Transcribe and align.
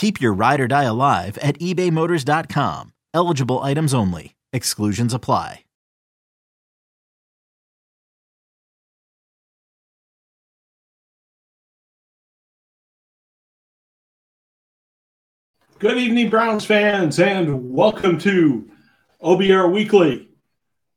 Keep 0.00 0.18
your 0.18 0.32
ride 0.32 0.60
or 0.62 0.66
die 0.66 0.84
alive 0.84 1.36
at 1.42 1.58
ebaymotors.com. 1.58 2.94
Eligible 3.12 3.58
items 3.58 3.92
only. 3.92 4.34
Exclusions 4.50 5.12
apply. 5.12 5.64
Good 15.78 15.98
evening, 15.98 16.30
Browns 16.30 16.64
fans, 16.64 17.20
and 17.20 17.70
welcome 17.70 18.16
to 18.20 18.70
OBR 19.22 19.70
Weekly. 19.70 20.30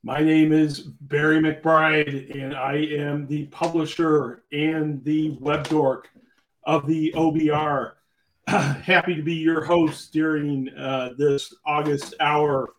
My 0.01 0.21
name 0.21 0.53
is 0.53 0.79
Barry 0.79 1.41
McBride, 1.41 2.41
and 2.41 2.55
I 2.55 2.75
am 2.75 3.27
the 3.27 3.47
publisher 3.47 4.45
and 4.53 5.03
the 5.03 5.31
web 5.41 5.67
dork 5.67 6.09
of 6.63 6.87
the 6.87 7.11
OBR. 7.17 7.95
Happy 8.47 9.15
to 9.15 9.23
be 9.23 9.35
your 9.35 9.63
host 9.63 10.11
during 10.11 10.67
uh, 10.77 11.11
this 11.17 11.53
August 11.65 12.13
hour 12.19 12.73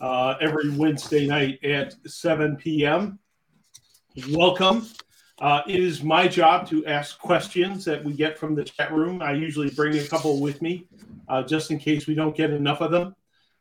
uh, 0.00 0.36
every 0.40 0.70
Wednesday 0.70 1.26
night 1.26 1.62
at 1.62 1.94
7 2.06 2.56
p.m. 2.56 3.18
Welcome. 4.30 4.86
Uh, 5.38 5.60
it 5.68 5.80
is 5.80 6.02
my 6.02 6.26
job 6.26 6.66
to 6.70 6.86
ask 6.86 7.18
questions 7.18 7.84
that 7.84 8.02
we 8.02 8.14
get 8.14 8.38
from 8.38 8.54
the 8.54 8.64
chat 8.64 8.90
room. 8.90 9.20
I 9.20 9.32
usually 9.32 9.68
bring 9.68 9.98
a 9.98 10.06
couple 10.06 10.40
with 10.40 10.62
me 10.62 10.86
uh, 11.28 11.42
just 11.42 11.70
in 11.70 11.78
case 11.78 12.06
we 12.06 12.14
don't 12.14 12.34
get 12.34 12.50
enough 12.50 12.80
of 12.80 12.90
them. 12.90 13.14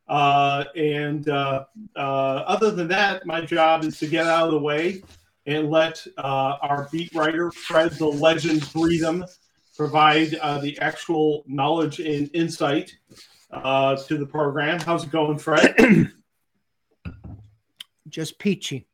Uh, 0.08 0.63
and 0.77 1.27
uh, 1.27 1.65
other 1.97 2.71
than 2.71 2.88
that, 2.88 3.25
my 3.25 3.41
job 3.41 3.83
is 3.83 3.99
to 3.99 4.08
get 4.08 4.25
out 4.25 4.45
of 4.45 4.52
the 4.52 4.59
way 4.59 5.03
and 5.47 5.69
let 5.69 6.05
our 6.17 6.88
beat 6.93 7.13
writer, 7.13 7.52
Fred 7.52 7.91
the 7.93 8.08
Legend 8.08 8.61
Greetham, 8.61 9.25
provide 9.75 10.36
uh, 10.36 10.59
the 10.59 10.77
actual 10.80 11.44
knowledge 11.47 12.00
and 12.00 12.30
insight 12.33 12.95
uh, 13.52 13.95
to 13.95 14.17
the 14.17 14.25
program. 14.25 14.80
How's 14.80 15.03
it 15.03 15.11
going, 15.11 15.38
Fred? 15.38 15.75
Just 18.09 18.38
peachy. 18.39 18.88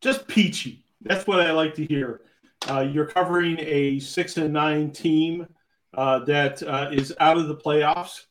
Just 0.00 0.26
peachy. 0.26 0.84
That's 1.02 1.26
what 1.26 1.40
I 1.40 1.52
like 1.52 1.74
to 1.74 1.84
hear. 1.84 2.22
you're 2.68 3.06
covering 3.06 3.56
a 3.60 3.98
six 4.00 4.36
and 4.36 4.52
nine 4.52 4.90
team 4.90 5.46
that 5.94 6.90
is 6.92 7.14
out 7.20 7.38
of 7.38 7.48
the 7.48 7.56
playoffs 7.56 8.24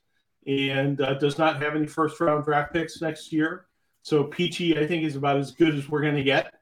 and 0.50 1.02
uh, 1.02 1.14
does 1.16 1.38
not 1.38 1.62
have 1.62 1.76
any 1.76 1.86
first 1.86 2.20
round 2.20 2.44
draft 2.44 2.74
picks 2.74 3.02
next 3.02 3.32
year. 3.32 3.66
So 4.02 4.24
Peachy, 4.24 4.78
I 4.78 4.88
think, 4.88 5.04
is 5.04 5.16
about 5.16 5.38
as 5.38 5.52
good 5.52 5.76
as 5.76 5.88
we're 5.88 6.02
going 6.02 6.16
to 6.16 6.24
get. 6.24 6.54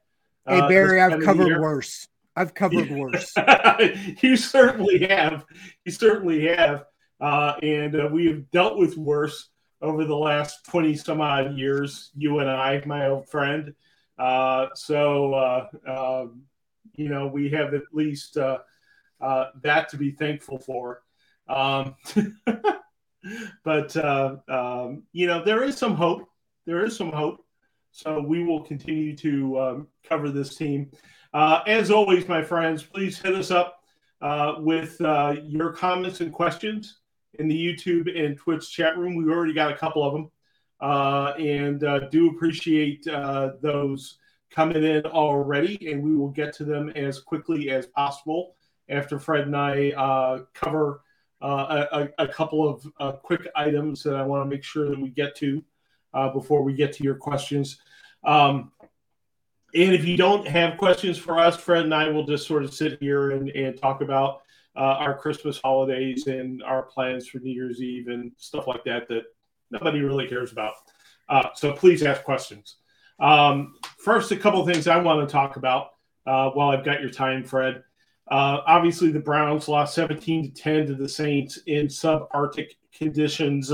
Hey 0.46 0.60
uh, 0.60 0.68
Barry, 0.68 1.00
I've 1.00 1.22
covered 1.22 1.60
worse. 1.60 2.08
I've 2.38 2.54
covered 2.54 2.90
worse. 2.90 3.34
you 4.22 4.36
certainly 4.36 5.06
have. 5.08 5.44
You 5.84 5.92
certainly 5.92 6.46
have. 6.46 6.84
Uh, 7.20 7.54
and 7.62 7.96
uh, 7.96 8.08
we 8.12 8.26
have 8.28 8.48
dealt 8.52 8.78
with 8.78 8.96
worse 8.96 9.48
over 9.82 10.04
the 10.04 10.16
last 10.16 10.64
20 10.66 10.94
some 10.94 11.20
odd 11.20 11.56
years, 11.56 12.10
you 12.16 12.38
and 12.38 12.48
I, 12.48 12.80
my 12.86 13.08
old 13.08 13.28
friend. 13.28 13.74
Uh, 14.18 14.66
so, 14.74 15.34
uh, 15.34 15.66
um, 15.88 16.42
you 16.94 17.08
know, 17.08 17.26
we 17.26 17.50
have 17.50 17.74
at 17.74 17.82
least 17.92 18.36
uh, 18.36 18.58
that 19.62 19.88
to 19.88 19.96
be 19.96 20.12
thankful 20.12 20.60
for. 20.60 21.02
Um, 21.48 21.96
but 23.64 23.96
uh, 23.96 24.36
um, 24.48 25.02
you 25.12 25.26
know 25.26 25.42
there 25.44 25.64
is 25.64 25.76
some 25.76 25.94
hope. 25.94 26.28
There 26.66 26.84
is 26.84 26.96
some 26.96 27.12
hope. 27.12 27.44
So 27.90 28.20
we 28.20 28.44
will 28.44 28.62
continue 28.62 29.16
to 29.16 29.60
um, 29.60 29.88
cover 30.08 30.30
this 30.30 30.56
team. 30.56 30.90
Uh, 31.32 31.62
as 31.66 31.90
always, 31.90 32.26
my 32.28 32.42
friends, 32.42 32.82
please 32.82 33.18
hit 33.18 33.34
us 33.34 33.50
up 33.50 33.82
uh, 34.20 34.56
with 34.58 35.00
uh, 35.00 35.36
your 35.44 35.72
comments 35.72 36.20
and 36.20 36.32
questions 36.32 36.98
in 37.38 37.48
the 37.48 37.54
YouTube 37.54 38.08
and 38.18 38.36
Twitch 38.36 38.70
chat 38.70 38.96
room. 38.96 39.14
We've 39.14 39.28
already 39.28 39.52
got 39.52 39.70
a 39.70 39.76
couple 39.76 40.02
of 40.02 40.12
them, 40.12 40.30
uh, 40.80 41.34
and 41.38 41.84
uh, 41.84 42.08
do 42.08 42.30
appreciate 42.30 43.04
those 43.04 44.18
coming 44.50 44.82
in 44.82 45.04
already. 45.04 45.90
And 45.92 46.02
we 46.02 46.16
will 46.16 46.30
get 46.30 46.52
to 46.54 46.64
them 46.64 46.88
as 46.90 47.20
quickly 47.20 47.70
as 47.70 47.86
possible 47.86 48.56
after 48.88 49.18
Fred 49.18 49.46
and 49.46 49.56
I 49.56 50.40
cover 50.54 51.02
uh, 51.40 51.86
a, 51.92 52.24
a, 52.24 52.28
couple 52.28 52.68
of 52.68 52.84
uh, 52.98 53.12
quick 53.12 53.46
items 53.54 54.02
that 54.02 54.16
I 54.16 54.22
want 54.22 54.44
to 54.44 54.50
make 54.50 54.64
sure 54.64 54.88
that 54.88 55.00
we 55.00 55.10
get 55.10 55.36
to 55.36 55.62
uh, 56.12 56.30
before 56.30 56.62
we 56.62 56.72
get 56.72 56.92
to 56.94 57.04
your 57.04 57.14
questions. 57.14 57.78
Um, 58.24 58.72
and 59.74 59.92
if 59.94 60.04
you 60.04 60.16
don't 60.16 60.46
have 60.46 60.78
questions 60.78 61.18
for 61.18 61.38
us, 61.38 61.56
Fred 61.56 61.84
and 61.84 61.94
I 61.94 62.08
will 62.08 62.24
just 62.24 62.46
sort 62.46 62.64
of 62.64 62.72
sit 62.72 62.98
here 63.00 63.32
and, 63.32 63.50
and 63.50 63.76
talk 63.78 64.00
about 64.00 64.42
uh, 64.76 64.96
our 64.98 65.18
Christmas 65.18 65.60
holidays 65.62 66.26
and 66.26 66.62
our 66.62 66.82
plans 66.82 67.28
for 67.28 67.38
New 67.38 67.52
Year's 67.52 67.82
Eve 67.82 68.08
and 68.08 68.32
stuff 68.38 68.66
like 68.66 68.84
that 68.84 69.08
that 69.08 69.24
nobody 69.70 70.00
really 70.00 70.26
cares 70.26 70.52
about. 70.52 70.74
Uh, 71.28 71.48
so 71.54 71.72
please 71.72 72.02
ask 72.02 72.22
questions. 72.24 72.76
Um, 73.20 73.74
first, 73.98 74.30
a 74.30 74.36
couple 74.36 74.60
of 74.60 74.66
things 74.66 74.86
I 74.86 74.98
want 74.98 75.28
to 75.28 75.32
talk 75.32 75.56
about 75.56 75.88
uh, 76.26 76.50
while 76.50 76.70
I've 76.70 76.84
got 76.84 77.00
your 77.00 77.10
time, 77.10 77.44
Fred. 77.44 77.82
Uh, 78.30 78.60
obviously, 78.66 79.10
the 79.10 79.20
Browns 79.20 79.68
lost 79.68 79.94
17 79.94 80.52
to 80.54 80.62
10 80.62 80.86
to 80.86 80.94
the 80.94 81.08
Saints 81.08 81.58
in 81.66 81.86
subarctic 81.86 82.72
conditions 82.94 83.72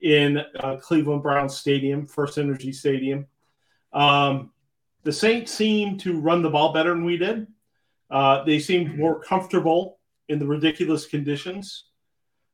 in 0.00 0.38
uh, 0.60 0.76
Cleveland 0.76 1.22
Browns 1.22 1.56
Stadium, 1.56 2.06
First 2.06 2.38
Energy 2.38 2.72
Stadium. 2.72 3.26
Um, 3.92 4.52
the 5.06 5.12
Saints 5.12 5.52
seemed 5.52 6.00
to 6.00 6.18
run 6.20 6.42
the 6.42 6.50
ball 6.50 6.72
better 6.72 6.90
than 6.90 7.04
we 7.04 7.16
did. 7.16 7.46
Uh, 8.10 8.42
they 8.42 8.58
seemed 8.58 8.98
more 8.98 9.20
comfortable 9.20 10.00
in 10.28 10.40
the 10.40 10.46
ridiculous 10.46 11.06
conditions. 11.06 11.84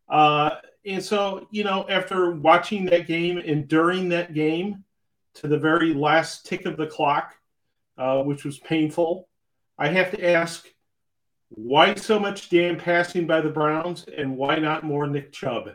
Uh, 0.07 0.57
and 0.85 1.03
so, 1.03 1.49
you 1.51 1.65
know, 1.65 1.87
after 1.89 2.33
watching 2.33 2.85
that 2.85 3.07
game 3.07 3.39
and 3.39 3.69
during 3.69 4.11
that 4.11 4.35
game 4.35 4.85
to 5.37 5.49
the 5.49 5.57
very 5.57 5.95
last 5.95 6.45
tick 6.45 6.67
of 6.67 6.77
the 6.77 6.87
clock, 6.87 7.35
uh, 7.97 8.23
which 8.23 8.45
was 8.45 8.59
painful, 8.59 9.31
I 9.79 9.89
have 9.89 10.11
to 10.11 10.31
ask 10.31 10.69
why 11.49 11.95
so 11.95 12.21
much 12.21 12.51
damn 12.51 12.77
passing 12.77 13.27
by 13.27 13.41
the 13.41 13.49
Browns, 13.49 14.05
and 14.15 14.37
why 14.37 14.57
not 14.57 14.85
more 14.85 15.07
Nick 15.07 15.33
Chubb? 15.33 15.71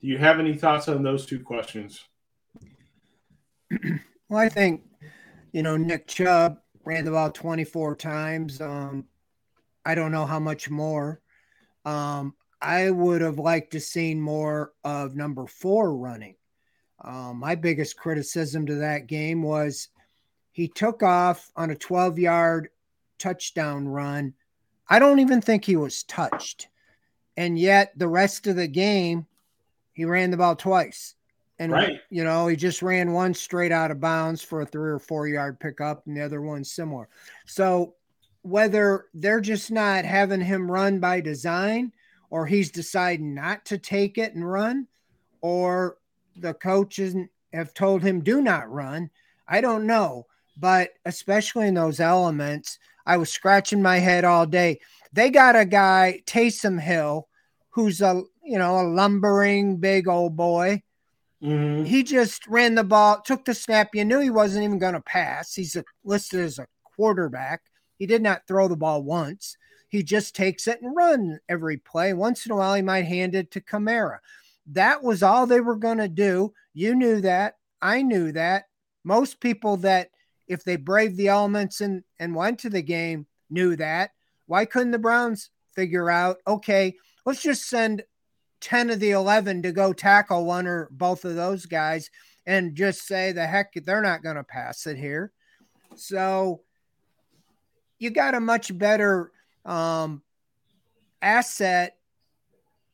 Do 0.00 0.06
you 0.06 0.18
have 0.18 0.38
any 0.38 0.54
thoughts 0.56 0.88
on 0.88 1.02
those 1.02 1.26
two 1.26 1.40
questions? 1.40 2.04
Well, 4.30 4.40
I 4.40 4.48
think 4.48 4.82
you 5.54 5.62
know 5.62 5.76
Nick 5.76 6.08
Chubb 6.08 6.58
ran 6.84 7.04
the 7.04 7.12
ball 7.12 7.30
24 7.30 7.94
times. 7.96 8.60
Um, 8.60 9.06
I 9.86 9.94
don't 9.94 10.12
know 10.12 10.26
how 10.26 10.40
much 10.40 10.68
more. 10.68 11.20
Um, 11.84 12.34
I 12.60 12.90
would 12.90 13.20
have 13.20 13.38
liked 13.38 13.70
to 13.72 13.80
seen 13.80 14.20
more 14.20 14.72
of 14.82 15.14
number 15.14 15.46
four 15.46 15.96
running. 15.96 16.34
Um, 17.02 17.38
my 17.38 17.54
biggest 17.54 17.96
criticism 17.96 18.66
to 18.66 18.74
that 18.76 19.06
game 19.06 19.42
was 19.42 19.88
he 20.50 20.66
took 20.66 21.02
off 21.02 21.50
on 21.54 21.70
a 21.70 21.76
12 21.76 22.18
yard 22.18 22.68
touchdown 23.18 23.86
run 23.86 24.34
I 24.88 24.98
don't 24.98 25.20
even 25.20 25.40
think 25.40 25.64
he 25.64 25.76
was 25.76 26.02
touched. 26.02 26.68
And 27.36 27.58
yet 27.58 27.92
the 27.96 28.08
rest 28.08 28.46
of 28.46 28.56
the 28.56 28.68
game, 28.68 29.26
he 29.92 30.04
ran 30.04 30.30
the 30.30 30.36
ball 30.36 30.56
twice. 30.56 31.14
And 31.58 31.70
right. 31.72 32.00
you 32.10 32.24
know, 32.24 32.48
he 32.48 32.56
just 32.56 32.82
ran 32.82 33.12
one 33.12 33.32
straight 33.32 33.70
out 33.72 33.90
of 33.90 34.00
bounds 34.00 34.42
for 34.42 34.62
a 34.62 34.66
three 34.66 34.90
or 34.90 34.98
four 34.98 35.28
yard 35.28 35.60
pickup, 35.60 36.06
and 36.06 36.16
the 36.16 36.22
other 36.22 36.42
one 36.42 36.64
similar. 36.64 37.08
So 37.46 37.94
whether 38.42 39.06
they're 39.14 39.40
just 39.40 39.70
not 39.70 40.04
having 40.04 40.40
him 40.40 40.70
run 40.70 40.98
by 40.98 41.20
design, 41.20 41.92
or 42.30 42.44
he's 42.46 42.70
deciding 42.70 43.34
not 43.34 43.64
to 43.66 43.78
take 43.78 44.18
it 44.18 44.34
and 44.34 44.50
run, 44.50 44.88
or 45.40 45.98
the 46.36 46.54
coaches 46.54 47.14
have 47.52 47.72
told 47.72 48.02
him 48.02 48.20
do 48.20 48.42
not 48.42 48.70
run, 48.70 49.08
I 49.46 49.60
don't 49.60 49.86
know. 49.86 50.26
but 50.56 50.90
especially 51.04 51.68
in 51.68 51.74
those 51.74 52.00
elements, 52.00 52.78
I 53.06 53.16
was 53.16 53.30
scratching 53.30 53.82
my 53.82 53.98
head 53.98 54.24
all 54.24 54.46
day. 54.46 54.80
They 55.12 55.30
got 55.30 55.56
a 55.56 55.64
guy, 55.64 56.22
Taysom 56.26 56.80
Hill, 56.80 57.28
who's 57.70 58.00
a 58.00 58.22
you 58.42 58.58
know 58.58 58.80
a 58.80 58.86
lumbering 58.88 59.78
big 59.78 60.08
old 60.08 60.36
boy. 60.36 60.82
Mm-hmm. 61.44 61.84
He 61.84 62.02
just 62.02 62.46
ran 62.46 62.74
the 62.74 62.84
ball, 62.84 63.20
took 63.20 63.44
the 63.44 63.54
snap. 63.54 63.94
You 63.94 64.04
knew 64.04 64.20
he 64.20 64.30
wasn't 64.30 64.64
even 64.64 64.78
going 64.78 64.94
to 64.94 65.00
pass. 65.02 65.54
He's 65.54 65.76
a, 65.76 65.84
listed 66.02 66.40
as 66.40 66.58
a 66.58 66.66
quarterback. 66.96 67.62
He 67.98 68.06
did 68.06 68.22
not 68.22 68.46
throw 68.48 68.66
the 68.66 68.76
ball 68.76 69.02
once. 69.02 69.56
He 69.88 70.02
just 70.02 70.34
takes 70.34 70.66
it 70.66 70.80
and 70.80 70.96
run 70.96 71.38
every 71.48 71.76
play. 71.76 72.14
Once 72.14 72.46
in 72.46 72.52
a 72.52 72.56
while, 72.56 72.74
he 72.74 72.82
might 72.82 73.04
hand 73.04 73.34
it 73.34 73.50
to 73.52 73.60
Kamara. 73.60 74.18
That 74.68 75.02
was 75.02 75.22
all 75.22 75.46
they 75.46 75.60
were 75.60 75.76
going 75.76 75.98
to 75.98 76.08
do. 76.08 76.52
You 76.72 76.94
knew 76.94 77.20
that. 77.20 77.56
I 77.82 78.02
knew 78.02 78.32
that. 78.32 78.64
Most 79.04 79.38
people 79.38 79.76
that, 79.78 80.10
if 80.48 80.64
they 80.64 80.76
braved 80.76 81.18
the 81.18 81.28
elements 81.28 81.82
and, 81.82 82.02
and 82.18 82.34
went 82.34 82.60
to 82.60 82.70
the 82.70 82.82
game, 82.82 83.26
knew 83.50 83.76
that. 83.76 84.12
Why 84.46 84.64
couldn't 84.64 84.92
the 84.92 84.98
Browns 84.98 85.50
figure 85.74 86.10
out, 86.10 86.38
okay, 86.46 86.96
let's 87.26 87.42
just 87.42 87.68
send 87.68 88.02
10 88.64 88.88
of 88.88 88.98
the 88.98 89.10
11 89.10 89.62
to 89.62 89.72
go 89.72 89.92
tackle 89.92 90.46
one 90.46 90.66
or 90.66 90.88
both 90.90 91.26
of 91.26 91.36
those 91.36 91.66
guys 91.66 92.10
and 92.46 92.74
just 92.74 93.06
say, 93.06 93.30
the 93.30 93.46
heck, 93.46 93.74
they're 93.74 94.00
not 94.00 94.22
going 94.22 94.36
to 94.36 94.42
pass 94.42 94.86
it 94.86 94.96
here. 94.96 95.32
So 95.96 96.62
you 97.98 98.08
got 98.08 98.34
a 98.34 98.40
much 98.40 98.76
better 98.76 99.30
um, 99.66 100.22
asset. 101.20 101.98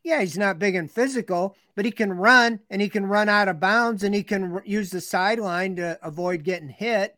Yeah, 0.02 0.20
he's 0.20 0.36
not 0.36 0.58
big 0.58 0.74
and 0.74 0.90
physical, 0.90 1.56
but 1.76 1.84
he 1.84 1.92
can 1.92 2.12
run 2.12 2.58
and 2.68 2.82
he 2.82 2.88
can 2.88 3.06
run 3.06 3.28
out 3.28 3.48
of 3.48 3.60
bounds 3.60 4.02
and 4.02 4.12
he 4.12 4.24
can 4.24 4.54
r- 4.54 4.62
use 4.66 4.90
the 4.90 5.00
sideline 5.00 5.76
to 5.76 5.98
avoid 6.02 6.42
getting 6.42 6.68
hit. 6.68 7.14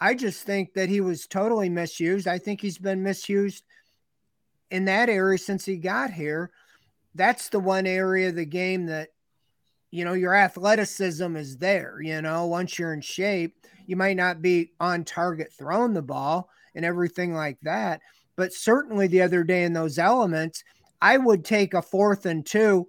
I 0.00 0.14
just 0.14 0.44
think 0.44 0.72
that 0.72 0.88
he 0.88 1.02
was 1.02 1.26
totally 1.26 1.68
misused. 1.68 2.26
I 2.26 2.38
think 2.38 2.62
he's 2.62 2.78
been 2.78 3.02
misused 3.02 3.62
in 4.70 4.86
that 4.86 5.10
area 5.10 5.36
since 5.36 5.66
he 5.66 5.76
got 5.76 6.12
here. 6.12 6.50
That's 7.14 7.48
the 7.48 7.60
one 7.60 7.86
area 7.86 8.28
of 8.28 8.36
the 8.36 8.44
game 8.44 8.86
that, 8.86 9.08
you 9.90 10.04
know, 10.04 10.12
your 10.12 10.34
athleticism 10.34 11.36
is 11.36 11.58
there. 11.58 12.00
You 12.00 12.22
know, 12.22 12.46
once 12.46 12.78
you're 12.78 12.94
in 12.94 13.00
shape, 13.00 13.56
you 13.86 13.96
might 13.96 14.16
not 14.16 14.40
be 14.40 14.72
on 14.78 15.04
target 15.04 15.52
throwing 15.52 15.94
the 15.94 16.02
ball 16.02 16.48
and 16.74 16.84
everything 16.84 17.34
like 17.34 17.58
that. 17.62 18.00
But 18.36 18.52
certainly 18.52 19.06
the 19.06 19.22
other 19.22 19.42
day 19.42 19.64
in 19.64 19.72
those 19.72 19.98
elements, 19.98 20.62
I 21.02 21.16
would 21.16 21.44
take 21.44 21.74
a 21.74 21.82
fourth 21.82 22.26
and 22.26 22.46
two, 22.46 22.86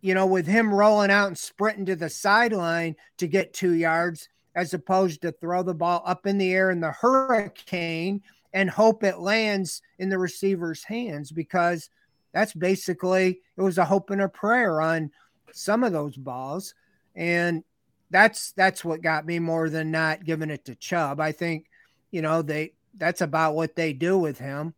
you 0.00 0.14
know, 0.14 0.26
with 0.26 0.46
him 0.46 0.72
rolling 0.72 1.10
out 1.10 1.28
and 1.28 1.38
sprinting 1.38 1.86
to 1.86 1.96
the 1.96 2.10
sideline 2.10 2.96
to 3.18 3.26
get 3.26 3.54
two 3.54 3.72
yards, 3.72 4.28
as 4.54 4.74
opposed 4.74 5.22
to 5.22 5.32
throw 5.32 5.62
the 5.62 5.74
ball 5.74 6.02
up 6.04 6.26
in 6.26 6.38
the 6.38 6.52
air 6.52 6.70
in 6.70 6.80
the 6.80 6.92
hurricane 6.92 8.22
and 8.52 8.70
hope 8.70 9.02
it 9.02 9.18
lands 9.18 9.82
in 9.98 10.08
the 10.08 10.18
receiver's 10.18 10.84
hands 10.84 11.32
because 11.32 11.88
that's 12.34 12.52
basically 12.52 13.40
it 13.56 13.62
was 13.62 13.78
a 13.78 13.84
hope 13.84 14.10
and 14.10 14.20
a 14.20 14.28
prayer 14.28 14.80
on 14.80 15.12
some 15.52 15.84
of 15.84 15.92
those 15.92 16.16
balls. 16.16 16.74
And 17.14 17.62
that's 18.10 18.52
that's 18.52 18.84
what 18.84 19.02
got 19.02 19.24
me 19.24 19.38
more 19.38 19.70
than 19.70 19.92
not 19.92 20.24
giving 20.24 20.50
it 20.50 20.64
to 20.64 20.74
Chubb. 20.74 21.20
I 21.20 21.30
think, 21.30 21.66
you 22.10 22.20
know, 22.20 22.42
they 22.42 22.72
that's 22.96 23.20
about 23.20 23.54
what 23.54 23.76
they 23.76 23.92
do 23.92 24.18
with 24.18 24.38
him. 24.38 24.74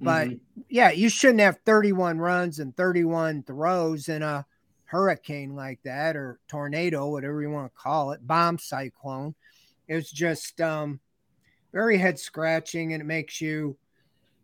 But 0.00 0.28
mm-hmm. 0.28 0.62
yeah, 0.68 0.90
you 0.90 1.08
shouldn't 1.08 1.40
have 1.40 1.60
31 1.64 2.18
runs 2.18 2.58
and 2.58 2.76
31 2.76 3.44
throws 3.44 4.08
in 4.08 4.22
a 4.22 4.44
hurricane 4.84 5.54
like 5.54 5.80
that 5.84 6.16
or 6.16 6.40
tornado, 6.48 7.08
whatever 7.08 7.40
you 7.40 7.50
want 7.50 7.72
to 7.72 7.80
call 7.80 8.10
it, 8.10 8.26
bomb 8.26 8.58
cyclone. 8.58 9.34
It's 9.88 10.10
just 10.10 10.60
um, 10.60 10.98
very 11.72 11.98
head 11.98 12.18
scratching 12.18 12.92
and 12.92 13.00
it 13.00 13.06
makes 13.06 13.40
you, 13.40 13.76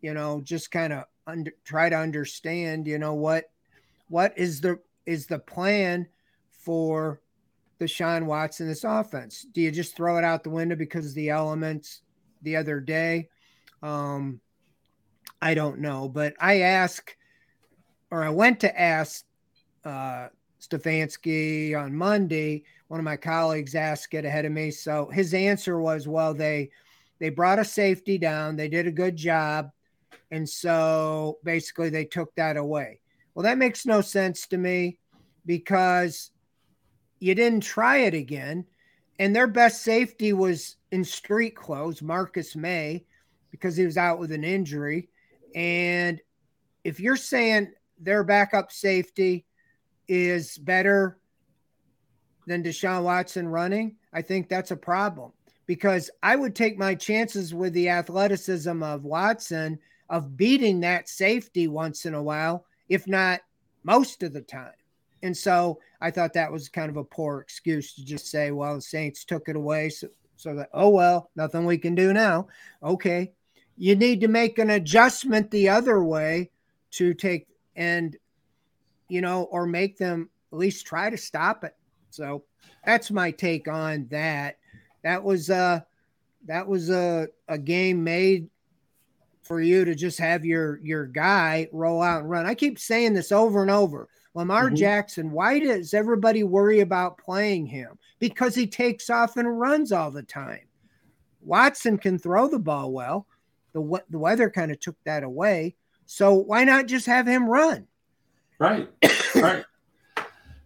you 0.00 0.14
know, 0.14 0.40
just 0.40 0.70
kind 0.70 0.92
of 0.92 1.04
under, 1.26 1.52
try 1.64 1.88
to 1.88 1.96
understand, 1.96 2.86
you 2.86 2.98
know, 2.98 3.14
what 3.14 3.50
what 4.08 4.36
is 4.36 4.60
the 4.60 4.78
is 5.06 5.26
the 5.26 5.38
plan 5.38 6.06
for 6.50 7.20
Deshaun 7.80 8.26
Watson 8.26 8.68
this 8.68 8.84
offense? 8.84 9.46
Do 9.52 9.60
you 9.60 9.70
just 9.70 9.96
throw 9.96 10.18
it 10.18 10.24
out 10.24 10.44
the 10.44 10.50
window 10.50 10.76
because 10.76 11.06
of 11.06 11.14
the 11.14 11.30
elements 11.30 12.02
the 12.42 12.56
other 12.56 12.80
day. 12.80 13.28
Um, 13.82 14.40
I 15.40 15.54
don't 15.54 15.80
know, 15.80 16.08
but 16.08 16.34
I 16.40 16.60
ask 16.60 17.16
or 18.10 18.22
I 18.22 18.28
went 18.28 18.60
to 18.60 18.80
ask 18.80 19.24
uh, 19.84 20.28
Stefanski 20.60 21.74
on 21.78 21.94
Monday. 21.94 22.64
One 22.88 23.00
of 23.00 23.04
my 23.04 23.16
colleagues 23.16 23.74
asked 23.74 24.14
it 24.14 24.24
ahead 24.24 24.44
of 24.44 24.52
me, 24.52 24.70
so 24.70 25.08
his 25.12 25.34
answer 25.34 25.80
was, 25.80 26.06
"Well, 26.06 26.34
they 26.34 26.70
they 27.18 27.30
brought 27.30 27.58
a 27.58 27.64
safety 27.64 28.18
down. 28.18 28.56
They 28.56 28.68
did 28.68 28.86
a 28.86 28.92
good 28.92 29.16
job, 29.16 29.70
and 30.32 30.48
so 30.48 31.38
basically 31.44 31.90
they 31.90 32.04
took 32.04 32.34
that 32.34 32.56
away." 32.56 33.00
Well, 33.34 33.44
that 33.44 33.58
makes 33.58 33.86
no 33.86 34.00
sense 34.00 34.48
to 34.48 34.58
me 34.58 34.98
because 35.46 36.32
you 37.20 37.34
didn't 37.36 37.60
try 37.60 37.98
it 37.98 38.14
again, 38.14 38.66
and 39.20 39.34
their 39.34 39.46
best 39.46 39.82
safety 39.82 40.32
was 40.32 40.76
in 40.90 41.04
street 41.04 41.54
clothes, 41.54 42.02
Marcus 42.02 42.56
Maye, 42.56 43.04
because 43.52 43.76
he 43.76 43.84
was 43.84 43.96
out 43.96 44.18
with 44.18 44.32
an 44.32 44.42
injury. 44.42 45.08
And 45.54 46.20
if 46.82 46.98
you're 46.98 47.16
saying 47.16 47.72
their 47.98 48.24
backup 48.24 48.72
safety 48.72 49.46
is 50.08 50.58
better 50.58 51.18
than 52.46 52.62
Deshaun 52.62 53.04
Watson 53.04 53.46
running, 53.46 53.96
I 54.12 54.22
think 54.22 54.48
that's 54.48 54.72
a 54.72 54.76
problem 54.76 55.32
because 55.66 56.10
I 56.22 56.34
would 56.34 56.56
take 56.56 56.76
my 56.76 56.94
chances 56.94 57.54
with 57.54 57.72
the 57.72 57.88
athleticism 57.88 58.82
of 58.82 59.04
Watson 59.04 59.78
of 60.12 60.36
beating 60.36 60.78
that 60.80 61.08
safety 61.08 61.66
once 61.66 62.06
in 62.06 62.14
a 62.14 62.22
while, 62.22 62.64
if 62.88 63.08
not 63.08 63.40
most 63.82 64.22
of 64.22 64.32
the 64.32 64.42
time. 64.42 64.74
And 65.24 65.36
so 65.36 65.80
I 66.00 66.10
thought 66.10 66.34
that 66.34 66.52
was 66.52 66.68
kind 66.68 66.90
of 66.90 66.98
a 66.98 67.04
poor 67.04 67.40
excuse 67.40 67.94
to 67.94 68.04
just 68.04 68.26
say, 68.30 68.50
well, 68.50 68.76
the 68.76 68.82
Saints 68.82 69.24
took 69.24 69.48
it 69.48 69.56
away. 69.56 69.88
So 69.88 70.08
so 70.36 70.56
that, 70.56 70.70
oh, 70.74 70.88
well, 70.88 71.30
nothing 71.36 71.64
we 71.64 71.78
can 71.78 71.94
do 71.94 72.12
now. 72.12 72.48
Okay. 72.82 73.32
You 73.76 73.94
need 73.94 74.20
to 74.20 74.28
make 74.28 74.58
an 74.58 74.70
adjustment 74.70 75.50
the 75.50 75.68
other 75.68 76.02
way 76.02 76.50
to 76.92 77.14
take 77.14 77.46
and, 77.76 78.16
you 79.08 79.20
know, 79.20 79.44
or 79.44 79.66
make 79.66 79.96
them 79.96 80.28
at 80.52 80.58
least 80.58 80.84
try 80.84 81.10
to 81.10 81.16
stop 81.16 81.62
it. 81.62 81.76
So 82.10 82.42
that's 82.84 83.10
my 83.10 83.30
take 83.30 83.68
on 83.68 84.08
that. 84.10 84.58
That 85.04 85.22
was, 85.22 85.48
uh, 85.48 85.80
that 86.46 86.66
was 86.66 86.90
a, 86.90 87.28
a 87.48 87.56
game 87.56 88.02
made 88.02 88.50
for 89.42 89.60
you 89.60 89.84
to 89.84 89.94
just 89.94 90.18
have 90.18 90.44
your 90.44 90.78
your 90.82 91.06
guy 91.06 91.68
roll 91.72 92.02
out 92.02 92.20
and 92.20 92.30
run. 92.30 92.46
I 92.46 92.54
keep 92.54 92.78
saying 92.78 93.14
this 93.14 93.32
over 93.32 93.62
and 93.62 93.70
over. 93.70 94.08
Lamar 94.34 94.66
mm-hmm. 94.66 94.76
Jackson, 94.76 95.30
why 95.30 95.58
does 95.58 95.92
everybody 95.92 96.42
worry 96.42 96.80
about 96.80 97.18
playing 97.18 97.66
him? 97.66 97.98
Because 98.18 98.54
he 98.54 98.66
takes 98.66 99.10
off 99.10 99.36
and 99.36 99.60
runs 99.60 99.92
all 99.92 100.10
the 100.10 100.22
time. 100.22 100.66
Watson 101.42 101.98
can 101.98 102.18
throw 102.18 102.48
the 102.48 102.58
ball 102.58 102.92
well. 102.92 103.26
The, 103.72 104.02
the 104.10 104.18
weather 104.18 104.48
kind 104.48 104.70
of 104.70 104.80
took 104.80 104.96
that 105.04 105.22
away. 105.22 105.76
So 106.06 106.34
why 106.34 106.64
not 106.64 106.86
just 106.86 107.06
have 107.06 107.26
him 107.26 107.48
run? 107.48 107.86
Right. 108.58 108.88
right. 109.34 109.64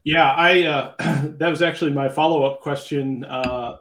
Yeah, 0.05 0.31
I 0.31 0.63
uh, 0.63 0.95
that 1.39 1.49
was 1.49 1.63
actually 1.63 1.93
my 1.93 2.09
follow 2.09 2.45
up 2.45 2.61
question. 2.61 3.25
Uh, 3.25 3.79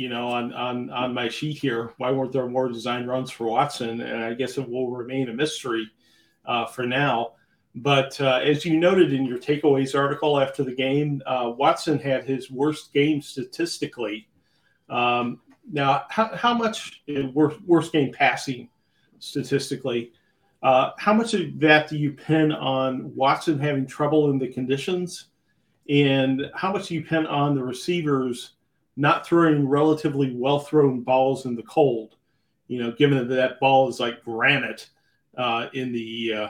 you 0.00 0.08
know, 0.08 0.28
on 0.28 0.54
on 0.54 0.88
on 0.88 1.12
my 1.12 1.28
sheet 1.28 1.58
here, 1.58 1.92
why 1.98 2.10
weren't 2.10 2.32
there 2.32 2.46
more 2.46 2.68
design 2.68 3.06
runs 3.06 3.30
for 3.30 3.46
Watson? 3.46 4.00
And 4.00 4.24
I 4.24 4.32
guess 4.32 4.56
it 4.56 4.66
will 4.66 4.90
remain 4.90 5.28
a 5.28 5.34
mystery 5.34 5.90
uh, 6.46 6.64
for 6.64 6.86
now. 6.86 7.32
But 7.74 8.18
uh, 8.18 8.40
as 8.42 8.64
you 8.64 8.80
noted 8.80 9.12
in 9.12 9.26
your 9.26 9.36
takeaways 9.36 9.94
article 9.94 10.40
after 10.40 10.64
the 10.64 10.74
game, 10.74 11.20
uh, 11.26 11.52
Watson 11.54 11.98
had 11.98 12.24
his 12.24 12.50
worst 12.50 12.94
game 12.94 13.20
statistically. 13.20 14.26
Um, 14.88 15.42
now, 15.70 16.06
how, 16.08 16.34
how 16.34 16.54
much 16.54 17.02
uh, 17.14 17.26
worst, 17.34 17.60
worst 17.66 17.92
game 17.92 18.10
passing 18.10 18.70
statistically? 19.18 20.12
Uh, 20.62 20.92
how 20.96 21.12
much 21.12 21.34
of 21.34 21.60
that 21.60 21.90
do 21.90 21.98
you 21.98 22.12
pin 22.12 22.52
on 22.52 23.14
Watson 23.14 23.58
having 23.58 23.86
trouble 23.86 24.30
in 24.30 24.38
the 24.38 24.48
conditions? 24.48 25.26
And 25.90 26.50
how 26.54 26.72
much 26.72 26.88
do 26.88 26.94
you 26.94 27.04
pin 27.04 27.26
on 27.26 27.54
the 27.54 27.62
receivers 27.62 28.54
not 29.00 29.26
throwing 29.26 29.68
relatively 29.68 30.32
well 30.34 30.60
thrown 30.60 31.00
balls 31.00 31.46
in 31.46 31.56
the 31.56 31.62
cold? 31.62 32.16
You 32.68 32.82
know, 32.82 32.92
given 32.92 33.18
that 33.18 33.34
that 33.34 33.58
ball 33.60 33.88
is 33.88 33.98
like 33.98 34.22
granite 34.22 34.88
uh, 35.36 35.68
in 35.72 35.92
the 35.92 36.34
uh, 36.34 36.48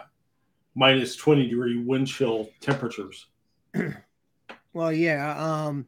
minus 0.75 1.16
20 1.16 1.49
degree 1.49 1.83
wind 1.83 2.07
chill 2.07 2.50
temperatures. 2.61 3.26
well, 4.73 4.92
yeah. 4.92 5.37
Um, 5.38 5.87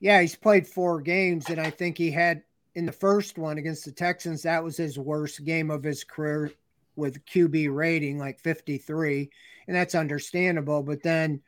yeah, 0.00 0.20
he's 0.20 0.36
played 0.36 0.66
four 0.66 1.00
games, 1.00 1.48
and 1.48 1.60
I 1.60 1.70
think 1.70 1.96
he 1.96 2.10
had 2.10 2.42
in 2.74 2.86
the 2.86 2.92
first 2.92 3.38
one 3.38 3.58
against 3.58 3.84
the 3.84 3.92
Texans, 3.92 4.42
that 4.42 4.62
was 4.62 4.76
his 4.76 4.98
worst 4.98 5.44
game 5.44 5.70
of 5.70 5.82
his 5.82 6.04
career 6.04 6.52
with 6.96 7.24
QB 7.26 7.74
rating 7.74 8.18
like 8.18 8.40
53. 8.40 9.30
And 9.66 9.76
that's 9.76 9.94
understandable. 9.94 10.82
But 10.82 11.02
then 11.02 11.42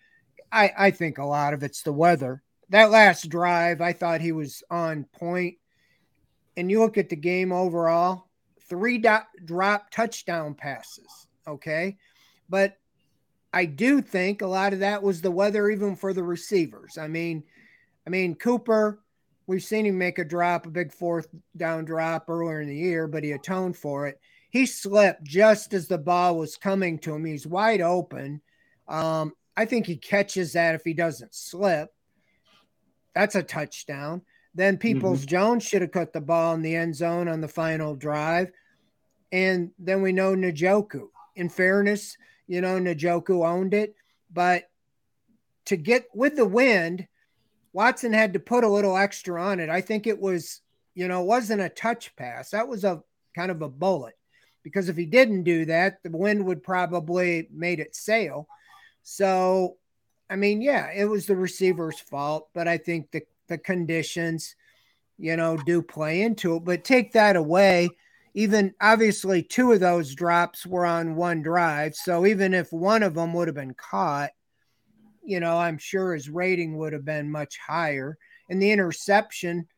I, 0.50 0.72
I 0.76 0.90
think 0.90 1.18
a 1.18 1.24
lot 1.24 1.54
of 1.54 1.62
it's 1.62 1.82
the 1.82 1.92
weather. 1.92 2.42
That 2.72 2.90
last 2.90 3.28
drive, 3.28 3.80
I 3.80 3.92
thought 3.92 4.20
he 4.20 4.32
was 4.32 4.62
on 4.70 5.04
point. 5.04 5.58
and 6.56 6.70
you 6.70 6.80
look 6.80 6.98
at 6.98 7.08
the 7.08 7.16
game 7.16 7.52
overall, 7.52 8.28
three 8.68 8.98
dot, 8.98 9.26
drop 9.44 9.90
touchdown 9.90 10.54
passes. 10.54 11.26
Okay. 11.46 11.96
But 12.48 12.76
I 13.52 13.64
do 13.66 14.00
think 14.02 14.42
a 14.42 14.46
lot 14.46 14.72
of 14.72 14.80
that 14.80 15.02
was 15.02 15.20
the 15.20 15.30
weather, 15.30 15.70
even 15.70 15.96
for 15.96 16.12
the 16.12 16.22
receivers. 16.22 16.98
I 16.98 17.08
mean, 17.08 17.44
I 18.06 18.10
mean, 18.10 18.34
Cooper, 18.34 19.00
we've 19.46 19.62
seen 19.62 19.86
him 19.86 19.98
make 19.98 20.18
a 20.18 20.24
drop, 20.24 20.66
a 20.66 20.70
big 20.70 20.92
fourth 20.92 21.28
down 21.56 21.84
drop 21.84 22.28
earlier 22.28 22.60
in 22.62 22.68
the 22.68 22.76
year, 22.76 23.06
but 23.06 23.24
he 23.24 23.32
atoned 23.32 23.76
for 23.76 24.06
it. 24.06 24.18
He 24.50 24.66
slipped 24.66 25.24
just 25.24 25.72
as 25.74 25.88
the 25.88 25.98
ball 25.98 26.36
was 26.38 26.56
coming 26.56 26.98
to 27.00 27.14
him. 27.14 27.24
He's 27.24 27.46
wide 27.46 27.80
open. 27.80 28.42
Um, 28.88 29.32
I 29.56 29.64
think 29.64 29.86
he 29.86 29.96
catches 29.96 30.54
that 30.54 30.74
if 30.74 30.82
he 30.84 30.94
doesn't 30.94 31.34
slip. 31.34 31.90
That's 33.14 33.34
a 33.34 33.42
touchdown. 33.42 34.22
Then 34.54 34.76
Peoples 34.76 35.20
mm-hmm. 35.20 35.28
Jones 35.28 35.64
should 35.64 35.82
have 35.82 35.92
cut 35.92 36.12
the 36.12 36.20
ball 36.20 36.54
in 36.54 36.62
the 36.62 36.76
end 36.76 36.94
zone 36.94 37.28
on 37.28 37.40
the 37.40 37.48
final 37.48 37.94
drive. 37.94 38.50
And 39.30 39.70
then 39.78 40.02
we 40.02 40.12
know 40.12 40.34
Njoku. 40.34 41.08
In 41.34 41.48
fairness, 41.48 42.16
you 42.46 42.60
know, 42.60 42.78
Njoku 42.78 43.46
owned 43.46 43.72
it. 43.72 43.94
But 44.30 44.64
to 45.66 45.76
get 45.76 46.06
with 46.14 46.36
the 46.36 46.46
wind, 46.46 47.06
Watson 47.72 48.12
had 48.12 48.34
to 48.34 48.38
put 48.38 48.64
a 48.64 48.68
little 48.68 48.96
extra 48.96 49.42
on 49.42 49.60
it. 49.60 49.70
I 49.70 49.80
think 49.80 50.06
it 50.06 50.20
was, 50.20 50.60
you 50.94 51.08
know, 51.08 51.22
it 51.22 51.26
wasn't 51.26 51.62
a 51.62 51.70
touch 51.70 52.14
pass. 52.16 52.50
That 52.50 52.68
was 52.68 52.84
a 52.84 53.02
kind 53.34 53.50
of 53.50 53.62
a 53.62 53.68
bullet 53.68 54.14
because 54.62 54.88
if 54.88 54.96
he 54.96 55.06
didn't 55.06 55.44
do 55.44 55.64
that, 55.66 56.02
the 56.02 56.10
wind 56.10 56.44
would 56.44 56.62
probably 56.62 57.48
made 57.50 57.80
it 57.80 57.96
sail. 57.96 58.46
So, 59.02 59.76
I 60.32 60.36
mean, 60.36 60.62
yeah, 60.62 60.90
it 60.94 61.04
was 61.04 61.26
the 61.26 61.36
receiver's 61.36 62.00
fault, 62.00 62.48
but 62.54 62.66
I 62.66 62.78
think 62.78 63.10
the 63.10 63.22
the 63.48 63.58
conditions, 63.58 64.56
you 65.18 65.36
know, 65.36 65.58
do 65.58 65.82
play 65.82 66.22
into 66.22 66.56
it. 66.56 66.64
But 66.64 66.84
take 66.84 67.12
that 67.12 67.36
away, 67.36 67.90
even 68.32 68.72
obviously 68.80 69.42
two 69.42 69.72
of 69.72 69.80
those 69.80 70.14
drops 70.14 70.64
were 70.64 70.86
on 70.86 71.16
one 71.16 71.42
drive. 71.42 71.94
So 71.94 72.24
even 72.24 72.54
if 72.54 72.72
one 72.72 73.02
of 73.02 73.12
them 73.12 73.34
would 73.34 73.46
have 73.46 73.54
been 73.54 73.74
caught, 73.74 74.30
you 75.22 75.38
know, 75.38 75.58
I'm 75.58 75.76
sure 75.76 76.14
his 76.14 76.30
rating 76.30 76.78
would 76.78 76.94
have 76.94 77.04
been 77.04 77.30
much 77.30 77.58
higher. 77.58 78.16
And 78.48 78.60
the 78.60 78.70
interception, 78.70 79.68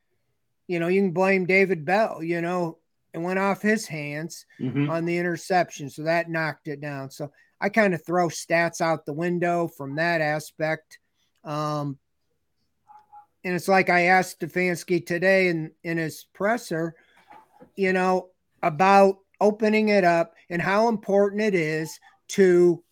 you 0.69 0.79
know, 0.79 0.87
you 0.87 1.01
can 1.01 1.11
blame 1.11 1.47
David 1.47 1.85
Bell, 1.85 2.23
you 2.23 2.41
know, 2.41 2.79
it 3.13 3.19
went 3.19 3.41
off 3.41 3.61
his 3.61 3.87
hands 3.87 4.47
mm-hmm. 4.61 4.89
on 4.89 5.05
the 5.05 5.19
interception. 5.19 5.91
So 5.91 6.05
that 6.05 6.31
knocked 6.31 6.69
it 6.69 6.81
down. 6.81 7.11
So 7.11 7.33
I 7.61 7.69
kind 7.69 7.95
of 7.95 8.05
throw 8.05 8.29
stats 8.29 8.81
out 8.81 9.07
the 9.07 9.13
window 9.13 9.69
from 9.69 9.97
that 9.97 10.21
aspect. 10.21 10.99
Um, 11.45 11.99
and 13.45 13.55
it's 13.55 13.69
like 13.69 13.91
I 13.91 14.03
asked 14.03 14.41
Stefanski 14.41 15.05
today 15.05 15.49
in, 15.49 15.73
in 15.83 15.99
his 15.99 16.27
presser, 16.35 16.95
you 17.77 17.93
know, 17.93 18.29
about 18.63 19.19
opening 19.41 19.89
it 19.89 20.05
up 20.05 20.35
and 20.49 20.61
how 20.61 20.89
important 20.89 21.43
it 21.43 21.55
is 21.55 21.99
to. 22.29 22.83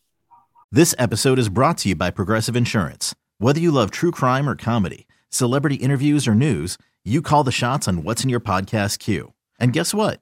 This 0.71 0.95
episode 0.99 1.39
is 1.39 1.49
brought 1.49 1.79
to 1.79 1.91
you 1.91 1.95
by 1.95 2.11
Progressive 2.11 2.57
Insurance. 2.57 3.15
Whether 3.39 3.61
you 3.61 3.71
love 3.71 3.91
true 3.91 4.11
crime 4.11 4.49
or 4.49 4.57
comedy, 4.57 5.07
celebrity 5.29 5.77
interviews 5.77 6.29
or 6.29 6.35
news, 6.35 6.79
you 7.05 7.21
call 7.21 7.45
the 7.45 7.53
shots 7.53 7.89
on 7.89 8.05
what's 8.05 8.23
in 8.23 8.31
your 8.31 8.41
podcast 8.41 8.99
queue. 8.99 9.33
And 9.59 9.73
guess 9.73 9.93
what? 9.93 10.22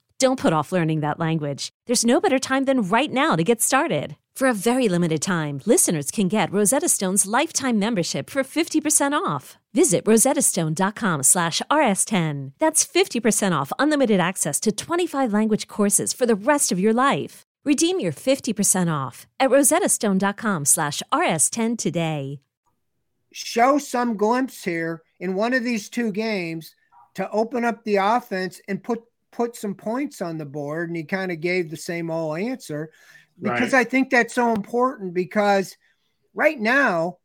Don't 0.21 0.39
put 0.39 0.53
off 0.53 0.71
learning 0.71 0.99
that 0.99 1.17
language. 1.17 1.69
There's 1.87 2.05
no 2.05 2.21
better 2.21 2.37
time 2.37 2.65
than 2.65 2.83
right 2.83 3.11
now 3.11 3.35
to 3.35 3.43
get 3.43 3.59
started. 3.59 4.17
For 4.35 4.47
a 4.47 4.53
very 4.53 4.87
limited 4.87 5.19
time, 5.19 5.61
listeners 5.65 6.11
can 6.11 6.27
get 6.27 6.53
Rosetta 6.53 6.89
Stone's 6.89 7.25
lifetime 7.25 7.79
membership 7.79 8.29
for 8.29 8.43
50% 8.43 9.13
off. 9.13 9.57
Visit 9.73 10.05
rosettastone.com 10.05 11.23
slash 11.23 11.63
rs10. 11.71 12.51
That's 12.59 12.85
50% 12.85 13.59
off 13.59 13.71
unlimited 13.79 14.19
access 14.19 14.59
to 14.59 14.71
25 14.71 15.33
language 15.33 15.67
courses 15.67 16.13
for 16.13 16.27
the 16.27 16.35
rest 16.35 16.71
of 16.71 16.79
your 16.79 16.93
life. 16.93 17.41
Redeem 17.65 17.99
your 17.99 18.13
50% 18.13 18.93
off 18.93 19.25
at 19.39 19.49
rosettastone.com 19.49 20.65
slash 20.65 21.01
rs10 21.11 21.79
today. 21.79 22.41
Show 23.33 23.79
some 23.79 24.17
glimpse 24.17 24.63
here 24.63 25.01
in 25.19 25.33
one 25.33 25.55
of 25.55 25.63
these 25.63 25.89
two 25.89 26.11
games 26.11 26.75
to 27.15 27.27
open 27.31 27.65
up 27.65 27.83
the 27.83 27.95
offense 27.95 28.61
and 28.67 28.83
put 28.83 29.01
put 29.31 29.55
some 29.55 29.75
points 29.75 30.21
on 30.21 30.37
the 30.37 30.45
board 30.45 30.89
and 30.89 30.97
he 30.97 31.03
kind 31.03 31.31
of 31.31 31.39
gave 31.39 31.69
the 31.69 31.77
same 31.77 32.11
old 32.11 32.37
answer 32.39 32.91
because 33.41 33.73
right. 33.73 33.87
I 33.87 33.89
think 33.89 34.09
that's 34.09 34.33
so 34.33 34.53
important 34.53 35.13
because 35.13 35.77
right 36.33 36.59
now 36.59 37.17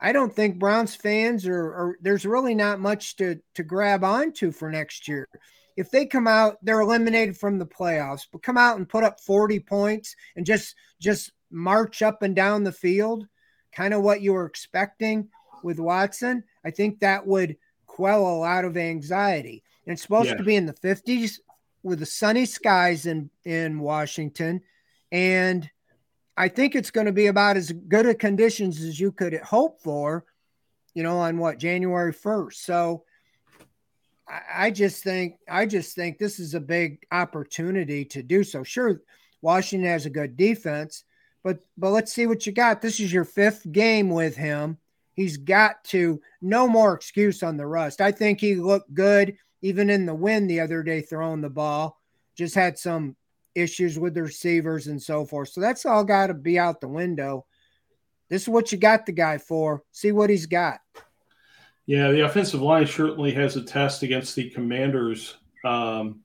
I 0.00 0.12
don't 0.12 0.34
think 0.34 0.58
Browns 0.58 0.94
fans 0.94 1.46
are, 1.46 1.64
are, 1.64 1.98
there's 2.00 2.26
really 2.26 2.54
not 2.54 2.80
much 2.80 3.16
to 3.16 3.40
to 3.54 3.62
grab 3.62 4.04
onto 4.04 4.52
for 4.52 4.70
next 4.70 5.08
year. 5.08 5.26
If 5.76 5.90
they 5.90 6.06
come 6.06 6.28
out, 6.28 6.58
they're 6.62 6.80
eliminated 6.80 7.36
from 7.36 7.58
the 7.58 7.66
playoffs, 7.66 8.26
but 8.30 8.42
come 8.42 8.56
out 8.56 8.76
and 8.76 8.88
put 8.88 9.02
up 9.02 9.18
40 9.20 9.60
points 9.60 10.14
and 10.36 10.46
just 10.46 10.74
just 11.00 11.32
march 11.50 12.02
up 12.02 12.22
and 12.22 12.36
down 12.36 12.64
the 12.64 12.72
field, 12.72 13.26
kind 13.72 13.94
of 13.94 14.02
what 14.02 14.20
you 14.20 14.32
were 14.34 14.46
expecting 14.46 15.28
with 15.62 15.80
Watson, 15.80 16.44
I 16.64 16.70
think 16.70 17.00
that 17.00 17.26
would 17.26 17.56
quell 17.86 18.26
a 18.26 18.38
lot 18.38 18.64
of 18.64 18.76
anxiety. 18.76 19.62
And 19.86 19.94
it's 19.94 20.02
supposed 20.02 20.28
yeah. 20.28 20.36
to 20.36 20.44
be 20.44 20.56
in 20.56 20.66
the 20.66 20.74
50s 20.74 21.38
with 21.84 22.00
the 22.00 22.06
sunny 22.06 22.46
skies 22.46 23.06
in 23.06 23.30
in 23.44 23.78
Washington, 23.78 24.62
and 25.12 25.70
I 26.36 26.48
think 26.48 26.74
it's 26.74 26.90
going 26.90 27.06
to 27.06 27.12
be 27.12 27.28
about 27.28 27.56
as 27.56 27.70
good 27.70 28.06
a 28.06 28.14
conditions 28.14 28.82
as 28.82 28.98
you 28.98 29.12
could 29.12 29.34
hope 29.34 29.80
for, 29.80 30.24
you 30.94 31.04
know, 31.04 31.18
on 31.18 31.38
what 31.38 31.58
January 31.58 32.12
first. 32.12 32.64
So 32.64 33.04
I, 34.26 34.40
I 34.54 34.70
just 34.70 35.04
think 35.04 35.36
I 35.48 35.66
just 35.66 35.94
think 35.94 36.18
this 36.18 36.40
is 36.40 36.54
a 36.54 36.60
big 36.60 36.98
opportunity 37.12 38.04
to 38.06 38.22
do 38.22 38.42
so. 38.42 38.64
Sure, 38.64 39.00
Washington 39.42 39.88
has 39.88 40.06
a 40.06 40.10
good 40.10 40.36
defense, 40.36 41.04
but 41.44 41.60
but 41.76 41.90
let's 41.90 42.12
see 42.12 42.26
what 42.26 42.46
you 42.46 42.52
got. 42.52 42.82
This 42.82 42.98
is 42.98 43.12
your 43.12 43.24
fifth 43.24 43.70
game 43.70 44.08
with 44.08 44.36
him. 44.36 44.78
He's 45.12 45.36
got 45.36 45.84
to 45.84 46.20
no 46.42 46.66
more 46.66 46.94
excuse 46.94 47.44
on 47.44 47.56
the 47.56 47.66
rust. 47.66 48.00
I 48.00 48.10
think 48.10 48.40
he 48.40 48.56
looked 48.56 48.92
good 48.92 49.36
even 49.64 49.88
in 49.88 50.04
the 50.04 50.14
win 50.14 50.46
the 50.46 50.60
other 50.60 50.82
day 50.82 51.00
throwing 51.00 51.40
the 51.40 51.48
ball. 51.48 51.98
Just 52.36 52.54
had 52.54 52.78
some 52.78 53.16
issues 53.54 53.98
with 53.98 54.12
the 54.12 54.22
receivers 54.22 54.88
and 54.88 55.02
so 55.02 55.24
forth. 55.24 55.48
So 55.48 55.60
that's 55.62 55.86
all 55.86 56.04
got 56.04 56.26
to 56.26 56.34
be 56.34 56.58
out 56.58 56.82
the 56.82 56.88
window. 56.88 57.46
This 58.28 58.42
is 58.42 58.48
what 58.48 58.70
you 58.72 58.76
got 58.76 59.06
the 59.06 59.12
guy 59.12 59.38
for. 59.38 59.82
See 59.90 60.12
what 60.12 60.28
he's 60.28 60.44
got. 60.44 60.80
Yeah, 61.86 62.10
the 62.10 62.26
offensive 62.26 62.60
line 62.60 62.86
certainly 62.86 63.32
has 63.32 63.56
a 63.56 63.62
test 63.62 64.02
against 64.02 64.36
the 64.36 64.50
Commanders 64.50 65.38
um, 65.64 66.20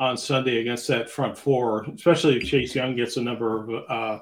on 0.00 0.16
Sunday 0.16 0.58
against 0.58 0.88
that 0.88 1.08
front 1.08 1.38
four, 1.38 1.84
especially 1.84 2.36
if 2.36 2.48
Chase 2.48 2.74
Young 2.74 2.96
gets 2.96 3.16
a 3.16 3.22
number 3.22 3.62
of 3.62 3.84
uh, 3.88 4.18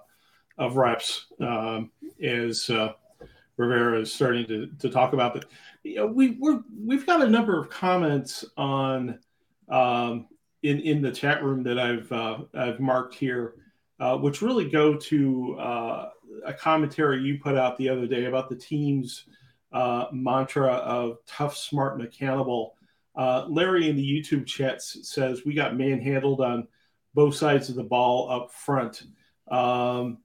of 0.58 0.76
reps, 0.76 1.26
um, 1.40 1.90
as 2.22 2.68
uh, 2.68 2.92
Rivera 3.60 4.00
is 4.00 4.12
starting 4.12 4.46
to, 4.46 4.66
to 4.78 4.90
talk 4.90 5.12
about. 5.12 5.34
But 5.34 5.46
you 5.82 5.96
know, 5.96 6.06
we 6.06 6.36
we're, 6.40 6.62
we've 6.84 7.06
got 7.06 7.22
a 7.22 7.28
number 7.28 7.58
of 7.58 7.70
comments 7.70 8.44
on 8.56 9.18
um, 9.68 10.26
in 10.62 10.80
in 10.80 11.02
the 11.02 11.12
chat 11.12 11.44
room 11.44 11.62
that 11.64 11.78
I've 11.78 12.10
uh, 12.10 12.38
I've 12.54 12.80
marked 12.80 13.14
here, 13.14 13.54
uh, 13.98 14.16
which 14.16 14.42
really 14.42 14.68
go 14.68 14.96
to 14.96 15.56
uh, 15.58 16.08
a 16.46 16.52
commentary 16.54 17.22
you 17.22 17.38
put 17.38 17.56
out 17.56 17.76
the 17.76 17.88
other 17.88 18.06
day 18.06 18.24
about 18.24 18.48
the 18.48 18.56
team's 18.56 19.26
uh, 19.72 20.06
mantra 20.12 20.72
of 20.72 21.18
tough, 21.26 21.56
smart, 21.56 21.94
and 21.94 22.02
accountable. 22.02 22.74
Uh, 23.16 23.46
Larry 23.48 23.88
in 23.88 23.96
the 23.96 24.02
YouTube 24.02 24.46
chat 24.46 24.80
says 24.82 25.42
we 25.44 25.52
got 25.52 25.76
manhandled 25.76 26.40
on 26.40 26.66
both 27.14 27.34
sides 27.34 27.68
of 27.68 27.74
the 27.74 27.84
ball 27.84 28.30
up 28.30 28.52
front. 28.52 29.02
Um, 29.50 30.18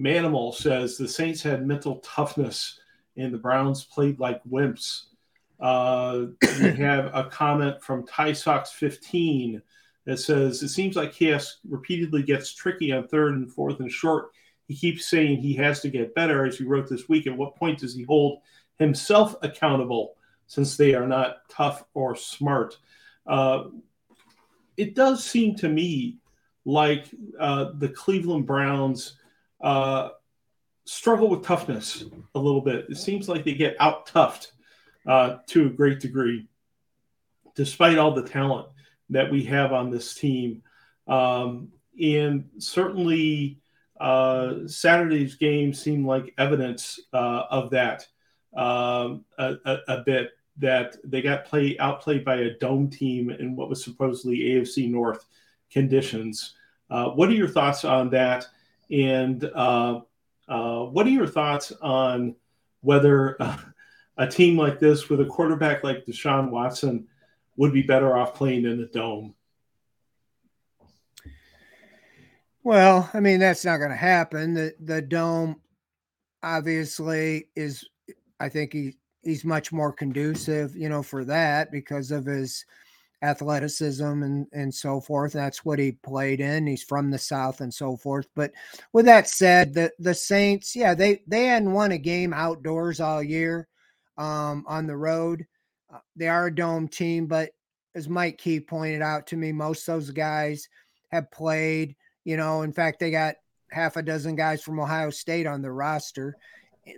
Manimal 0.00 0.54
says 0.54 0.96
the 0.96 1.08
Saints 1.08 1.42
had 1.42 1.66
mental 1.66 1.96
toughness 1.96 2.78
and 3.16 3.34
the 3.34 3.38
Browns 3.38 3.84
played 3.84 4.20
like 4.20 4.42
wimps. 4.44 5.06
Uh, 5.60 6.26
we 6.60 6.70
have 6.76 7.10
a 7.12 7.24
comment 7.24 7.82
from 7.82 8.06
Ty 8.06 8.32
Sox 8.32 8.70
15 8.70 9.60
that 10.06 10.18
says 10.18 10.62
it 10.62 10.68
seems 10.68 10.96
like 10.96 11.12
Chaos 11.12 11.58
repeatedly 11.68 12.22
gets 12.22 12.54
tricky 12.54 12.92
on 12.92 13.08
third 13.08 13.34
and 13.34 13.52
fourth 13.52 13.80
and 13.80 13.90
short. 13.90 14.30
He 14.66 14.74
keeps 14.74 15.06
saying 15.06 15.38
he 15.38 15.54
has 15.54 15.80
to 15.80 15.90
get 15.90 16.14
better, 16.14 16.46
as 16.46 16.58
he 16.58 16.64
wrote 16.64 16.88
this 16.88 17.08
week. 17.08 17.26
At 17.26 17.36
what 17.36 17.56
point 17.56 17.80
does 17.80 17.94
he 17.94 18.04
hold 18.04 18.40
himself 18.78 19.34
accountable 19.42 20.14
since 20.46 20.76
they 20.76 20.94
are 20.94 21.06
not 21.06 21.48
tough 21.48 21.84
or 21.94 22.14
smart? 22.14 22.78
Uh, 23.26 23.64
it 24.76 24.94
does 24.94 25.24
seem 25.24 25.56
to 25.56 25.68
me 25.68 26.18
like 26.64 27.06
uh, 27.40 27.72
the 27.74 27.88
Cleveland 27.88 28.46
Browns 28.46 29.18
uh, 29.60 30.10
struggle 30.84 31.28
with 31.28 31.44
toughness 31.44 32.04
a 32.34 32.38
little 32.38 32.60
bit. 32.60 32.86
It 32.88 32.96
seems 32.96 33.28
like 33.28 33.44
they 33.44 33.54
get 33.54 33.76
out 33.78 34.06
toughed 34.06 34.52
uh, 35.06 35.38
to 35.48 35.66
a 35.66 35.70
great 35.70 36.00
degree, 36.00 36.48
despite 37.54 37.98
all 37.98 38.14
the 38.14 38.22
talent 38.22 38.68
that 39.10 39.30
we 39.30 39.44
have 39.44 39.72
on 39.72 39.90
this 39.90 40.14
team. 40.14 40.62
Um, 41.06 41.72
and 42.00 42.48
certainly, 42.58 43.58
uh, 44.00 44.66
Saturday's 44.66 45.34
game 45.34 45.74
seemed 45.74 46.06
like 46.06 46.34
evidence 46.38 47.00
uh, 47.12 47.42
of 47.50 47.70
that 47.70 48.06
um, 48.56 49.24
a, 49.38 49.56
a, 49.64 49.78
a, 49.88 50.02
bit. 50.04 50.30
That 50.60 50.96
they 51.04 51.22
got 51.22 51.44
play 51.44 51.78
outplayed 51.78 52.24
by 52.24 52.36
a 52.36 52.58
dome 52.58 52.90
team 52.90 53.30
in 53.30 53.54
what 53.54 53.68
was 53.68 53.84
supposedly 53.84 54.38
AFC 54.40 54.90
North 54.90 55.24
conditions. 55.70 56.54
Uh, 56.90 57.10
what 57.10 57.28
are 57.28 57.34
your 57.34 57.48
thoughts 57.48 57.84
on 57.84 58.10
that? 58.10 58.46
And 58.90 59.44
uh, 59.44 60.00
uh, 60.48 60.84
what 60.84 61.06
are 61.06 61.10
your 61.10 61.26
thoughts 61.26 61.72
on 61.82 62.34
whether 62.80 63.36
a 64.16 64.26
team 64.26 64.56
like 64.56 64.78
this 64.78 65.08
with 65.08 65.20
a 65.20 65.26
quarterback 65.26 65.84
like 65.84 66.06
Deshaun 66.06 66.50
Watson 66.50 67.06
would 67.56 67.72
be 67.72 67.82
better 67.82 68.16
off 68.16 68.34
playing 68.34 68.64
in 68.64 68.78
the 68.78 68.86
dome? 68.86 69.34
Well, 72.62 73.08
I 73.14 73.20
mean 73.20 73.40
that's 73.40 73.64
not 73.64 73.78
going 73.78 73.90
to 73.90 73.96
happen. 73.96 74.54
The 74.54 74.74
the 74.80 75.00
dome 75.00 75.60
obviously 76.42 77.48
is 77.56 77.88
I 78.40 78.48
think 78.48 78.72
he 78.72 78.96
he's 79.22 79.44
much 79.44 79.72
more 79.72 79.92
conducive, 79.92 80.76
you 80.76 80.88
know, 80.88 81.02
for 81.02 81.24
that 81.24 81.72
because 81.72 82.10
of 82.10 82.26
his 82.26 82.64
athleticism 83.22 84.04
and 84.04 84.46
and 84.52 84.72
so 84.72 85.00
forth. 85.00 85.32
That's 85.32 85.64
what 85.64 85.78
he 85.78 85.92
played 85.92 86.40
in. 86.40 86.66
He's 86.66 86.82
from 86.82 87.10
the 87.10 87.18
South 87.18 87.60
and 87.60 87.72
so 87.72 87.96
forth. 87.96 88.26
But 88.34 88.52
with 88.92 89.06
that 89.06 89.28
said, 89.28 89.74
the 89.74 89.92
the 89.98 90.14
Saints, 90.14 90.76
yeah, 90.76 90.94
they 90.94 91.22
they 91.26 91.46
hadn't 91.46 91.72
won 91.72 91.92
a 91.92 91.98
game 91.98 92.32
outdoors 92.32 93.00
all 93.00 93.22
year 93.22 93.68
um, 94.16 94.64
on 94.66 94.86
the 94.86 94.96
road. 94.96 95.46
Uh, 95.92 95.98
they 96.16 96.28
are 96.28 96.46
a 96.46 96.54
dome 96.54 96.88
team, 96.88 97.26
but 97.26 97.50
as 97.94 98.08
Mike 98.08 98.38
Key 98.38 98.60
pointed 98.60 99.02
out 99.02 99.26
to 99.28 99.36
me, 99.36 99.52
most 99.52 99.88
of 99.88 99.94
those 99.94 100.10
guys 100.10 100.68
have 101.10 101.30
played. 101.30 101.96
You 102.24 102.36
know, 102.36 102.62
in 102.62 102.72
fact, 102.72 103.00
they 103.00 103.10
got 103.10 103.36
half 103.70 103.96
a 103.96 104.02
dozen 104.02 104.36
guys 104.36 104.62
from 104.62 104.80
Ohio 104.80 105.10
State 105.10 105.46
on 105.46 105.62
their 105.62 105.74
roster. 105.74 106.36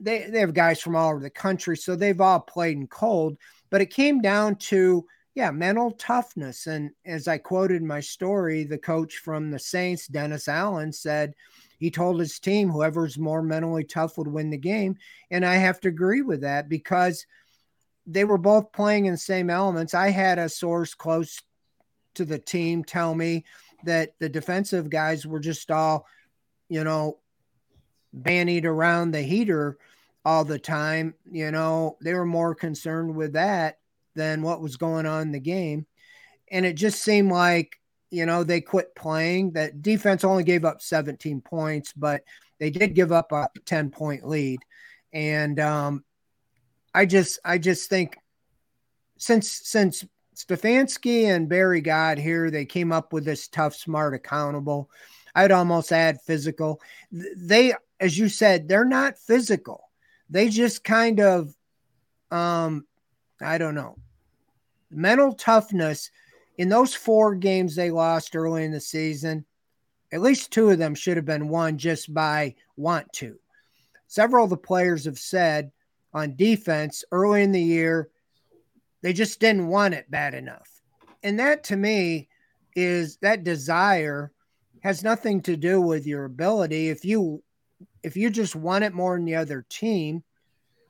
They 0.01 0.27
they 0.29 0.41
have 0.41 0.55
guys 0.55 0.81
from 0.81 0.97
all 0.97 1.11
over 1.11 1.21
the 1.21 1.31
country, 1.31 1.77
so 1.77 1.97
they've 1.97 2.21
all 2.21 2.41
played 2.41 2.77
in 2.77 2.87
cold. 2.89 3.39
But 3.71 3.81
it 3.81 3.95
came 3.95 4.21
down 4.21 4.57
to 4.57 5.07
yeah, 5.35 5.51
mental 5.51 5.93
toughness. 5.93 6.67
And 6.67 6.91
as 7.07 7.29
I 7.29 7.39
quoted 7.39 7.83
my 7.83 8.01
story, 8.01 8.65
the 8.65 8.79
coach 8.79 9.19
from 9.19 9.51
the 9.51 9.59
Saints, 9.59 10.07
Dennis 10.07 10.49
Allen, 10.49 10.93
said 10.93 11.35
he 11.79 11.91
told 11.91 12.19
his 12.19 12.39
team 12.39 12.69
whoever's 12.69 13.19
more 13.19 13.43
mentally 13.43 13.85
tough 13.85 14.19
would 14.19 14.27
win 14.27 14.51
the 14.51 14.59
game. 14.59 14.97
And 15.31 15.45
I 15.47 15.55
have 15.55 15.81
to 15.81 15.89
agree 15.89 16.23
with 16.23 16.41
that 16.41 16.69
because 16.69 17.27
they 18.07 18.25
were 18.25 18.39
both 18.39 18.73
playing 18.73 19.07
in 19.07 19.13
the 19.13 19.19
same 19.19 19.51
elements. 19.51 19.95
I 19.95 20.11
had 20.11 20.39
a 20.39 20.49
source 20.49 20.95
close 20.95 21.41
to 22.15 22.25
the 22.25 22.39
team 22.39 22.83
tell 22.83 23.15
me 23.15 23.45
that 23.85 24.15
the 24.19 24.29
defensive 24.29 24.91
guys 24.91 25.27
were 25.27 25.41
just 25.41 25.71
all, 25.71 26.07
you 26.69 26.83
know, 26.83 27.19
bandied 28.13 28.67
around 28.67 29.13
the 29.13 29.23
heater 29.23 29.79
all 30.25 30.45
the 30.45 30.59
time. 30.59 31.15
You 31.31 31.53
know, 31.53 31.97
they 32.03 32.15
were 32.15 32.27
more 32.27 32.55
concerned 32.55 33.15
with 33.15 33.35
that 33.35 33.80
than 34.15 34.43
what 34.43 34.61
was 34.61 34.77
going 34.77 35.07
on 35.07 35.23
in 35.23 35.33
the 35.33 35.41
game. 35.41 35.87
And 36.51 36.67
it 36.67 36.75
just 36.75 37.03
seemed 37.03 37.31
like, 37.31 37.77
you 38.11 38.27
know, 38.27 38.43
they 38.43 38.61
quit 38.61 38.95
playing. 38.95 39.53
That 39.53 39.83
defense 39.83 40.25
only 40.25 40.43
gave 40.43 40.65
up 40.65 40.83
17 40.83 41.41
points, 41.41 41.93
but 41.93 42.23
they 42.59 42.71
did 42.71 42.95
give 42.95 43.13
up 43.13 43.33
a 43.33 43.49
10 43.65 43.91
point 43.91 44.27
lead. 44.27 44.61
And 45.13 45.59
um, 45.61 46.05
I 46.95 47.07
just 47.07 47.39
I 47.45 47.59
just 47.59 47.89
think 47.89 48.17
since 49.19 49.51
since 49.65 50.05
Stefanski 50.37 51.25
and 51.25 51.49
Berry 51.49 51.81
got 51.81 52.19
here, 52.19 52.51
they 52.51 52.65
came 52.65 52.93
up 52.93 53.13
with 53.13 53.25
this 53.25 53.49
tough, 53.49 53.75
smart, 53.75 54.15
accountable. 54.15 54.91
I'd 55.35 55.53
almost 55.53 55.93
add 55.93 56.21
physical. 56.23 56.81
They, 57.13 57.75
as 58.01 58.19
you 58.19 58.29
said, 58.29 58.67
they're 58.67 58.85
not 58.85 59.19
physical. 59.19 59.85
They 60.29 60.49
just 60.49 60.85
kind 60.85 61.21
of 61.21 61.55
um 62.31 62.87
I 63.41 63.59
don't 63.59 63.75
know. 63.75 63.97
Mental 64.91 65.33
toughness 65.33 66.11
in 66.59 66.69
those 66.69 66.95
four 66.95 67.35
games 67.35 67.75
they 67.75 67.91
lost 67.91 68.37
early 68.37 68.65
in 68.65 68.73
the 68.73 68.81
season, 68.81 69.45
at 70.13 70.21
least 70.21 70.51
two 70.51 70.71
of 70.71 70.79
them 70.79 70.95
should 70.95 71.17
have 71.17 71.25
been 71.25 71.49
won 71.49 71.79
just 71.79 72.13
by 72.13 72.55
want 72.77 73.11
to. 73.15 73.39
Several 74.09 74.45
of 74.45 74.51
the 74.51 74.57
players 74.57 75.05
have 75.05 75.19
said 75.19 75.71
on 76.13 76.37
defense 76.37 77.05
early 77.13 77.43
in 77.43 77.53
the 77.53 77.63
year, 77.63 78.11
they 79.03 79.13
just 79.13 79.41
didn't 79.41 79.69
want 79.69 79.95
it 79.95 80.11
bad 80.11 80.35
enough. 80.35 80.69
And 81.23 81.39
that 81.39 81.65
to 81.65 81.77
me 81.77 82.29
is 82.75 83.17
that 83.19 83.45
desire 83.45 84.33
has 84.81 85.05
nothing 85.05 85.41
to 85.43 85.57
do 85.57 85.81
with 85.81 86.07
your 86.07 86.25
ability. 86.25 86.89
If 86.89 87.05
you 87.05 87.43
if 88.03 88.17
you 88.17 88.31
just 88.31 88.57
want 88.57 88.85
it 88.85 88.95
more 88.95 89.17
than 89.17 89.27
the 89.27 89.37
other 89.37 89.65
team, 89.69 90.23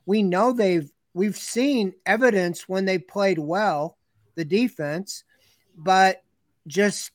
we 0.05 0.23
know 0.23 0.51
they've 0.51 0.89
we've 1.13 1.37
seen 1.37 1.93
evidence 2.05 2.67
when 2.67 2.85
they 2.85 2.97
played 2.97 3.39
well, 3.39 3.97
the 4.35 4.45
defense, 4.45 5.23
but 5.75 6.23
just 6.67 7.11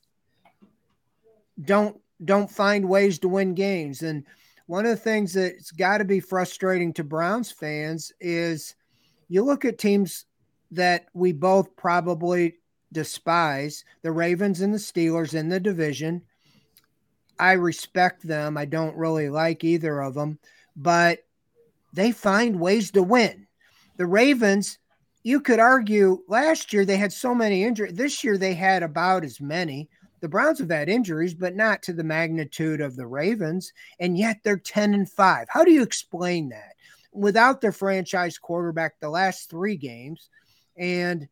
don't 1.63 1.99
don't 2.25 2.51
find 2.51 2.89
ways 2.89 3.19
to 3.19 3.29
win 3.29 3.55
games. 3.55 4.03
And 4.03 4.25
one 4.67 4.85
of 4.85 4.91
the 4.91 4.97
things 4.97 5.35
that's 5.35 5.71
got 5.71 5.99
to 5.99 6.05
be 6.05 6.21
frustrating 6.21 6.93
to 6.95 7.05
Browns 7.05 7.51
fans 7.51 8.13
is 8.21 8.75
you 9.29 9.43
look 9.43 9.65
at 9.65 9.79
teams 9.79 10.25
that 10.71 11.07
we 11.15 11.33
both 11.33 11.77
probably 11.77 12.57
despise, 12.93 13.85
the 14.03 14.13
Ravens 14.13 14.61
and 14.61 14.73
the 14.73 14.79
Steelers 14.79 15.35
in 15.35 15.49
the 15.49 15.61
division. 15.61 16.23
I 17.39 17.53
respect 17.53 18.27
them. 18.27 18.57
I 18.57 18.65
don't 18.65 18.97
really 18.97 19.29
like 19.29 19.63
either 19.63 20.01
of 20.01 20.15
them, 20.15 20.39
but 20.75 21.25
they 21.93 22.13
find 22.13 22.59
ways 22.59 22.91
to 22.93 23.03
win 23.03 23.46
the 23.97 24.07
Ravens, 24.07 24.79
you 25.23 25.41
could 25.41 25.59
argue 25.59 26.23
last 26.29 26.73
year 26.73 26.85
they 26.85 26.97
had 26.97 27.13
so 27.13 27.35
many 27.35 27.65
injuries. 27.65 27.95
This 27.95 28.23
year 28.23 28.39
they 28.39 28.55
had 28.55 28.83
about 28.83 29.25
as 29.25 29.41
many. 29.41 29.89
The 30.21 30.29
Browns 30.29 30.61
have 30.61 30.71
had 30.71 30.89
injuries, 30.89 31.35
but 31.35 31.57
not 31.57 31.83
to 31.83 31.93
the 31.93 32.05
magnitude 32.05 32.81
of 32.81 32.97
the 32.97 33.07
Ravens, 33.07 33.73
and 34.01 34.17
yet 34.17 34.39
they're 34.43 34.57
10 34.57 34.95
and 34.95 35.11
5. 35.11 35.47
How 35.51 35.65
do 35.65 35.71
you 35.71 35.83
explain 35.83 36.49
that? 36.51 36.75
Without 37.13 37.61
their 37.61 37.73
franchise 37.73 38.39
quarterback 38.39 38.99
the 39.01 39.09
last 39.09 39.51
3 39.51 39.77
games 39.77 40.29
and 40.77 41.29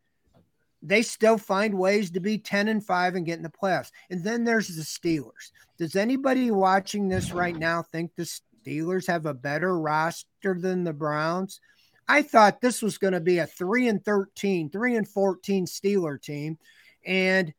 they 0.83 1.03
still 1.03 1.39
find 1.39 1.79
ways 1.79 2.11
to 2.11 2.21
be 2.21 2.37
10 2.37 2.69
and 2.69 2.85
5 2.85 3.15
and 3.15 3.25
get 3.25 3.39
in 3.39 3.43
the 3.43 3.49
playoffs. 3.49 3.91
And 4.11 4.23
then 4.23 4.45
there's 4.45 4.69
the 4.69 4.83
Steelers. 4.83 5.53
Does 5.79 5.97
anybody 5.97 6.51
watching 6.51 7.09
this 7.09 7.33
right 7.33 7.57
now 7.57 7.83
think 7.83 8.15
the 8.15 8.31
Steelers 8.67 9.07
have 9.07 9.25
a 9.27 9.35
better 9.35 9.79
roster 9.79 10.59
than 10.59 10.85
the 10.85 10.93
Browns? 10.93 11.61
I 12.09 12.23
thought 12.23 12.61
this 12.61 12.83
was 12.83 12.99
going 12.99 13.15
to 13.15 13.21
be 13.21 13.39
a 13.39 13.47
3 13.47 13.89
and 13.89 14.05
13, 14.05 14.71
3 14.71 14.97
and 14.97 15.09
14 15.09 15.67
Steeler 15.67 16.21
team 16.21 16.59
and 17.07 17.53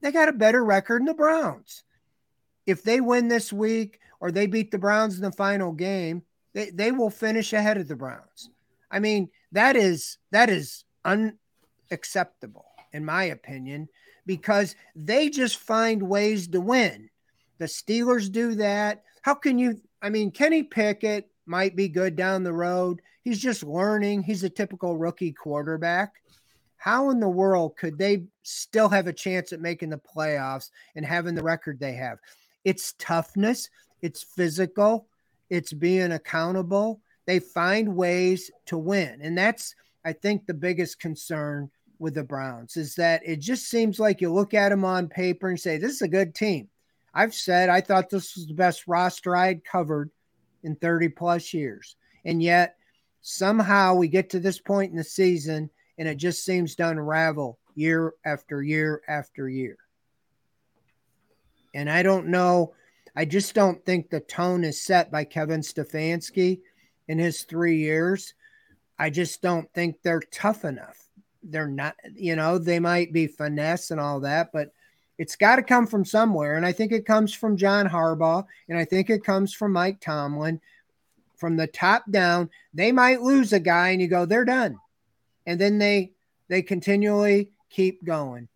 they 0.00 0.12
got 0.12 0.28
a 0.28 0.32
better 0.32 0.64
record 0.64 1.00
than 1.00 1.06
the 1.06 1.14
Browns. 1.14 1.82
If 2.66 2.82
they 2.82 3.00
win 3.00 3.28
this 3.28 3.52
week 3.52 4.00
or 4.20 4.30
they 4.30 4.46
beat 4.46 4.70
the 4.70 4.78
Browns 4.78 5.16
in 5.16 5.22
the 5.22 5.32
final 5.32 5.72
game, 5.72 6.22
they, 6.52 6.70
they 6.70 6.92
will 6.92 7.10
finish 7.10 7.52
ahead 7.52 7.78
of 7.78 7.88
the 7.88 7.96
Browns. 7.96 8.50
I 8.90 8.98
mean, 8.98 9.28
that 9.52 9.76
is 9.76 10.18
that 10.32 10.50
is 10.50 10.84
unacceptable 11.04 12.66
in 12.92 13.04
my 13.04 13.24
opinion 13.24 13.88
because 14.26 14.74
they 14.96 15.28
just 15.28 15.58
find 15.58 16.02
ways 16.02 16.48
to 16.48 16.60
win. 16.60 17.08
The 17.58 17.66
Steelers 17.66 18.30
do 18.30 18.54
that. 18.56 19.04
How 19.22 19.34
can 19.34 19.58
you 19.58 19.80
I 20.02 20.08
mean, 20.10 20.30
Kenny 20.30 20.62
Pickett 20.62 21.29
might 21.50 21.74
be 21.74 21.88
good 21.88 22.14
down 22.14 22.44
the 22.44 22.52
road. 22.52 23.02
He's 23.22 23.40
just 23.40 23.64
learning. 23.64 24.22
He's 24.22 24.44
a 24.44 24.48
typical 24.48 24.96
rookie 24.96 25.32
quarterback. 25.32 26.14
how 26.76 27.10
in 27.10 27.20
the 27.20 27.28
world 27.28 27.76
could 27.76 27.98
they 27.98 28.22
still 28.42 28.88
have 28.88 29.06
a 29.06 29.12
chance 29.12 29.52
at 29.52 29.60
making 29.60 29.90
the 29.90 29.98
playoffs 29.98 30.70
and 30.96 31.04
having 31.04 31.34
the 31.34 31.42
record 31.42 31.78
they 31.78 31.92
have? 31.92 32.18
It's 32.64 32.94
toughness, 32.98 33.68
it's 34.00 34.22
physical, 34.22 35.06
it's 35.50 35.74
being 35.74 36.12
accountable. 36.12 37.02
They 37.26 37.38
find 37.38 37.94
ways 37.94 38.50
to 38.66 38.78
win. 38.78 39.20
And 39.20 39.36
that's, 39.36 39.74
I 40.06 40.14
think, 40.14 40.46
the 40.46 40.54
biggest 40.54 41.00
concern 41.00 41.70
with 41.98 42.14
the 42.14 42.24
Browns 42.24 42.78
is 42.78 42.94
that 42.94 43.20
it 43.26 43.40
just 43.40 43.68
seems 43.68 44.00
like 44.00 44.22
you 44.22 44.32
look 44.32 44.54
at 44.54 44.70
them 44.70 44.86
on 44.86 45.06
paper 45.08 45.50
and 45.50 45.60
say, 45.60 45.76
this 45.76 45.92
is 45.92 46.02
a 46.02 46.08
good 46.08 46.34
team. 46.34 46.70
I've 47.12 47.34
said 47.34 47.68
I 47.68 47.82
thought 47.82 48.08
this 48.08 48.36
was 48.36 48.46
the 48.46 48.54
best 48.54 48.86
roster 48.86 49.36
I 49.36 49.48
had 49.48 49.64
covered 49.64 50.10
in 50.62 50.76
30 50.76 51.08
plus 51.10 51.52
years. 51.54 51.96
And 52.24 52.42
yet, 52.42 52.76
somehow 53.22 53.94
we 53.94 54.08
get 54.08 54.30
to 54.30 54.40
this 54.40 54.58
point 54.58 54.90
in 54.90 54.96
the 54.96 55.04
season 55.04 55.70
and 55.98 56.08
it 56.08 56.16
just 56.16 56.44
seems 56.44 56.74
to 56.76 56.88
unravel 56.88 57.58
year 57.74 58.14
after 58.24 58.62
year 58.62 59.02
after 59.06 59.48
year. 59.48 59.76
And 61.74 61.90
I 61.90 62.02
don't 62.02 62.28
know. 62.28 62.74
I 63.14 63.24
just 63.24 63.54
don't 63.54 63.84
think 63.84 64.08
the 64.08 64.20
tone 64.20 64.64
is 64.64 64.80
set 64.80 65.10
by 65.10 65.24
Kevin 65.24 65.60
Stefanski 65.60 66.60
in 67.08 67.18
his 67.18 67.42
three 67.42 67.78
years. 67.78 68.34
I 68.98 69.10
just 69.10 69.42
don't 69.42 69.72
think 69.74 69.96
they're 70.02 70.22
tough 70.32 70.64
enough. 70.64 71.08
They're 71.42 71.66
not, 71.66 71.96
you 72.14 72.36
know, 72.36 72.58
they 72.58 72.80
might 72.80 73.12
be 73.12 73.26
finesse 73.26 73.90
and 73.90 74.00
all 74.00 74.20
that, 74.20 74.52
but 74.52 74.72
it's 75.20 75.36
got 75.36 75.56
to 75.56 75.62
come 75.62 75.86
from 75.86 76.04
somewhere. 76.04 76.56
And 76.56 76.64
I 76.64 76.72
think 76.72 76.92
it 76.92 77.04
comes 77.04 77.34
from 77.34 77.56
John 77.56 77.86
Harbaugh, 77.86 78.44
and 78.68 78.78
I 78.78 78.84
think 78.84 79.10
it 79.10 79.22
comes 79.24 79.52
from 79.52 79.72
Mike 79.72 80.00
Tomlin. 80.00 80.60
From 81.36 81.56
the 81.56 81.66
top 81.66 82.10
down, 82.10 82.50
they 82.74 82.92
might 82.92 83.22
lose 83.22 83.52
a 83.52 83.60
guy, 83.60 83.90
and 83.90 84.00
you 84.00 84.08
go, 84.08 84.26
they're 84.26 84.44
done 84.44 84.78
and 85.46 85.60
then 85.60 85.78
they 85.78 86.12
they 86.48 86.62
continually 86.62 87.50
keep 87.70 88.04
going. 88.04 88.48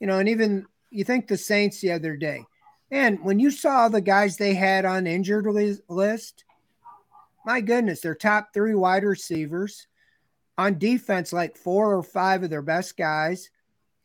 You 0.00 0.06
know, 0.06 0.18
and 0.18 0.28
even 0.28 0.66
you 0.90 1.04
think 1.04 1.26
the 1.26 1.36
Saints 1.36 1.80
the 1.80 1.92
other 1.92 2.16
day, 2.16 2.44
and 2.90 3.22
when 3.24 3.38
you 3.38 3.50
saw 3.50 3.88
the 3.88 4.00
guys 4.00 4.36
they 4.36 4.54
had 4.54 4.84
on 4.84 5.06
injured 5.06 5.46
list, 5.88 6.44
my 7.44 7.60
goodness, 7.60 8.00
their 8.00 8.14
top 8.14 8.52
three 8.52 8.74
wide 8.74 9.04
receivers 9.04 9.86
on 10.56 10.78
defense, 10.78 11.32
like 11.32 11.56
four 11.56 11.96
or 11.96 12.02
five 12.02 12.42
of 12.42 12.50
their 12.50 12.62
best 12.62 12.96
guys, 12.96 13.50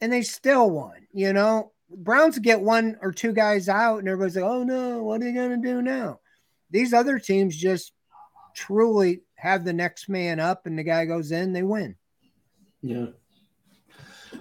and 0.01 0.11
they 0.11 0.21
still 0.21 0.69
won. 0.69 1.07
You 1.11 1.33
know, 1.33 1.71
Browns 1.89 2.39
get 2.39 2.61
one 2.61 2.97
or 3.01 3.11
two 3.11 3.33
guys 3.33 3.69
out, 3.69 3.99
and 3.99 4.07
everybody's 4.07 4.35
like, 4.35 4.45
"Oh 4.45 4.63
no, 4.63 5.03
what 5.03 5.21
are 5.21 5.25
they 5.25 5.31
going 5.31 5.61
to 5.61 5.67
do 5.67 5.81
now?" 5.81 6.19
These 6.71 6.93
other 6.93 7.19
teams 7.19 7.55
just 7.55 7.93
truly 8.53 9.21
have 9.35 9.63
the 9.63 9.73
next 9.73 10.09
man 10.09 10.39
up 10.39 10.65
and 10.65 10.77
the 10.77 10.83
guy 10.83 11.05
goes 11.05 11.31
in, 11.31 11.53
they 11.53 11.63
win. 11.63 11.95
Yeah. 12.81 13.07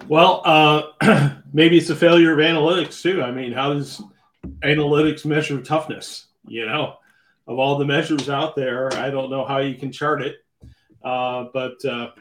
Well, 0.07 0.41
uh, 0.45 1.31
maybe 1.53 1.77
it's 1.77 1.89
a 1.89 1.95
failure 1.95 2.33
of 2.33 2.39
analytics 2.39 3.01
too. 3.01 3.23
I 3.23 3.31
mean, 3.31 3.51
how 3.53 3.73
does 3.73 4.01
analytics 4.61 5.25
measure 5.25 5.61
toughness? 5.61 6.27
You 6.47 6.65
know, 6.65 6.95
of 7.47 7.59
all 7.59 7.77
the 7.77 7.85
measures 7.85 8.29
out 8.29 8.55
there, 8.55 8.93
I 8.93 9.09
don't 9.09 9.29
know 9.29 9.45
how 9.45 9.59
you 9.59 9.75
can 9.75 9.91
chart 9.91 10.21
it. 10.21 10.37
Uh, 11.03 11.45
but 11.53 11.83
uh, 11.85 12.11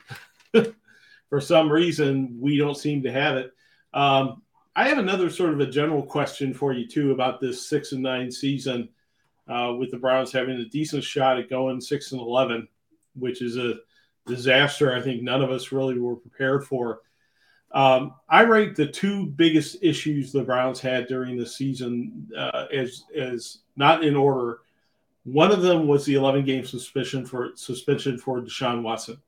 for 1.29 1.41
some 1.41 1.71
reason, 1.71 2.37
we 2.41 2.57
don't 2.57 2.77
seem 2.77 3.03
to 3.03 3.13
have 3.13 3.37
it. 3.37 3.53
Um, 3.93 4.43
I 4.75 4.89
have 4.89 4.99
another 4.99 5.29
sort 5.29 5.53
of 5.53 5.61
a 5.61 5.67
general 5.67 6.03
question 6.03 6.55
for 6.55 6.73
you 6.73 6.87
too 6.87 7.13
about 7.13 7.41
this 7.41 7.69
six 7.69 7.93
and 7.93 8.03
nine 8.03 8.31
season 8.31 8.89
uh, 9.49 9.75
with 9.79 9.91
the 9.91 9.97
Browns 9.97 10.31
having 10.31 10.57
a 10.57 10.65
decent 10.67 11.03
shot 11.03 11.39
at 11.39 11.51
going 11.51 11.81
six 11.81 12.13
and 12.13 12.21
eleven, 12.21 12.69
which 13.15 13.43
is 13.43 13.57
a 13.57 13.75
disaster. 14.27 14.95
I 14.95 15.01
think 15.01 15.23
none 15.23 15.43
of 15.43 15.51
us 15.51 15.73
really 15.73 15.99
were 15.99 16.17
prepared 16.17 16.65
for. 16.65 17.01
Um, 17.73 18.15
I 18.29 18.43
rate 18.43 18.77
the 18.77 18.87
two 18.87 19.27
biggest 19.27 19.79
issues 19.83 20.33
the 20.33 20.43
Browns 20.43 20.81
had 20.81 21.07
during 21.07 21.37
the 21.37 21.47
season 21.47 22.29
uh, 22.37 22.67
as 22.73 23.05
as 23.17 23.59
not 23.77 24.05
in 24.05 24.17
order. 24.17 24.61
One 25.25 25.51
of 25.51 25.61
them 25.61 25.87
was 25.87 26.07
the 26.07 26.15
11 26.15 26.45
game 26.45 26.65
suspension 26.65 27.27
for 27.27 27.51
suspension 27.55 28.17
for 28.17 28.41
Deshaun 28.41 28.83
Watson. 28.83 29.21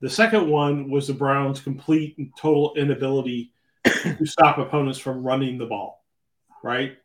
The 0.00 0.10
second 0.10 0.48
one 0.48 0.90
was 0.90 1.06
the 1.06 1.14
Browns' 1.14 1.60
complete 1.60 2.18
and 2.18 2.30
total 2.36 2.74
inability 2.76 3.52
to 3.84 4.26
stop 4.26 4.58
opponents 4.58 4.98
from 4.98 5.22
running 5.22 5.58
the 5.58 5.66
ball. 5.66 6.04
Right. 6.62 6.98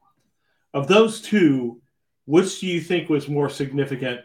Of 0.74 0.88
those 0.88 1.22
two, 1.22 1.82
which 2.26 2.60
do 2.60 2.68
you 2.68 2.82
think 2.82 3.10
was 3.10 3.28
more 3.28 3.50
significant 3.50 4.22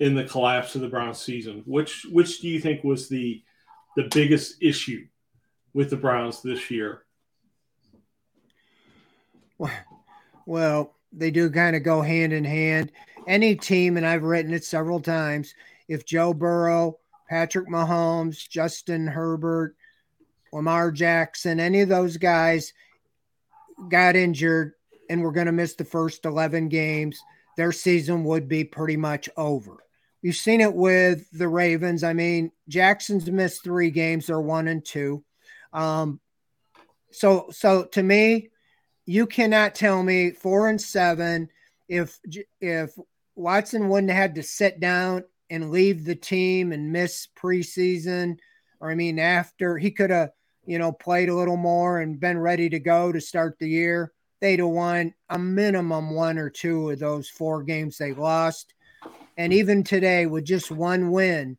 in 0.00 0.14
the 0.14 0.24
collapse 0.24 0.74
of 0.74 0.80
the 0.80 0.88
Browns 0.88 1.18
season? 1.18 1.62
Which 1.66 2.06
which 2.10 2.40
do 2.40 2.48
you 2.48 2.60
think 2.60 2.84
was 2.84 3.08
the 3.08 3.42
the 3.96 4.08
biggest 4.12 4.62
issue 4.62 5.06
with 5.72 5.90
the 5.90 5.96
Browns 5.96 6.42
this 6.42 6.70
year? 6.70 7.04
Well, 10.46 10.94
they 11.12 11.30
do 11.30 11.50
kind 11.50 11.76
of 11.76 11.82
go 11.82 12.02
hand 12.02 12.32
in 12.32 12.44
hand. 12.44 12.92
Any 13.26 13.54
team, 13.54 13.96
and 13.96 14.04
I've 14.04 14.24
written 14.24 14.52
it 14.52 14.64
several 14.64 15.00
times, 15.00 15.54
if 15.88 16.04
Joe 16.04 16.34
Burrow, 16.34 16.98
Patrick 17.28 17.68
Mahomes, 17.68 18.48
Justin 18.48 19.06
Herbert, 19.06 19.76
Lamar 20.52 20.92
Jackson, 20.92 21.58
any 21.58 21.80
of 21.80 21.88
those 21.88 22.16
guys 22.16 22.72
got 23.88 24.16
injured 24.16 24.72
and 25.10 25.22
were 25.22 25.32
going 25.32 25.46
to 25.46 25.52
miss 25.52 25.74
the 25.74 25.84
first 25.84 26.24
11 26.24 26.68
games, 26.68 27.20
their 27.56 27.72
season 27.72 28.24
would 28.24 28.48
be 28.48 28.64
pretty 28.64 28.96
much 28.96 29.28
over. 29.36 29.84
You've 30.22 30.36
seen 30.36 30.60
it 30.60 30.72
with 30.72 31.28
the 31.32 31.48
Ravens. 31.48 32.02
I 32.02 32.14
mean, 32.14 32.50
Jackson's 32.68 33.30
missed 33.30 33.62
three 33.62 33.90
games; 33.90 34.26
they're 34.26 34.40
one 34.40 34.68
and 34.68 34.82
two. 34.82 35.22
Um, 35.72 36.18
so, 37.10 37.48
so 37.50 37.84
to 37.84 38.02
me, 38.02 38.48
you 39.04 39.26
cannot 39.26 39.74
tell 39.74 40.02
me 40.02 40.30
four 40.30 40.68
and 40.68 40.80
seven 40.80 41.50
if 41.88 42.18
if 42.60 42.98
Watson 43.36 43.90
wouldn't 43.90 44.10
have 44.10 44.18
had 44.18 44.34
to 44.36 44.42
sit 44.42 44.80
down 44.80 45.24
and 45.54 45.70
leave 45.70 46.04
the 46.04 46.14
team 46.14 46.72
and 46.72 46.92
miss 46.92 47.28
preseason, 47.36 48.38
or 48.80 48.90
I 48.90 48.94
mean, 48.94 49.18
after 49.18 49.78
he 49.78 49.90
could 49.90 50.10
have, 50.10 50.30
you 50.66 50.78
know, 50.78 50.92
played 50.92 51.28
a 51.28 51.34
little 51.34 51.56
more 51.56 52.00
and 52.00 52.20
been 52.20 52.38
ready 52.38 52.68
to 52.70 52.78
go 52.78 53.12
to 53.12 53.20
start 53.20 53.58
the 53.58 53.68
year 53.68 54.12
they'd 54.44 54.58
have 54.58 54.68
won 54.68 55.14
a 55.30 55.38
minimum 55.38 56.10
one 56.10 56.36
or 56.36 56.50
two 56.50 56.90
of 56.90 56.98
those 56.98 57.30
four 57.30 57.62
games 57.62 57.96
they 57.96 58.12
lost. 58.12 58.74
And 59.38 59.54
even 59.54 59.82
today, 59.82 60.26
with 60.26 60.44
just 60.44 60.70
one 60.70 61.10
win, 61.10 61.56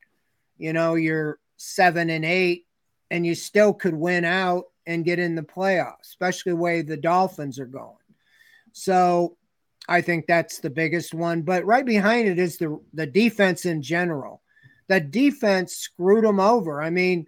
you 0.59 0.71
know, 0.71 0.93
you're 0.93 1.39
seven 1.57 2.11
and 2.11 2.23
eight, 2.23 2.67
and 3.09 3.25
you 3.25 3.33
still 3.33 3.73
could 3.73 3.95
win 3.95 4.23
out 4.23 4.65
and 4.85 5.03
get 5.03 5.17
in 5.17 5.33
the 5.33 5.41
playoffs, 5.41 6.03
especially 6.03 6.51
the 6.51 6.57
way 6.57 6.83
the 6.83 6.95
Dolphins 6.95 7.57
are 7.57 7.65
going. 7.65 7.95
So 8.71 9.35
I 9.87 10.01
think 10.01 10.25
that's 10.25 10.59
the 10.59 10.69
biggest 10.69 11.13
one. 11.13 11.43
But 11.43 11.65
right 11.65 11.85
behind 11.85 12.27
it 12.27 12.39
is 12.39 12.57
the 12.57 12.79
the 12.93 13.05
defense 13.05 13.65
in 13.65 13.81
general. 13.81 14.41
The 14.87 14.99
defense 14.99 15.75
screwed 15.75 16.23
them 16.23 16.39
over. 16.39 16.81
I 16.81 16.89
mean, 16.89 17.27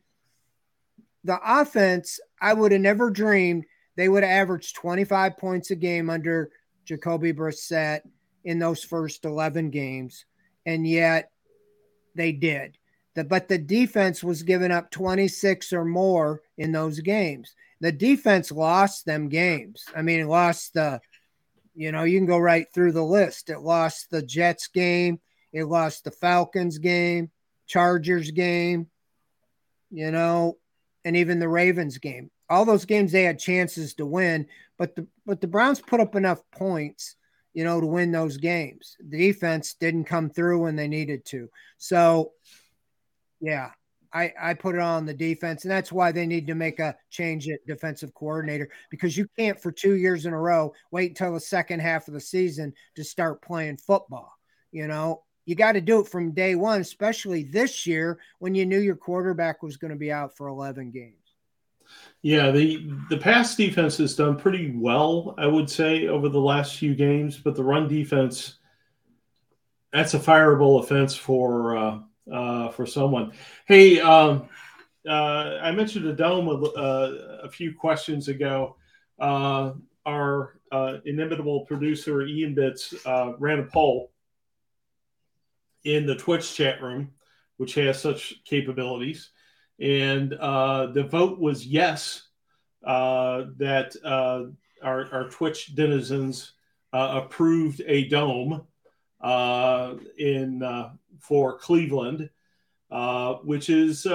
the 1.23 1.39
offense, 1.43 2.19
I 2.39 2.53
would 2.53 2.71
have 2.71 2.81
never 2.81 3.09
dreamed 3.09 3.65
they 3.97 4.07
would 4.07 4.23
have 4.23 4.31
averaged 4.31 4.75
25 4.75 5.37
points 5.37 5.71
a 5.71 5.75
game 5.75 6.09
under 6.09 6.51
Jacoby 6.85 7.33
Brissett 7.33 8.01
in 8.45 8.59
those 8.59 8.83
first 8.83 9.25
11 9.25 9.71
games. 9.71 10.23
And 10.65 10.87
yet 10.87 11.31
they 12.15 12.31
did. 12.31 12.77
The, 13.15 13.23
but 13.23 13.47
the 13.47 13.57
defense 13.57 14.23
was 14.23 14.43
giving 14.43 14.71
up 14.71 14.91
26 14.91 15.73
or 15.73 15.83
more 15.83 16.41
in 16.57 16.71
those 16.71 16.99
games. 16.99 17.55
The 17.81 17.91
defense 17.91 18.51
lost 18.51 19.05
them 19.05 19.29
games. 19.29 19.83
I 19.95 20.03
mean, 20.03 20.27
lost 20.27 20.75
the, 20.75 21.01
you 21.77 21.91
know, 21.91 22.03
you 22.03 22.19
can 22.19 22.27
go 22.27 22.37
right 22.37 22.65
through 22.73 22.91
the 22.91 23.03
list. 23.03 23.49
It 23.49 23.59
lost 23.59 24.09
the 24.09 24.21
Jets 24.21 24.67
game, 24.67 25.19
it 25.53 25.65
lost 25.65 26.03
the 26.03 26.11
Falcons 26.11 26.79
game, 26.79 27.31
Chargers 27.67 28.31
game, 28.31 28.87
you 29.91 30.11
know, 30.11 30.57
and 31.05 31.15
even 31.15 31.39
the 31.39 31.47
Ravens 31.47 31.97
game 31.99 32.31
all 32.49 32.65
those 32.65 32.85
games 32.85 33.11
they 33.11 33.23
had 33.23 33.39
chances 33.39 33.93
to 33.95 34.05
win, 34.05 34.47
but 34.77 34.95
the 34.95 35.07
but 35.25 35.41
the 35.41 35.47
Browns 35.47 35.79
put 35.79 35.99
up 35.99 36.15
enough 36.15 36.41
points, 36.51 37.15
you 37.53 37.63
know, 37.63 37.79
to 37.79 37.87
win 37.87 38.11
those 38.11 38.37
games. 38.37 38.95
The 38.99 39.17
defense 39.17 39.75
didn't 39.79 40.05
come 40.05 40.29
through 40.29 40.61
when 40.61 40.75
they 40.75 40.87
needed 40.87 41.25
to. 41.25 41.49
So, 41.77 42.31
yeah, 43.41 43.71
I 44.17 44.34
I 44.39 44.53
put 44.53 44.75
it 44.75 44.82
on 44.82 45.06
the 45.06 45.13
defense, 45.13 45.63
and 45.63 45.71
that's 45.71 45.91
why 45.91 46.12
they 46.12 46.25
need 46.25 46.47
to 46.47 46.56
make 46.56 46.80
a 46.80 46.95
change 47.10 47.47
at 47.49 47.65
defensive 47.67 48.13
coordinator 48.13 48.69
because 48.89 49.15
you 49.15 49.27
can't 49.38 49.60
for 49.60 49.71
two 49.71 49.95
years 49.95 50.25
in 50.25 50.34
a 50.34 50.39
row 50.39 50.73
wait 50.91 51.12
until 51.12 51.34
the 51.34 51.39
second 51.39 51.82
half 51.82 52.08
of 52.08 52.13
the 52.13 52.19
season 52.19 52.73
to 52.95 53.03
start 53.03 53.41
playing 53.41 53.77
football. 53.77 54.34
You 54.71 54.88
know, 54.88 55.23
you 55.45 55.56
got 55.56 55.73
to 55.73 55.82
do 55.82 55.99
it 55.99 56.08
from 56.08 56.32
day 56.32 56.56
one, 56.56 56.82
especially 56.82 57.43
this 57.43 57.86
year 57.86 58.19
when 58.39 58.56
you 58.56 58.65
knew 58.65 58.80
your 58.80 58.95
quarterback 58.95 59.62
was 59.62 59.77
going 59.77 59.91
to 59.91 59.97
be 59.97 60.12
out 60.12 60.36
for 60.36 60.47
11 60.47 60.91
games. 60.91 61.13
Yeah, 62.21 62.51
the 62.51 62.89
the 63.10 63.17
pass 63.17 63.56
defense 63.56 63.97
has 63.97 64.15
done 64.15 64.36
pretty 64.36 64.73
well, 64.75 65.36
I 65.38 65.45
would 65.45 65.69
say, 65.69 66.08
over 66.08 66.27
the 66.27 66.39
last 66.39 66.75
few 66.77 66.95
games, 66.95 67.38
but 67.38 67.56
the 67.56 67.63
run 67.63 67.88
defense 67.88 68.56
that's 69.93 70.13
a 70.13 70.19
fireable 70.19 70.84
offense 70.84 71.15
for 71.15 71.77
uh, 71.77 71.99
uh, 72.31 72.69
for 72.69 72.85
someone. 72.85 73.31
Hey, 73.65 73.99
um, 73.99 74.49
uh, 75.07 75.59
I 75.61 75.71
mentioned 75.71 76.05
a 76.05 76.13
dome 76.13 76.47
a, 76.47 76.53
uh, 76.53 77.39
a 77.43 77.49
few 77.49 77.73
questions 77.73 78.27
ago. 78.27 78.75
Uh, 79.19 79.73
our 80.05 80.59
uh, 80.71 80.97
inimitable 81.05 81.65
producer 81.65 82.25
Ian 82.25 82.53
Bits 82.53 82.93
uh, 83.05 83.33
ran 83.39 83.59
a 83.59 83.63
poll 83.63 84.11
in 85.83 86.05
the 86.05 86.15
Twitch 86.15 86.55
chat 86.55 86.81
room, 86.81 87.11
which 87.57 87.73
has 87.75 88.01
such 88.01 88.43
capabilities, 88.43 89.29
and 89.79 90.33
uh, 90.33 90.87
the 90.87 91.03
vote 91.03 91.39
was 91.39 91.65
yes 91.65 92.23
that 92.83 93.95
our, 94.83 95.07
our 95.11 95.29
Twitch 95.29 95.75
denizens 95.75 96.53
approved 96.91 97.81
a 97.85 98.07
dome 98.09 98.67
in 100.17 100.89
for 101.19 101.58
Cleveland, 101.58 102.30
which 103.43 103.69
is 103.69 104.08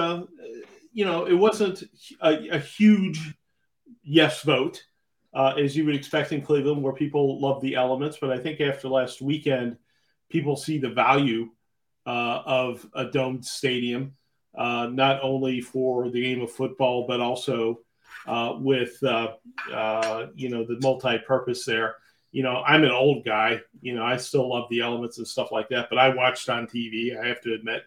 you 0.93 1.05
know, 1.05 1.25
it 1.25 1.33
wasn't 1.33 1.83
a, 2.21 2.49
a 2.49 2.59
huge 2.59 3.33
yes 4.03 4.41
vote, 4.43 4.83
uh, 5.33 5.53
as 5.57 5.75
you 5.75 5.85
would 5.85 5.95
expect 5.95 6.31
in 6.31 6.41
Cleveland, 6.41 6.81
where 6.81 6.93
people 6.93 7.41
love 7.41 7.61
the 7.61 7.75
elements. 7.75 8.17
But 8.21 8.31
I 8.31 8.37
think 8.37 8.61
after 8.61 8.87
last 8.87 9.21
weekend, 9.21 9.77
people 10.29 10.55
see 10.55 10.77
the 10.77 10.91
value 10.91 11.49
uh, 12.05 12.41
of 12.45 12.87
a 12.93 13.05
domed 13.05 13.43
stadium, 13.43 14.13
uh, 14.55 14.87
not 14.91 15.19
only 15.23 15.61
for 15.61 16.09
the 16.11 16.21
game 16.21 16.41
of 16.41 16.51
football, 16.51 17.07
but 17.07 17.19
also 17.19 17.79
uh, 18.27 18.53
with 18.59 19.01
uh, 19.03 19.33
uh, 19.73 20.27
you 20.35 20.49
know 20.49 20.63
the 20.63 20.79
multi-purpose 20.81 21.65
there. 21.65 21.95
You 22.33 22.43
know, 22.43 22.61
I'm 22.65 22.83
an 22.83 22.91
old 22.91 23.23
guy. 23.23 23.61
You 23.81 23.95
know, 23.95 24.03
I 24.03 24.17
still 24.17 24.49
love 24.49 24.67
the 24.69 24.81
elements 24.81 25.19
and 25.19 25.27
stuff 25.27 25.51
like 25.51 25.69
that. 25.69 25.87
But 25.89 25.99
I 25.99 26.09
watched 26.09 26.49
on 26.49 26.67
TV. 26.67 27.17
I 27.17 27.27
have 27.27 27.39
to 27.41 27.53
admit, 27.53 27.83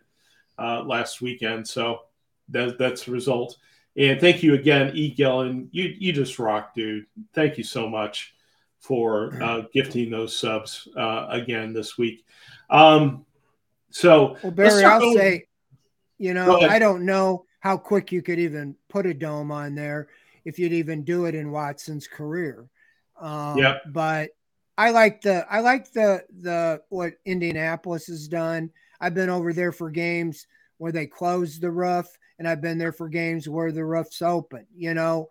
uh, 0.58 0.82
last 0.84 1.20
weekend. 1.20 1.68
So 1.68 2.02
that, 2.48 2.78
that's 2.78 3.04
the 3.04 3.12
result. 3.12 3.58
And 3.98 4.20
thank 4.20 4.42
you 4.42 4.54
again, 4.54 4.92
E. 4.94 5.10
Gillen. 5.10 5.68
You 5.72 5.94
you 5.98 6.12
just 6.12 6.38
rock, 6.38 6.74
dude. 6.74 7.06
Thank 7.34 7.58
you 7.58 7.64
so 7.64 7.88
much 7.88 8.34
for 8.78 9.42
uh, 9.42 9.62
gifting 9.72 10.10
those 10.10 10.36
subs 10.36 10.86
uh, 10.96 11.26
again 11.30 11.72
this 11.72 11.98
week. 11.98 12.24
Um, 12.70 13.24
so, 13.90 14.36
well, 14.42 14.52
Barry, 14.52 14.84
I'll 14.84 15.00
going... 15.00 15.16
say, 15.16 15.46
you 16.18 16.34
know, 16.34 16.60
I 16.60 16.78
don't 16.78 17.04
know 17.04 17.46
how 17.60 17.76
quick 17.76 18.12
you 18.12 18.22
could 18.22 18.38
even 18.38 18.76
put 18.88 19.06
a 19.06 19.14
dome 19.14 19.50
on 19.50 19.74
there 19.74 20.08
if 20.44 20.58
you'd 20.58 20.72
even 20.72 21.02
do 21.02 21.24
it 21.24 21.34
in 21.34 21.50
Watson's 21.50 22.06
career. 22.06 22.68
Um, 23.18 23.58
yeah. 23.58 23.78
But 23.86 24.30
I 24.78 24.90
like 24.90 25.22
the 25.22 25.46
I 25.50 25.60
like 25.60 25.92
the 25.92 26.24
the 26.40 26.82
what 26.88 27.14
Indianapolis 27.24 28.06
has 28.08 28.28
done. 28.28 28.70
I've 29.00 29.14
been 29.14 29.30
over 29.30 29.52
there 29.52 29.72
for 29.72 29.90
games 29.90 30.46
where 30.78 30.92
they 30.92 31.06
closed 31.06 31.60
the 31.60 31.70
roof 31.70 32.06
and 32.38 32.46
I've 32.46 32.60
been 32.60 32.78
there 32.78 32.92
for 32.92 33.08
games 33.08 33.48
where 33.48 33.72
the 33.72 33.84
roof's 33.84 34.20
open. 34.20 34.66
You 34.74 34.94
know, 34.94 35.30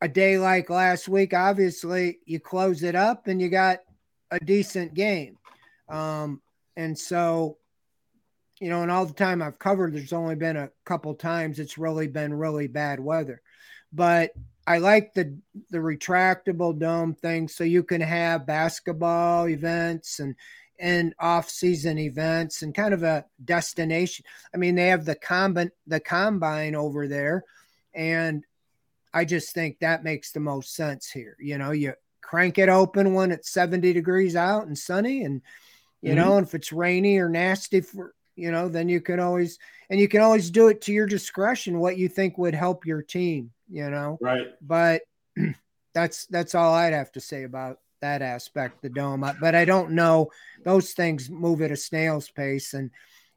a 0.00 0.08
day 0.08 0.38
like 0.38 0.70
last 0.70 1.08
week, 1.08 1.32
obviously 1.32 2.18
you 2.24 2.40
close 2.40 2.82
it 2.82 2.94
up 2.94 3.28
and 3.28 3.40
you 3.40 3.48
got 3.48 3.80
a 4.30 4.40
decent 4.40 4.94
game. 4.94 5.38
Um, 5.88 6.40
and 6.76 6.98
so, 6.98 7.58
you 8.60 8.68
know, 8.68 8.82
and 8.82 8.90
all 8.90 9.06
the 9.06 9.12
time 9.12 9.42
I've 9.42 9.58
covered, 9.58 9.94
there's 9.94 10.12
only 10.12 10.34
been 10.34 10.56
a 10.56 10.70
couple 10.84 11.14
times 11.14 11.58
it's 11.58 11.78
really 11.78 12.08
been 12.08 12.34
really 12.34 12.66
bad 12.66 12.98
weather. 12.98 13.42
But 13.92 14.32
I 14.66 14.78
like 14.78 15.14
the 15.14 15.36
the 15.70 15.78
retractable 15.78 16.78
dome 16.78 17.14
thing 17.14 17.48
so 17.48 17.64
you 17.64 17.82
can 17.82 18.00
have 18.00 18.46
basketball 18.46 19.48
events 19.48 20.20
and 20.20 20.36
and 20.78 21.14
off-season 21.20 21.98
events 21.98 22.62
and 22.62 22.74
kind 22.74 22.92
of 22.92 23.04
a 23.04 23.24
destination. 23.44 24.24
I 24.52 24.56
mean, 24.56 24.74
they 24.74 24.88
have 24.88 25.04
the 25.04 25.14
combine 25.14 25.70
the 25.86 26.00
combine 26.00 26.74
over 26.74 27.08
there, 27.08 27.44
and 27.94 28.44
I 29.12 29.24
just 29.24 29.52
think 29.52 29.78
that 29.78 30.04
makes 30.04 30.32
the 30.32 30.40
most 30.40 30.74
sense 30.74 31.10
here. 31.10 31.36
You 31.40 31.58
know, 31.58 31.72
you 31.72 31.94
crank 32.20 32.58
it 32.58 32.68
open 32.68 33.14
when 33.14 33.30
it's 33.30 33.50
70 33.50 33.92
degrees 33.92 34.36
out 34.36 34.66
and 34.66 34.78
sunny, 34.78 35.22
and 35.24 35.42
you 36.00 36.10
mm-hmm. 36.10 36.18
know, 36.18 36.36
and 36.36 36.46
if 36.46 36.54
it's 36.54 36.72
rainy 36.72 37.18
or 37.18 37.28
nasty 37.28 37.80
for 37.80 38.14
you 38.36 38.50
know, 38.50 38.68
then 38.68 38.88
you 38.88 39.00
can 39.00 39.20
always 39.20 39.58
and 39.90 40.00
you 40.00 40.08
can 40.08 40.20
always 40.20 40.50
do 40.50 40.68
it 40.68 40.80
to 40.82 40.92
your 40.92 41.06
discretion 41.06 41.78
what 41.78 41.98
you 41.98 42.08
think 42.08 42.38
would 42.38 42.54
help 42.54 42.86
your 42.86 43.02
team, 43.02 43.50
you 43.70 43.90
know. 43.90 44.18
Right. 44.20 44.48
But 44.60 45.02
that's 45.94 46.26
that's 46.26 46.54
all 46.54 46.74
I'd 46.74 46.94
have 46.94 47.12
to 47.12 47.20
say 47.20 47.44
about 47.44 47.78
that 48.00 48.22
aspect, 48.22 48.82
the 48.82 48.88
dome. 48.88 49.24
But 49.40 49.54
I 49.54 49.64
don't 49.64 49.92
know; 49.92 50.30
those 50.64 50.92
things 50.92 51.30
move 51.30 51.62
at 51.62 51.70
a 51.70 51.76
snail's 51.76 52.30
pace, 52.30 52.74
and 52.74 52.90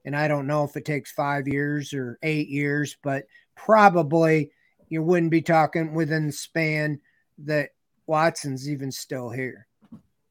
and 0.06 0.16
I 0.16 0.28
don't 0.28 0.48
know 0.48 0.64
if 0.64 0.78
it 0.78 0.86
takes 0.86 1.12
five 1.12 1.48
years 1.48 1.94
or 1.94 2.20
eight 2.24 2.48
years, 2.48 2.96
but 3.02 3.26
probably 3.56 4.52
you 4.90 5.02
wouldn't 5.02 5.32
be 5.32 5.42
talking 5.42 5.94
within 5.94 6.28
the 6.28 6.34
span 6.34 7.02
that 7.40 7.70
Watson's 8.08 8.70
even 8.70 8.92
still 8.92 9.30
here. 9.30 9.68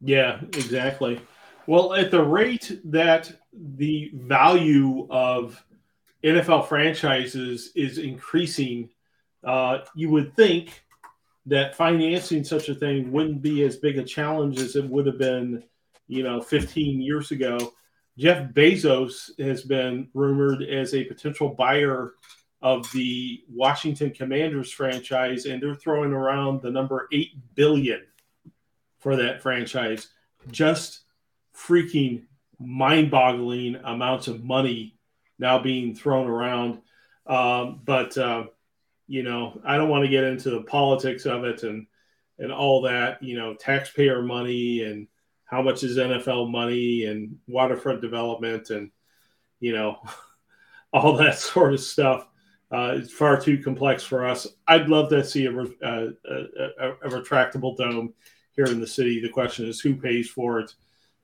Yeah, 0.01 0.41
exactly. 0.43 1.21
Well, 1.67 1.95
at 1.95 2.11
the 2.11 2.23
rate 2.23 2.79
that 2.85 3.33
the 3.57 4.11
value 4.15 5.07
of 5.11 5.63
NFL 6.23 6.69
franchises 6.69 7.71
is 7.75 7.99
increasing, 7.99 8.91
uh, 9.45 9.79
you 9.95 10.11
would 10.11 10.35
think 10.35 10.85
that 11.47 11.77
financing 11.77 12.43
such 12.43 12.69
a 12.69 12.75
thing 12.75 13.13
wouldn't 13.13 13.43
be 13.43 13.63
as 13.63 13.77
big 13.77 13.99
a 13.99 14.05
challenge 14.05 14.59
as 14.59 14.77
it 14.77 14.89
would 14.89 15.07
have 15.07 15.19
been, 15.19 15.63
you 16.09 16.23
know, 16.23 16.41
15 16.41 17.01
years 17.01 17.31
ago. 17.31 17.59
Jeff 18.17 18.51
Bezos 18.53 19.39
has 19.39 19.63
been 19.63 20.09
rumored 20.15 20.63
as 20.63 20.95
a 20.95 21.05
potential 21.05 21.51
buyer 21.51 22.15
of 22.63 22.91
the 22.93 23.45
Washington 23.53 24.11
Commanders 24.11 24.73
franchise, 24.73 25.45
and 25.45 25.63
they're 25.63 25.75
throwing 25.75 26.13
around 26.13 26.63
the 26.63 26.71
number 26.71 27.09
8 27.13 27.55
billion 27.55 28.03
for 28.99 29.17
that 29.17 29.43
franchise. 29.43 30.09
Just 30.51 31.01
freaking 31.55 32.23
mind 32.65 33.11
boggling 33.11 33.77
amounts 33.77 34.29
of 34.29 34.45
money 34.45 34.97
now 35.39 35.59
being 35.59 35.95
thrown 35.95 36.27
around. 36.29 36.81
Um, 37.27 37.81
but, 37.85 38.17
uh, 38.17 38.45
you 39.07 39.23
know, 39.23 39.61
I 39.65 39.77
don't 39.77 39.89
want 39.89 40.05
to 40.05 40.11
get 40.11 40.25
into 40.25 40.51
the 40.51 40.63
politics 40.63 41.27
of 41.27 41.45
it 41.45 41.63
and 41.63 41.87
and 42.39 42.51
all 42.51 42.83
that, 42.83 43.23
you 43.23 43.37
know, 43.37 43.55
taxpayer 43.55 44.21
money 44.21 44.83
and 44.83 45.07
how 45.45 45.63
much 45.63 45.85
is 45.85 45.99
NFL 45.99 46.51
money 46.51 47.05
and 47.05 47.39
waterfront 47.47 48.01
development 48.01 48.71
and 48.71 48.91
you 49.61 49.73
know 49.73 49.99
all 50.93 51.17
that 51.17 51.39
sort 51.39 51.75
of 51.75 51.81
stuff. 51.81 52.27
Uh, 52.73 52.97
it's 52.97 53.13
far 53.13 53.41
too 53.41 53.59
complex 53.59 54.03
for 54.03 54.27
us. 54.27 54.49
I'd 54.67 54.89
love 54.89 55.09
to 55.11 55.25
see 55.25 55.47
a, 55.47 55.57
a, 55.57 56.09
a, 56.25 56.91
a, 57.03 57.09
retractable 57.09 57.77
dome 57.77 58.15
here 58.57 58.65
in 58.65 58.81
the 58.81 58.87
city. 58.87 59.21
The 59.21 59.29
question 59.29 59.69
is 59.69 59.81
who 59.81 59.95
pays 59.95 60.29
for 60.29 60.59
it, 60.59 60.75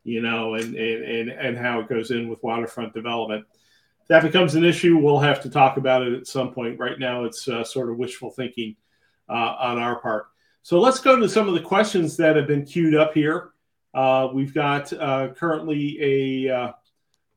you 0.04 0.22
know, 0.22 0.54
and, 0.54 0.74
and, 0.74 1.04
and, 1.04 1.30
and 1.30 1.58
how 1.58 1.80
it 1.80 1.88
goes 1.88 2.10
in 2.10 2.28
with 2.28 2.42
waterfront 2.42 2.94
development 2.94 3.44
that 4.10 4.24
becomes 4.24 4.56
an 4.56 4.64
issue, 4.64 4.98
we'll 4.98 5.20
have 5.20 5.40
to 5.40 5.48
talk 5.48 5.76
about 5.76 6.02
it 6.02 6.12
at 6.12 6.26
some 6.26 6.52
point. 6.52 6.80
Right 6.80 6.98
now, 6.98 7.22
it's 7.22 7.46
uh, 7.46 7.62
sort 7.62 7.90
of 7.90 7.96
wishful 7.96 8.32
thinking 8.32 8.74
uh, 9.28 9.54
on 9.60 9.78
our 9.78 10.00
part. 10.00 10.26
So 10.62 10.80
let's 10.80 10.98
go 10.98 11.14
to 11.14 11.28
some 11.28 11.46
of 11.46 11.54
the 11.54 11.60
questions 11.60 12.16
that 12.16 12.34
have 12.34 12.48
been 12.48 12.64
queued 12.64 12.96
up 12.96 13.14
here. 13.14 13.52
Uh, 13.94 14.28
we've 14.34 14.52
got 14.52 14.92
uh, 14.92 15.28
currently 15.28 16.46
a 16.48 16.52
uh, 16.52 16.72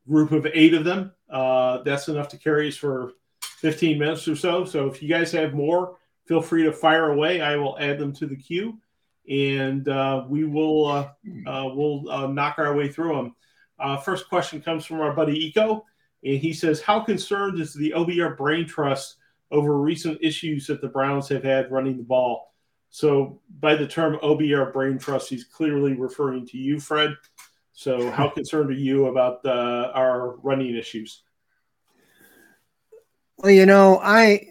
group 0.09 0.31
of 0.31 0.47
eight 0.51 0.73
of 0.73 0.83
them. 0.83 1.11
Uh, 1.29 1.83
that's 1.83 2.07
enough 2.07 2.29
to 2.29 2.39
carry 2.39 2.69
us 2.69 2.75
for 2.75 3.11
15 3.59 3.99
minutes 3.99 4.27
or 4.27 4.35
so. 4.35 4.65
So 4.65 4.87
if 4.87 5.03
you 5.03 5.07
guys 5.07 5.31
have 5.33 5.53
more, 5.53 5.97
feel 6.25 6.41
free 6.41 6.63
to 6.63 6.73
fire 6.73 7.11
away. 7.11 7.39
I 7.39 7.55
will 7.55 7.77
add 7.77 7.99
them 7.99 8.13
to 8.13 8.25
the 8.25 8.35
queue, 8.35 8.79
and 9.29 9.87
uh, 9.87 10.25
we 10.27 10.43
will 10.43 10.87
uh, 10.87 11.09
hmm. 11.25 11.47
uh, 11.47 11.73
we'll 11.73 12.27
knock 12.29 12.55
our 12.57 12.75
way 12.75 12.87
through 12.89 13.15
them. 13.15 13.99
first 14.03 14.29
question 14.29 14.61
comes 14.61 14.85
from 14.85 15.01
our 15.01 15.13
buddy 15.13 15.45
Eco. 15.45 15.85
And 16.23 16.39
he 16.39 16.53
says, 16.53 16.81
How 16.81 17.01
concerned 17.01 17.59
is 17.59 17.73
the 17.73 17.93
OBR 17.95 18.37
brain 18.37 18.65
trust 18.65 19.17
over 19.51 19.79
recent 19.79 20.17
issues 20.21 20.67
that 20.67 20.81
the 20.81 20.87
Browns 20.87 21.27
have 21.29 21.43
had 21.43 21.71
running 21.71 21.97
the 21.97 22.03
ball? 22.03 22.53
So, 22.89 23.41
by 23.59 23.75
the 23.75 23.87
term 23.87 24.19
OBR 24.23 24.71
brain 24.71 24.97
trust, 24.97 25.29
he's 25.29 25.43
clearly 25.43 25.93
referring 25.93 26.45
to 26.47 26.57
you, 26.57 26.79
Fred. 26.79 27.15
So, 27.73 28.09
how 28.11 28.29
concerned 28.35 28.69
are 28.69 28.73
you 28.73 29.07
about 29.07 29.45
uh, 29.45 29.91
our 29.93 30.37
running 30.37 30.75
issues? 30.75 31.23
Well, 33.37 33.51
you 33.51 33.65
know, 33.65 33.99
I 34.01 34.47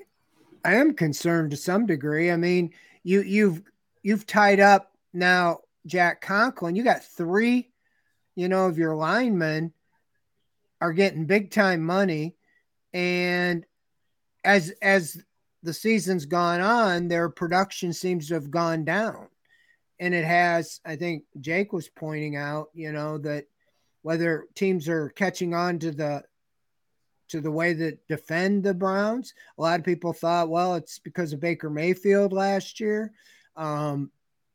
I 0.65 0.75
am 0.75 0.95
concerned 0.95 1.53
to 1.53 1.57
some 1.57 1.87
degree. 1.87 2.31
I 2.31 2.37
mean, 2.37 2.73
you 3.05 3.23
you've 3.23 3.63
you've 4.03 4.27
tied 4.27 4.61
up 4.61 4.93
now 5.13 5.61
Jack 5.87 6.21
Conklin. 6.21 6.77
You 6.77 6.85
got 6.85 7.05
three, 7.05 7.71
you 8.35 8.49
know, 8.49 8.67
of 8.67 8.79
your 8.79 8.95
linemen 8.95 9.73
are 10.81 10.93
getting 10.93 11.27
big 11.27 11.51
time 11.51 11.81
money 11.81 12.35
and 12.93 13.65
as 14.45 14.73
as 14.83 15.23
the 15.63 15.73
season's 15.73 16.27
gone 16.27 16.61
on 16.61 17.07
their 17.07 17.29
production 17.29 17.93
seems 17.93 18.29
to 18.29 18.35
have 18.35 18.51
gone 18.51 18.85
down 18.85 19.29
and 20.01 20.13
it 20.13 20.25
has 20.25 20.81
i 20.85 20.97
think 20.97 21.23
jake 21.41 21.73
was 21.73 21.89
pointing 21.89 22.35
out 22.35 22.69
you 22.75 22.91
know 22.91 23.17
that 23.17 23.45
whether 24.03 24.47
teams 24.57 24.89
are 24.89 25.11
catching 25.11 25.55
on 25.55 25.79
to 25.79 25.93
the 25.93 26.23
to 27.33 27.41
the 27.41 27.51
way 27.51 27.73
that 27.73 28.07
defend 28.09 28.63
the 28.63 28.75
Browns. 28.75 29.33
A 29.57 29.63
lot 29.63 29.81
of 29.81 29.87
people 29.87 30.13
thought, 30.13 30.51
well, 30.51 30.75
it's 30.75 30.99
because 30.99 31.33
of 31.33 31.41
Baker 31.41 31.71
Mayfield 31.71 32.31
last 32.31 32.79
year. 32.79 33.11
Um, 33.57 34.11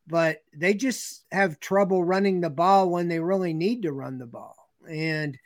but 0.07 0.43
they 0.55 0.73
just 0.73 1.25
have 1.31 1.59
trouble 1.59 2.03
running 2.03 2.41
the 2.41 2.49
ball 2.49 2.89
when 2.89 3.07
they 3.07 3.19
really 3.19 3.53
need 3.53 3.83
to 3.83 3.91
run 3.91 4.17
the 4.17 4.25
ball. 4.25 4.55
And 4.89 5.37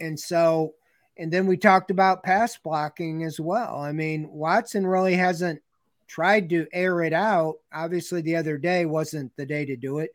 and 0.00 0.18
so 0.18 0.74
and 1.16 1.32
then 1.32 1.46
we 1.46 1.56
talked 1.56 1.90
about 1.90 2.22
pass 2.22 2.58
blocking 2.58 3.22
as 3.24 3.40
well. 3.40 3.78
I 3.78 3.92
mean, 3.92 4.28
Watson 4.28 4.86
really 4.86 5.14
hasn't 5.14 5.62
tried 6.06 6.50
to 6.50 6.66
air 6.72 7.02
it 7.02 7.12
out. 7.12 7.56
Obviously, 7.72 8.20
the 8.20 8.36
other 8.36 8.58
day 8.58 8.84
wasn't 8.84 9.34
the 9.36 9.46
day 9.46 9.64
to 9.64 9.76
do 9.76 9.98
it, 9.98 10.10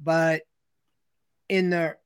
but 0.00 0.42
in 1.48 1.70
the 1.70 1.96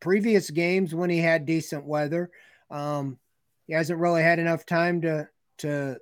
previous 0.00 0.50
games 0.50 0.94
when 0.94 1.10
he 1.10 1.18
had 1.18 1.46
decent 1.46 1.84
weather, 1.84 2.30
um, 2.70 3.18
he 3.66 3.74
hasn't 3.74 4.00
really 4.00 4.22
had 4.22 4.38
enough 4.38 4.64
time 4.64 5.00
to 5.02 5.28
to 5.58 5.96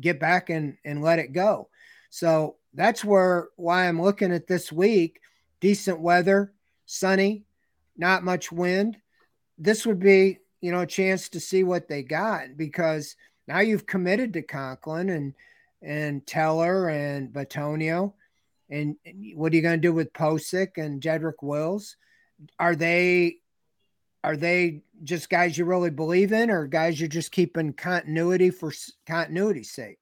get 0.00 0.18
back 0.18 0.50
and 0.50 0.76
and 0.84 1.02
let 1.02 1.18
it 1.18 1.32
go. 1.32 1.68
So 2.10 2.56
that's 2.78 3.04
where 3.04 3.48
why 3.56 3.88
I'm 3.88 4.00
looking 4.00 4.32
at 4.32 4.46
this 4.46 4.70
week. 4.70 5.20
Decent 5.60 5.98
weather, 5.98 6.52
sunny, 6.86 7.42
not 7.96 8.22
much 8.22 8.52
wind. 8.52 8.96
This 9.58 9.84
would 9.84 9.98
be, 9.98 10.38
you 10.60 10.70
know, 10.70 10.82
a 10.82 10.86
chance 10.86 11.28
to 11.30 11.40
see 11.40 11.64
what 11.64 11.88
they 11.88 12.04
got 12.04 12.56
because 12.56 13.16
now 13.48 13.58
you've 13.58 13.86
committed 13.86 14.32
to 14.34 14.42
Conklin 14.42 15.08
and 15.10 15.34
and 15.82 16.24
Teller 16.24 16.88
and 16.88 17.32
Bitonio. 17.32 18.12
And 18.70 18.94
what 19.34 19.52
are 19.52 19.56
you 19.56 19.62
going 19.62 19.80
to 19.80 19.88
do 19.88 19.92
with 19.92 20.12
Pocic 20.12 20.76
and 20.76 21.02
Jedrick 21.02 21.42
Wills? 21.42 21.96
Are 22.60 22.76
they 22.76 23.38
are 24.22 24.36
they 24.36 24.82
just 25.02 25.30
guys 25.30 25.58
you 25.58 25.64
really 25.64 25.90
believe 25.90 26.32
in, 26.32 26.48
or 26.48 26.68
guys 26.68 27.00
you're 27.00 27.08
just 27.08 27.32
keeping 27.32 27.72
continuity 27.72 28.50
for 28.50 28.72
continuity's 29.04 29.72
sake? 29.72 29.98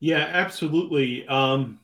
Yeah, 0.00 0.28
absolutely. 0.32 1.26
Um, 1.26 1.80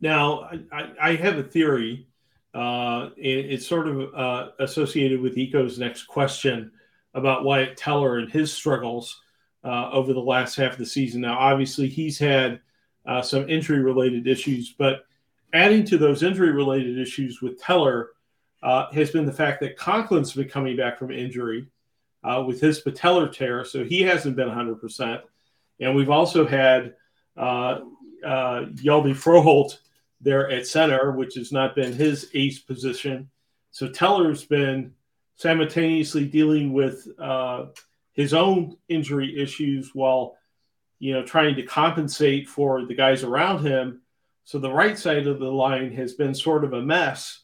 now, 0.00 0.48
I, 0.72 0.92
I, 1.00 1.14
have 1.14 1.38
a 1.38 1.42
theory. 1.42 2.08
Uh, 2.54 3.10
it, 3.16 3.52
it's 3.52 3.66
sort 3.66 3.88
of 3.88 4.14
uh, 4.14 4.50
associated 4.58 5.20
with 5.20 5.36
Eco's 5.36 5.78
next 5.78 6.04
question 6.04 6.72
about 7.14 7.44
Wyatt 7.44 7.76
Teller 7.76 8.18
and 8.18 8.30
his 8.30 8.52
struggles 8.52 9.20
uh, 9.64 9.90
over 9.90 10.12
the 10.12 10.20
last 10.20 10.56
half 10.56 10.72
of 10.72 10.78
the 10.78 10.86
season. 10.86 11.20
Now, 11.20 11.38
obviously, 11.38 11.88
he's 11.88 12.18
had 12.18 12.60
uh, 13.06 13.22
some 13.22 13.48
injury 13.48 13.80
related 13.80 14.26
issues, 14.26 14.74
but 14.76 15.04
adding 15.52 15.84
to 15.86 15.98
those 15.98 16.22
injury 16.22 16.52
related 16.52 16.98
issues 16.98 17.40
with 17.40 17.60
Teller 17.60 18.10
uh, 18.62 18.90
has 18.92 19.10
been 19.10 19.26
the 19.26 19.32
fact 19.32 19.60
that 19.60 19.76
Conklin's 19.76 20.32
been 20.32 20.48
coming 20.48 20.76
back 20.76 20.98
from 20.98 21.10
injury 21.10 21.66
uh, 22.24 22.42
with 22.46 22.60
his 22.60 22.82
patellar 22.82 23.32
tear, 23.32 23.64
so 23.64 23.84
he 23.84 24.02
hasn't 24.02 24.36
been 24.36 24.48
100%. 24.48 25.22
And 25.80 25.94
we've 25.94 26.10
also 26.10 26.46
had 26.46 26.94
uh, 27.36 27.80
uh, 28.24 28.66
Hjalte 28.74 29.14
Froholdt 29.14 29.78
there 30.20 30.50
at 30.50 30.66
center, 30.66 31.12
which 31.12 31.34
has 31.36 31.52
not 31.52 31.74
been 31.74 31.92
his 31.92 32.30
ace 32.34 32.58
position. 32.58 33.30
So 33.70 33.88
Teller's 33.88 34.44
been 34.44 34.94
simultaneously 35.36 36.26
dealing 36.26 36.72
with 36.72 37.06
uh, 37.18 37.66
his 38.12 38.34
own 38.34 38.76
injury 38.88 39.40
issues 39.40 39.94
while, 39.94 40.36
you 40.98 41.14
know, 41.14 41.24
trying 41.24 41.54
to 41.54 41.62
compensate 41.62 42.48
for 42.48 42.84
the 42.84 42.94
guys 42.94 43.22
around 43.22 43.64
him. 43.64 44.02
So 44.44 44.58
the 44.58 44.72
right 44.72 44.98
side 44.98 45.28
of 45.28 45.38
the 45.38 45.50
line 45.50 45.92
has 45.92 46.14
been 46.14 46.34
sort 46.34 46.64
of 46.64 46.72
a 46.72 46.82
mess. 46.82 47.42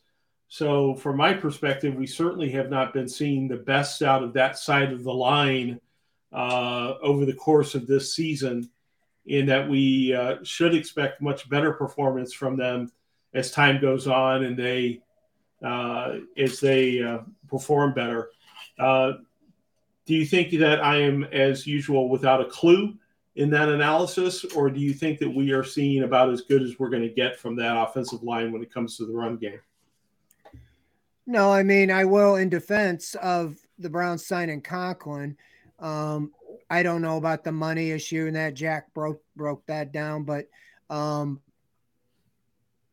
So, 0.49 0.95
from 0.95 1.17
my 1.17 1.35
perspective, 1.35 1.95
we 1.95 2.07
certainly 2.07 2.51
have 2.51 2.71
not 2.71 2.93
been 2.93 3.09
seeing 3.09 3.49
the 3.49 3.57
best 3.57 4.03
out 4.03 4.23
of 4.23 4.35
that 4.35 4.57
side 4.57 4.93
of 4.93 5.03
the 5.03 5.13
line 5.13 5.81
uh, 6.35 6.95
over 7.01 7.25
the 7.25 7.33
course 7.33 7.75
of 7.75 7.87
this 7.87 8.15
season, 8.15 8.69
in 9.27 9.47
that 9.47 9.69
we 9.69 10.13
uh, 10.15 10.37
should 10.43 10.75
expect 10.75 11.23
much 11.23 11.49
better 11.49 11.73
performance 11.73 12.33
from 12.33 12.57
them 12.57 12.91
as 13.33 13.51
time 13.51 13.81
goes 13.81 14.07
on 14.07 14.45
and 14.45 14.57
they 14.57 15.01
uh, 15.65 16.19
as 16.37 16.61
they 16.61 17.03
uh, 17.03 17.21
perform 17.49 17.95
better. 17.95 18.31
Uh, 18.79 19.15
do 20.07 20.15
you 20.15 20.27
think 20.27 20.51
that 20.59 20.85
I 20.85 21.01
am, 21.01 21.25
as 21.25 21.67
usual, 21.67 22.11
without 22.11 22.43
a 22.43 22.45
clue 22.45 22.95
in 23.37 23.51
that 23.51 23.69
analysis, 23.69 24.45
or 24.45 24.69
do 24.69 24.79
you 24.79 24.93
think 24.93 25.19
that 25.21 25.29
we 25.31 25.53
are 25.53 25.65
seeing 25.65 26.03
about 26.03 26.31
as 26.31 26.43
good 26.43 26.63
as 26.63 26.79
we're 26.79 26.91
going 26.91 27.03
to 27.03 27.09
get 27.09 27.39
from 27.39 27.57
that 27.57 27.77
offensive 27.77 28.23
line 28.23 28.53
when 28.53 28.63
it 28.63 28.73
comes 28.73 28.97
to 28.99 29.07
the 29.07 29.13
run 29.13 29.37
game? 29.37 29.61
No, 31.27 31.51
I 31.51 31.63
mean, 31.63 31.91
I 31.91 32.05
will, 32.05 32.37
in 32.37 32.51
defense 32.51 33.15
of 33.17 33.57
the 33.79 33.89
Browns 33.89 34.27
signing 34.27 34.61
Conklin, 34.61 35.37
um, 35.85 36.33
I 36.71 36.83
don't 36.83 37.03
know 37.03 37.19
about 37.19 37.45
the 37.45 37.53
money 37.53 37.91
issue 37.91 38.27
and 38.27 38.37
that 38.37 38.55
Jack 38.55 38.93
broke 38.95 39.23
broke 39.37 39.65
that 39.67 39.93
down, 39.93 40.25
but 40.25 40.47
um, 40.89 41.41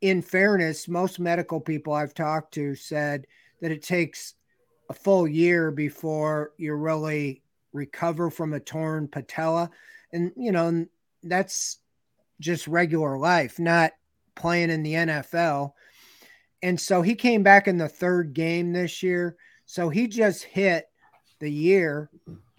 in 0.02 0.22
fairness, 0.22 0.90
most 0.90 1.18
medical 1.18 1.62
people 1.62 1.94
I've 1.94 2.14
talked 2.14 2.54
to 2.56 2.76
said 2.76 3.26
that 3.62 3.72
it 3.72 3.82
takes 3.82 4.34
a 4.90 4.94
full 4.94 5.26
year 5.26 5.72
before 5.72 6.52
you 6.58 6.74
really 6.74 7.42
recover 7.72 8.30
from 8.30 8.52
a 8.52 8.60
torn 8.60 9.08
patella, 9.08 9.70
and 10.12 10.34
you 10.36 10.52
know 10.52 10.86
that's 11.24 11.78
just 12.42 12.68
regular 12.68 13.18
life, 13.18 13.58
not 13.58 13.94
playing 14.36 14.70
in 14.70 14.84
the 14.84 14.94
NFL. 14.94 15.72
And 16.62 16.78
so 16.78 17.02
he 17.02 17.16
came 17.16 17.42
back 17.42 17.70
in 17.70 17.78
the 17.78 17.88
third 17.88 18.34
game 18.34 18.74
this 18.74 19.02
year. 19.02 19.38
So 19.66 19.88
he 19.88 20.08
just 20.08 20.44
hit 20.44 20.90
the 21.40 21.50
year 21.50 22.10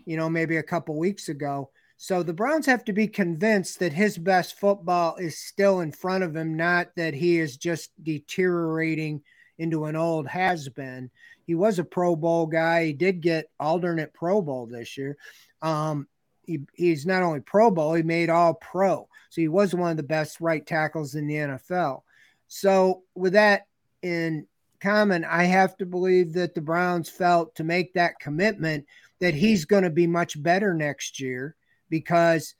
you 0.04 0.16
know, 0.16 0.28
maybe 0.28 0.56
a 0.56 0.62
couple 0.62 0.96
weeks 0.96 1.28
ago. 1.28 1.70
So 1.96 2.22
the 2.22 2.32
Browns 2.32 2.66
have 2.66 2.84
to 2.86 2.92
be 2.92 3.06
convinced 3.06 3.78
that 3.78 3.92
his 3.92 4.18
best 4.18 4.58
football 4.58 5.16
is 5.16 5.38
still 5.38 5.80
in 5.80 5.92
front 5.92 6.24
of 6.24 6.34
him, 6.34 6.56
not 6.56 6.88
that 6.96 7.14
he 7.14 7.38
is 7.38 7.56
just 7.56 7.90
deteriorating 8.02 9.22
into 9.58 9.84
an 9.84 9.94
old 9.94 10.26
has 10.26 10.68
been. 10.68 11.10
He 11.46 11.54
was 11.54 11.78
a 11.78 11.84
Pro 11.84 12.16
Bowl 12.16 12.46
guy. 12.46 12.86
He 12.86 12.92
did 12.92 13.20
get 13.20 13.50
alternate 13.60 14.12
Pro 14.14 14.42
Bowl 14.42 14.66
this 14.66 14.96
year. 14.98 15.16
Um, 15.60 16.08
he, 16.44 16.60
he's 16.74 17.06
not 17.06 17.22
only 17.22 17.40
Pro 17.40 17.70
Bowl, 17.70 17.94
he 17.94 18.02
made 18.02 18.30
all 18.30 18.54
pro. 18.54 19.08
So 19.30 19.40
he 19.40 19.48
was 19.48 19.74
one 19.74 19.92
of 19.92 19.96
the 19.96 20.02
best 20.02 20.40
right 20.40 20.66
tackles 20.66 21.14
in 21.14 21.26
the 21.26 21.34
NFL. 21.34 22.02
So 22.48 23.02
with 23.14 23.34
that 23.34 23.66
in 24.02 24.46
common, 24.80 25.24
I 25.24 25.44
have 25.44 25.76
to 25.78 25.86
believe 25.86 26.32
that 26.34 26.54
the 26.54 26.60
Browns 26.60 27.08
felt 27.08 27.54
to 27.54 27.64
make 27.64 27.94
that 27.94 28.18
commitment 28.20 28.86
that 29.22 29.34
he's 29.34 29.64
going 29.64 29.84
to 29.84 29.90
be 29.90 30.08
much 30.08 30.42
better 30.42 30.74
next 30.74 31.20
year 31.20 31.54
because 31.88 32.56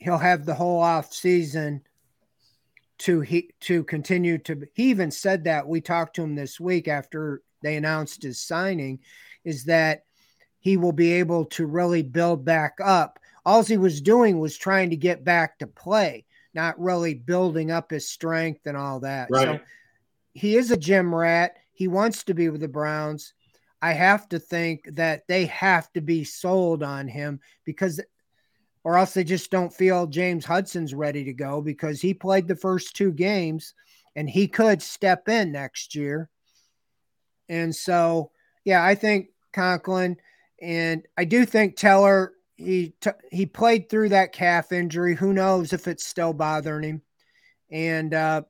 he'll 0.00 0.16
have 0.16 0.46
the 0.46 0.54
whole 0.54 0.80
off 0.80 1.12
season 1.12 1.82
to 2.96 3.20
he 3.20 3.50
to 3.60 3.84
continue 3.84 4.38
to 4.38 4.66
he 4.74 4.84
even 4.84 5.10
said 5.10 5.44
that 5.44 5.68
we 5.68 5.82
talked 5.82 6.16
to 6.16 6.22
him 6.22 6.34
this 6.34 6.58
week 6.58 6.88
after 6.88 7.42
they 7.62 7.76
announced 7.76 8.22
his 8.22 8.40
signing 8.40 8.98
is 9.44 9.64
that 9.64 10.04
he 10.60 10.78
will 10.78 10.92
be 10.92 11.12
able 11.12 11.44
to 11.44 11.66
really 11.66 12.02
build 12.02 12.42
back 12.42 12.78
up. 12.82 13.18
All 13.44 13.62
he 13.62 13.76
was 13.76 14.00
doing 14.00 14.38
was 14.38 14.56
trying 14.56 14.88
to 14.90 14.96
get 14.96 15.24
back 15.24 15.58
to 15.58 15.66
play 15.66 16.24
not 16.54 16.80
really 16.80 17.12
building 17.12 17.70
up 17.70 17.90
his 17.90 18.08
strength 18.08 18.62
and 18.66 18.76
all 18.76 19.00
that. 19.00 19.28
Right. 19.30 19.44
so 19.44 19.60
he 20.32 20.56
is 20.56 20.70
a 20.70 20.76
gym 20.76 21.14
rat. 21.14 21.56
He 21.72 21.86
wants 21.86 22.24
to 22.24 22.34
be 22.34 22.48
with 22.48 22.62
the 22.62 22.68
browns 22.68 23.34
I 23.80 23.92
have 23.92 24.28
to 24.30 24.38
think 24.38 24.88
that 24.94 25.26
they 25.28 25.46
have 25.46 25.92
to 25.92 26.00
be 26.00 26.24
sold 26.24 26.82
on 26.82 27.06
him 27.06 27.40
because, 27.64 28.00
or 28.82 28.98
else 28.98 29.14
they 29.14 29.24
just 29.24 29.50
don't 29.50 29.72
feel 29.72 30.06
James 30.06 30.44
Hudson's 30.44 30.94
ready 30.94 31.24
to 31.24 31.32
go 31.32 31.60
because 31.60 32.00
he 32.00 32.12
played 32.12 32.48
the 32.48 32.56
first 32.56 32.96
two 32.96 33.12
games 33.12 33.74
and 34.16 34.28
he 34.28 34.48
could 34.48 34.82
step 34.82 35.28
in 35.28 35.52
next 35.52 35.94
year. 35.94 36.28
And 37.48 37.74
so, 37.74 38.32
yeah, 38.64 38.84
I 38.84 38.94
think 38.94 39.28
Conklin 39.52 40.16
and 40.60 41.06
I 41.16 41.24
do 41.24 41.46
think 41.46 41.76
Teller 41.76 42.32
he 42.56 42.94
t- 43.00 43.10
he 43.30 43.46
played 43.46 43.88
through 43.88 44.08
that 44.08 44.32
calf 44.32 44.72
injury. 44.72 45.14
Who 45.14 45.32
knows 45.32 45.72
if 45.72 45.86
it's 45.86 46.04
still 46.04 46.32
bothering 46.32 46.82
him? 46.82 47.02
And 47.70 48.12
uh, 48.12 48.42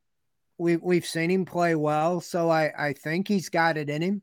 we 0.56 0.76
we've 0.78 1.04
seen 1.04 1.30
him 1.30 1.44
play 1.44 1.74
well, 1.74 2.22
so 2.22 2.48
I 2.48 2.72
I 2.78 2.92
think 2.94 3.28
he's 3.28 3.50
got 3.50 3.76
it 3.76 3.90
in 3.90 4.00
him 4.00 4.22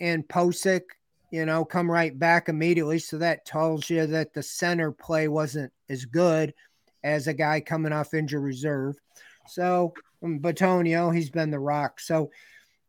and 0.00 0.26
Pocic, 0.26 0.82
you 1.30 1.44
know, 1.46 1.64
come 1.64 1.90
right 1.90 2.16
back 2.16 2.48
immediately. 2.48 2.98
So 2.98 3.18
that 3.18 3.44
tells 3.46 3.88
you 3.90 4.06
that 4.06 4.34
the 4.34 4.42
center 4.42 4.92
play 4.92 5.28
wasn't 5.28 5.72
as 5.88 6.04
good 6.04 6.54
as 7.02 7.26
a 7.26 7.34
guy 7.34 7.60
coming 7.60 7.92
off 7.92 8.14
injury 8.14 8.40
reserve. 8.40 8.96
So 9.46 9.94
um, 10.22 10.40
Bitonio, 10.40 11.14
he's 11.14 11.30
been 11.30 11.50
the 11.50 11.58
rock. 11.58 12.00
So 12.00 12.30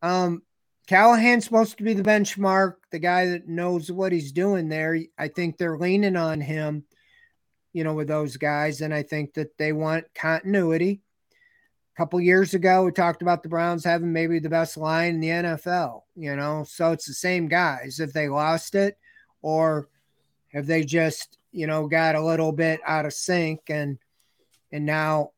um, 0.02 0.42
Callahan's 0.88 1.46
supposed 1.46 1.78
to 1.78 1.84
be 1.84 1.94
the 1.94 2.04
benchmark, 2.04 2.76
the 2.92 3.00
guy 3.00 3.26
that 3.28 3.48
knows 3.48 3.92
what 3.92 4.12
he's 4.12 4.32
doing 4.32 4.70
there. 4.70 4.98
I 5.18 5.28
think 5.28 5.58
they're 5.58 5.78
leaning 5.78 6.16
on 6.16 6.40
him, 6.40 6.86
you 7.74 7.84
know, 7.84 7.94
with 7.94 8.08
those 8.08 8.38
guys. 8.38 8.82
And 8.82 8.94
I 8.94 9.04
think 9.04 9.34
that 9.34 9.58
they 9.58 9.74
want 9.74 10.06
continuity 10.14 11.02
couple 11.96 12.20
years 12.20 12.54
ago, 12.54 12.84
we 12.84 12.92
talked 12.92 13.22
about 13.22 13.42
the 13.42 13.50
Browns 13.50 13.84
having 13.84 14.12
maybe 14.12 14.40
the 14.40 14.50
best 14.50 14.76
line 14.76 15.16
in 15.16 15.20
the 15.22 15.30
NFL, 15.30 16.02
you 16.16 16.36
know, 16.36 16.66
so 16.68 16.92
it's 16.92 17.06
the 17.06 17.14
same 17.14 17.48
guys. 17.48 18.00
If 18.00 18.12
they 18.12 18.28
lost 18.28 18.76
it, 18.76 18.98
or 19.42 19.88
have 20.52 20.66
they 20.66 20.84
just 20.84 21.38
you 21.52 21.68
know 21.68 21.88
got 21.88 22.16
a 22.16 22.24
little 22.24 22.52
bit 22.52 22.80
out 22.86 23.06
of 23.06 23.14
sync 23.14 23.62
and 23.70 23.98
and 24.72 24.86
now 24.86 25.32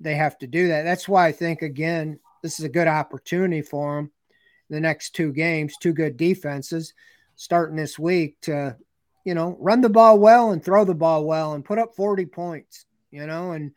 they 0.00 0.14
have 0.14 0.38
to 0.38 0.46
do 0.46 0.68
that. 0.68 0.82
That's 0.82 1.08
why 1.08 1.26
I 1.26 1.32
think 1.32 1.62
again 1.62 2.20
this 2.42 2.58
is 2.58 2.64
a 2.64 2.70
good 2.70 2.86
opportunity 2.86 3.62
for 3.62 3.96
them. 3.96 4.10
The 4.70 4.80
next 4.80 5.14
two 5.14 5.32
games, 5.32 5.74
two 5.80 5.92
good 5.92 6.16
defenses 6.16 6.94
starting 7.36 7.76
this 7.76 7.98
week 7.98 8.40
to 8.42 8.76
you 9.24 9.34
know 9.34 9.56
run 9.58 9.80
the 9.80 9.88
ball 9.88 10.18
well 10.18 10.52
and 10.52 10.62
throw 10.62 10.84
the 10.84 10.94
ball 10.94 11.24
well 11.24 11.54
and 11.54 11.64
put 11.64 11.78
up 11.78 11.96
40 11.96 12.26
points. 12.26 12.86
You 13.10 13.26
know 13.26 13.52
and 13.52 13.72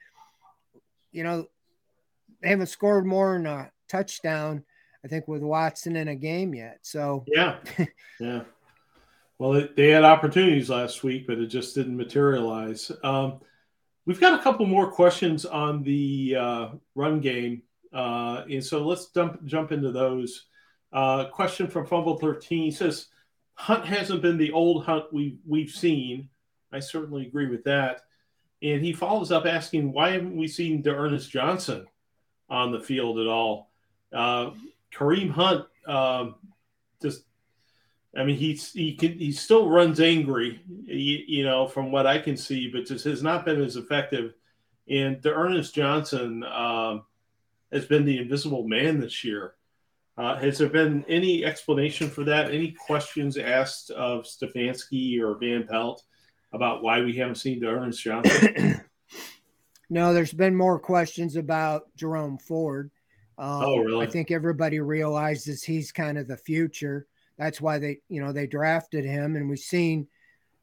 you 1.11 1.23
know 1.23 1.47
they 2.41 2.49
haven't 2.49 2.67
scored 2.67 3.05
more 3.05 3.33
than 3.33 3.45
a 3.45 3.71
touchdown. 3.87 4.63
I 5.03 5.07
think 5.07 5.27
with 5.27 5.41
Watson 5.41 5.95
in 5.95 6.07
a 6.07 6.15
game 6.15 6.53
yet. 6.53 6.79
So 6.81 7.23
yeah, 7.27 7.57
yeah. 8.19 8.41
Well, 9.39 9.67
they 9.75 9.89
had 9.89 10.03
opportunities 10.03 10.69
last 10.69 11.03
week, 11.03 11.27
but 11.27 11.37
it 11.37 11.47
just 11.47 11.75
didn't 11.75 11.95
materialize. 11.95 12.91
Um, 13.03 13.39
we've 14.05 14.19
got 14.19 14.39
a 14.39 14.43
couple 14.43 14.65
more 14.65 14.91
questions 14.91 15.45
on 15.45 15.83
the 15.83 16.35
uh, 16.35 16.67
run 16.95 17.19
game, 17.21 17.61
uh, 17.93 18.43
and 18.49 18.63
so 18.63 18.85
let's 18.85 19.11
dump, 19.11 19.45
jump 19.45 19.71
into 19.71 19.91
those. 19.91 20.45
Uh, 20.91 21.25
question 21.25 21.67
from 21.67 21.85
Fumble 21.85 22.17
Thirteen 22.17 22.71
says, 22.71 23.07
"Hunt 23.53 23.85
hasn't 23.85 24.23
been 24.23 24.37
the 24.37 24.51
old 24.51 24.85
Hunt 24.85 25.13
we 25.13 25.37
we've 25.47 25.71
seen." 25.71 26.29
I 26.71 26.79
certainly 26.79 27.27
agree 27.27 27.47
with 27.47 27.63
that. 27.65 28.01
And 28.63 28.83
he 28.83 28.91
follows 28.91 29.31
up 29.31 29.45
asking, 29.45 29.93
"Why 29.93 30.11
haven't 30.11 30.35
we 30.35 30.47
seen 30.47 30.81
D'Ernest 30.81 31.29
Johnson 31.29 31.85
on 32.49 32.71
the 32.71 32.79
field 32.79 33.19
at 33.19 33.27
all?" 33.27 33.69
Uh, 34.13 34.51
Kareem 34.93 35.29
Hunt 35.29 35.65
um, 35.87 36.35
just 37.01 37.23
I 38.17 38.23
mean, 38.23 38.37
he's 38.37 38.71
he 38.73 38.95
can 38.95 39.17
he 39.19 39.31
still 39.31 39.69
runs 39.69 39.99
angry, 39.99 40.61
you, 40.67 41.19
you, 41.27 41.43
know, 41.43 41.67
from 41.67 41.91
what 41.91 42.07
I 42.07 42.17
can 42.17 42.35
see, 42.35 42.67
but 42.67 42.85
just 42.85 43.05
has 43.05 43.21
not 43.21 43.45
been 43.45 43.61
as 43.61 43.75
effective. 43.75 44.33
And 44.89 45.21
D'Ernest 45.21 45.75
Johnson 45.75 46.43
um, 46.43 47.03
has 47.71 47.85
been 47.85 48.05
the 48.05 48.17
invisible 48.17 48.67
man 48.67 48.99
this 48.99 49.23
year. 49.23 49.53
Uh, 50.17 50.35
has 50.37 50.57
there 50.57 50.69
been 50.69 51.05
any 51.07 51.45
explanation 51.45 52.09
for 52.09 52.23
that? 52.23 52.51
Any 52.51 52.71
questions 52.71 53.37
asked 53.37 53.91
of 53.91 54.23
Stefanski 54.23 55.21
or 55.21 55.37
Van 55.37 55.67
Pelt 55.67 56.01
about 56.53 56.81
why 56.81 57.01
we 57.01 57.15
haven't 57.17 57.35
seen 57.35 57.59
D'Ernest 57.59 58.01
Johnson? 58.01 58.81
no, 59.89 60.13
there's 60.13 60.33
been 60.33 60.55
more 60.55 60.79
questions 60.79 61.35
about 61.35 61.83
Jerome 61.95 62.37
Ford. 62.37 62.91
Um, 63.37 63.63
oh, 63.63 63.77
really? 63.77 64.05
I 64.05 64.09
think 64.09 64.31
everybody 64.31 64.79
realizes 64.79 65.63
he's 65.63 65.91
kind 65.91 66.17
of 66.17 66.27
the 66.27 66.37
future. 66.37 67.07
That's 67.37 67.61
why 67.61 67.77
they, 67.77 67.99
you 68.09 68.21
know, 68.21 68.31
they 68.31 68.47
drafted 68.47 69.05
him, 69.05 69.35
and 69.35 69.49
we've 69.49 69.59
seen, 69.59 70.07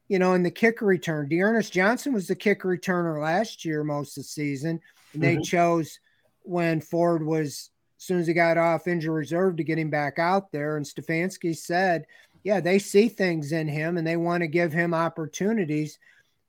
you 0.07 0.19
know, 0.19 0.33
in 0.33 0.43
the 0.43 0.51
kicker 0.51 0.85
return, 0.85 1.29
D'Ernest 1.29 1.71
Johnson 1.71 2.13
was 2.13 2.27
the 2.27 2.35
kicker 2.35 2.67
returner 2.67 3.21
last 3.21 3.63
year 3.63 3.83
most 3.83 4.17
of 4.17 4.23
the 4.23 4.27
season, 4.27 4.81
and 5.13 5.23
they 5.23 5.35
mm-hmm. 5.35 5.43
chose 5.43 5.99
when 6.43 6.81
Ford 6.81 7.25
was 7.25 7.71
as 7.97 8.05
soon 8.05 8.19
as 8.19 8.27
he 8.27 8.33
got 8.33 8.57
off 8.57 8.87
injury 8.87 9.15
reserve 9.15 9.55
to 9.57 9.63
get 9.63 9.79
him 9.79 9.89
back 9.89 10.19
out 10.19 10.51
there. 10.51 10.77
And 10.77 10.85
Stefanski 10.85 11.55
said, 11.55 12.05
yeah, 12.43 12.59
they 12.59 12.77
see 12.77 13.09
things 13.09 13.51
in 13.51 13.67
him 13.67 13.97
and 13.97 14.05
they 14.05 14.17
want 14.17 14.41
to 14.41 14.47
give 14.47 14.71
him 14.71 14.93
opportunities. 14.93 15.97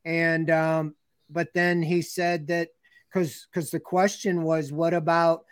And 0.05 0.51
um, 0.51 0.95
but 1.31 1.53
then 1.55 1.83
he 1.83 2.03
said 2.03 2.47
that 2.49 2.69
because 3.09 3.47
because 3.51 3.71
the 3.71 3.81
question 3.81 4.43
was, 4.43 4.73
what 4.73 4.95
about 4.95 5.45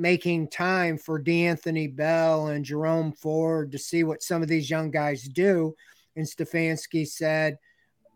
making 0.00 0.48
time 0.48 0.96
for 0.96 1.18
D'Anthony 1.18 1.86
Bell 1.86 2.48
and 2.48 2.64
Jerome 2.64 3.12
Ford 3.12 3.70
to 3.72 3.78
see 3.78 4.02
what 4.02 4.22
some 4.22 4.42
of 4.42 4.48
these 4.48 4.70
young 4.70 4.90
guys 4.90 5.24
do. 5.24 5.74
And 6.16 6.26
Stefanski 6.26 7.06
said, 7.06 7.58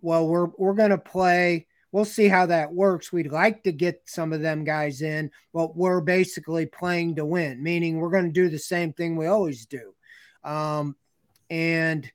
Well, 0.00 0.26
we're 0.26 0.48
we're 0.56 0.74
gonna 0.74 0.98
play. 0.98 1.66
We'll 1.92 2.04
see 2.04 2.26
how 2.26 2.46
that 2.46 2.72
works. 2.72 3.12
We'd 3.12 3.30
like 3.30 3.62
to 3.64 3.72
get 3.72 4.02
some 4.06 4.32
of 4.32 4.40
them 4.40 4.64
guys 4.64 5.00
in, 5.00 5.30
but 5.52 5.76
we're 5.76 6.00
basically 6.00 6.66
playing 6.66 7.14
to 7.16 7.24
win, 7.24 7.62
meaning 7.62 7.98
we're 7.98 8.10
going 8.10 8.24
to 8.24 8.32
do 8.32 8.48
the 8.48 8.58
same 8.58 8.92
thing 8.92 9.14
we 9.14 9.28
always 9.28 9.64
do. 9.66 9.94
Um, 10.42 10.96
and 11.50 12.10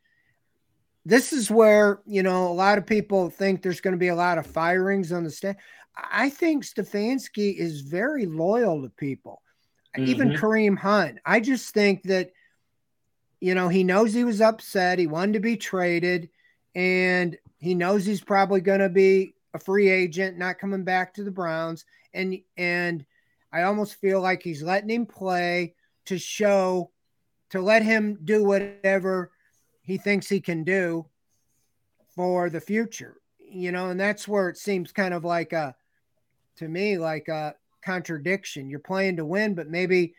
this 1.09 1.33
is 1.33 1.49
where, 1.51 2.01
you 2.05 2.23
know, 2.23 2.47
a 2.47 2.53
lot 2.53 2.77
of 2.77 2.85
people 2.85 3.29
think 3.29 3.61
there's 3.61 3.81
going 3.81 3.93
to 3.93 3.97
be 3.97 4.07
a 4.07 4.15
lot 4.15 4.37
of 4.37 4.47
firings 4.47 5.11
on 5.11 5.23
the 5.23 5.31
staff. 5.31 5.55
I 5.95 6.29
think 6.29 6.63
Stefanski 6.63 7.55
is 7.55 7.81
very 7.81 8.25
loyal 8.25 8.83
to 8.83 8.89
people 8.89 9.41
mm-hmm. 9.97 10.09
even 10.09 10.29
Kareem 10.33 10.77
Hunt. 10.77 11.19
I 11.25 11.39
just 11.39 11.73
think 11.73 12.03
that, 12.03 12.31
you 13.39 13.55
know, 13.55 13.69
he 13.69 13.83
knows 13.83 14.13
he 14.13 14.23
was 14.23 14.41
upset. 14.41 14.99
He 14.99 15.07
wanted 15.07 15.33
to 15.33 15.39
be 15.39 15.57
traded, 15.57 16.29
and 16.75 17.37
he 17.59 17.75
knows 17.75 18.05
he's 18.05 18.23
probably 18.23 18.61
going 18.61 18.81
to 18.81 18.89
be 18.89 19.33
a 19.53 19.59
free 19.59 19.89
agent, 19.89 20.37
not 20.37 20.59
coming 20.59 20.83
back 20.83 21.13
to 21.15 21.23
the 21.23 21.31
Browns. 21.31 21.85
And 22.13 22.37
and 22.57 23.05
I 23.51 23.63
almost 23.63 23.95
feel 23.95 24.21
like 24.21 24.43
he's 24.43 24.63
letting 24.63 24.89
him 24.89 25.05
play 25.05 25.75
to 26.05 26.17
show, 26.17 26.91
to 27.51 27.61
let 27.61 27.83
him 27.83 28.19
do 28.23 28.43
whatever 28.43 29.31
he 29.89 29.97
thinks 29.97 30.27
he 30.27 30.41
can 30.41 30.63
do 30.63 31.05
for 32.15 32.49
the 32.49 32.61
future. 32.61 33.17
You 33.39 33.71
know, 33.71 33.89
and 33.89 33.99
that's 33.99 34.27
where 34.27 34.49
it 34.49 34.57
seems 34.57 34.91
kind 34.91 35.13
of 35.13 35.23
like 35.23 35.53
a, 35.53 35.75
to 36.57 36.67
me, 36.67 36.97
like 36.97 37.27
a, 37.27 37.55
contradiction. 37.81 38.69
You're 38.69 38.79
playing 38.79 39.17
to 39.17 39.25
win, 39.25 39.55
but 39.55 39.69
maybe 39.69 40.13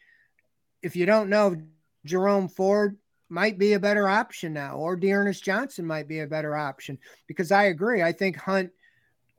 if 0.82 0.96
you 0.96 1.06
don't 1.06 1.30
know, 1.30 1.56
Jerome 2.04 2.48
Ford 2.48 2.96
might 3.28 3.58
be 3.58 3.74
a 3.74 3.80
better 3.80 4.08
option 4.08 4.52
now, 4.52 4.76
or 4.76 4.96
D'Ernest 4.96 5.44
Johnson 5.44 5.86
might 5.86 6.08
be 6.08 6.20
a 6.20 6.26
better 6.26 6.56
option. 6.56 6.98
Because 7.26 7.52
I 7.52 7.64
agree. 7.64 8.02
I 8.02 8.12
think 8.12 8.36
Hunt 8.36 8.70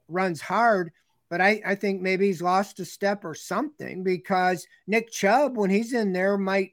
runs 0.08 0.42
hard, 0.42 0.92
but 1.30 1.42
I, 1.42 1.62
I 1.66 1.76
think 1.76 2.02
maybe 2.02 2.28
he's 2.28 2.42
lost 2.42 2.80
a 2.80 2.86
step 2.86 3.26
or 3.26 3.36
something 3.36 4.04
because 4.04 4.68
Nick 4.88 5.12
Chubb, 5.12 5.58
when 5.58 5.70
he's 5.70 5.94
in 5.94 6.14
there, 6.14 6.38
might, 6.38 6.72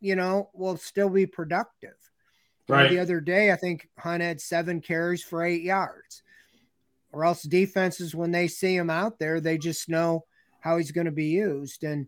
you 0.00 0.16
know, 0.16 0.50
will 0.54 0.76
still 0.76 1.10
be 1.10 1.26
productive. 1.26 1.94
Right. 2.68 2.90
the 2.90 2.98
other 3.00 3.20
day, 3.20 3.50
I 3.50 3.56
think 3.56 3.88
Hunt 3.98 4.22
had 4.22 4.40
seven 4.40 4.80
carries 4.80 5.22
for 5.22 5.44
eight 5.44 5.62
yards. 5.62 6.22
Or 7.12 7.24
else 7.24 7.42
defenses, 7.42 8.14
when 8.14 8.30
they 8.30 8.46
see 8.46 8.76
him 8.76 8.90
out 8.90 9.18
there, 9.18 9.40
they 9.40 9.58
just 9.58 9.88
know 9.88 10.24
how 10.60 10.76
he's 10.76 10.92
going 10.92 11.06
to 11.06 11.10
be 11.10 11.26
used. 11.26 11.82
And 11.82 12.06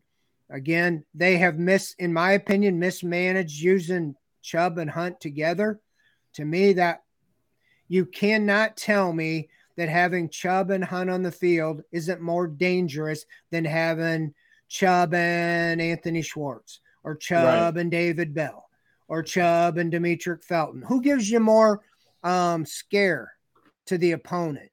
again, 0.49 1.05
they 1.15 1.37
have 1.39 1.59
mis, 1.59 1.95
in 1.99 2.13
my 2.13 2.33
opinion, 2.33 2.79
mismanaged 2.79 3.61
using 3.61 4.15
Chubb 4.43 4.79
and 4.79 4.91
Hunt 4.91 5.21
together. 5.21 5.81
To 6.35 6.45
me, 6.45 6.73
that 6.75 7.03
you 7.89 8.07
cannot 8.07 8.77
tell 8.77 9.13
me 9.13 9.49
that 9.77 9.89
having 9.89 10.29
Chubb 10.29 10.71
and 10.71 10.85
Hunt 10.85 11.11
on 11.11 11.23
the 11.23 11.33
field 11.33 11.83
isn't 11.91 12.21
more 12.21 12.47
dangerous 12.47 13.25
than 13.51 13.65
having 13.65 14.35
Chubb 14.69 15.15
and 15.15 15.81
Anthony 15.81 16.23
Schwartz 16.23 16.81
or 17.05 17.17
Chubb 17.17 17.75
right. 17.75 17.81
and 17.81 17.91
David 17.91 18.33
Bell 18.33 18.69
or 19.13 19.23
Chubb 19.23 19.77
and 19.77 19.93
Demetric 19.93 20.43
Felton. 20.43 20.81
Who 20.81 21.03
gives 21.03 21.31
you 21.31 21.39
more 21.39 21.83
um, 22.23 22.65
scare 22.65 23.31
to 23.87 23.99
the 23.99 24.13
opponent? 24.13 24.71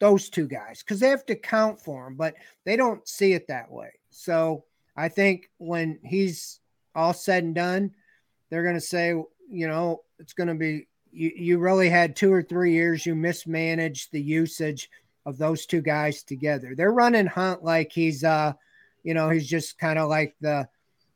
those 0.00 0.30
two 0.30 0.46
guys 0.46 0.80
because 0.80 1.00
they 1.00 1.08
have 1.08 1.26
to 1.26 1.34
count 1.34 1.80
for 1.80 2.06
him, 2.06 2.14
but 2.14 2.34
they 2.64 2.76
don't 2.76 3.06
see 3.08 3.32
it 3.32 3.48
that 3.48 3.68
way. 3.68 3.90
So 4.10 4.62
I 4.96 5.08
think 5.08 5.50
when 5.58 5.98
he's 6.04 6.60
all 6.94 7.12
said 7.12 7.42
and 7.42 7.52
done, 7.52 7.90
they're 8.48 8.62
going 8.62 8.76
to 8.76 8.80
say, 8.80 9.08
you 9.08 9.66
know, 9.66 10.02
it's 10.20 10.34
going 10.34 10.46
to 10.46 10.54
be 10.54 10.86
you, 11.10 11.32
you 11.34 11.58
really 11.58 11.88
had 11.88 12.14
two 12.14 12.32
or 12.32 12.44
three 12.44 12.74
years 12.74 13.04
you 13.04 13.16
mismanaged 13.16 14.12
the 14.12 14.22
usage 14.22 14.88
of 15.26 15.36
those 15.36 15.66
two 15.66 15.80
guys 15.80 16.22
together. 16.22 16.74
They're 16.76 16.92
running 16.92 17.26
Hunt 17.26 17.64
like 17.64 17.90
he's 17.90 18.22
uh, 18.22 18.52
you 19.02 19.14
know, 19.14 19.30
he's 19.30 19.48
just 19.48 19.78
kind 19.78 19.98
of 19.98 20.08
like 20.08 20.36
the 20.40 20.68